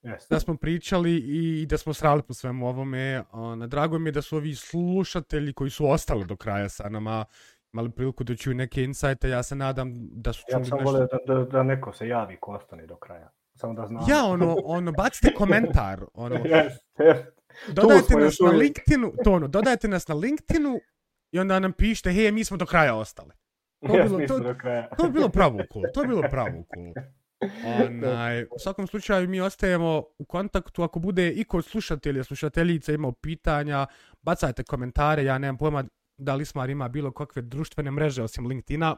[0.04, 0.30] Yes.
[0.30, 3.24] Da smo pričali i da smo srali po svemu ovome.
[3.58, 7.26] Na drago mi je da su ovi slušatelji koji su ostali do kraja sa nama
[7.74, 9.30] imali priliku da čuju neke insajte.
[9.30, 10.92] Ja se nadam da su čuli ja sam nešto...
[10.92, 13.30] volio da, da, da neko se javi ko ostane do kraja.
[13.56, 14.04] Samo da znam.
[14.10, 16.06] Ja, ono, ono, bacite komentar.
[16.14, 17.24] Ono, yes, yes.
[17.68, 20.80] Dodajte nas na LinkedInu, to ono, dodajte nas na LinkedInu
[21.32, 23.32] i onda nam pišite, hej, mi smo do kraja ostali.
[23.88, 24.90] To, yes, bilo, to, do kraja.
[24.98, 26.94] to bilo pravo cool, to je bilo pravo cool.
[27.86, 30.84] Onaj, u svakom slučaju mi ostajemo u kontaktu.
[30.84, 33.88] Ako bude i kod slušatelja, slušateljica imao pitanja,
[34.22, 35.24] bacajte komentare.
[35.24, 35.84] Ja nemam pojma
[36.18, 38.95] da li Smar ima bilo kakve društvene mreže osim LinkedIna.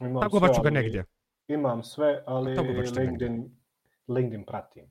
[0.00, 1.04] Imam Tako baću ga negdje.
[1.48, 2.56] Imam sve, ali
[2.98, 3.50] LinkedIn,
[4.08, 4.84] LinkedIn pratim.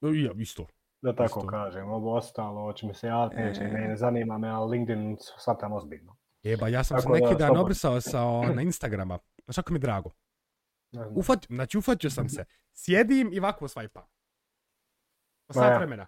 [0.00, 0.66] Ja, isto.
[1.02, 1.50] Da tako isto.
[1.50, 1.88] kažem.
[1.88, 3.68] Ovo ostalo, hoće mi se javiti, neće, e...
[3.68, 6.16] ne zanima me, ali LinkedIn sad tam ozbiljno.
[6.42, 8.20] Jeba, ja sam tako se neki da, dan obrisao sa
[8.54, 9.18] na Instagrama.
[9.44, 10.10] Znaš kako mi je drago.
[11.10, 12.44] Ufat, znači ufatio sam se.
[12.74, 14.02] Sjedim i ovako svajpam.
[15.46, 16.06] Pa sat vremena.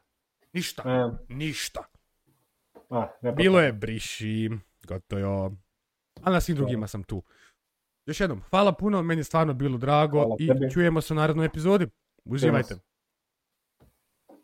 [0.53, 0.83] Ništa.
[0.85, 1.37] Ne.
[1.37, 1.85] Ništa.
[2.91, 4.51] A, ne Bilo je briši,
[4.87, 5.57] gotovo.
[6.23, 7.23] A na svim drugima sam tu.
[8.07, 10.71] Još jednom, hvala puno, meni je stvarno bilo drago hvala, i tebi.
[10.71, 11.87] čujemo se u narednoj epizodi.
[12.25, 12.75] Uživajte.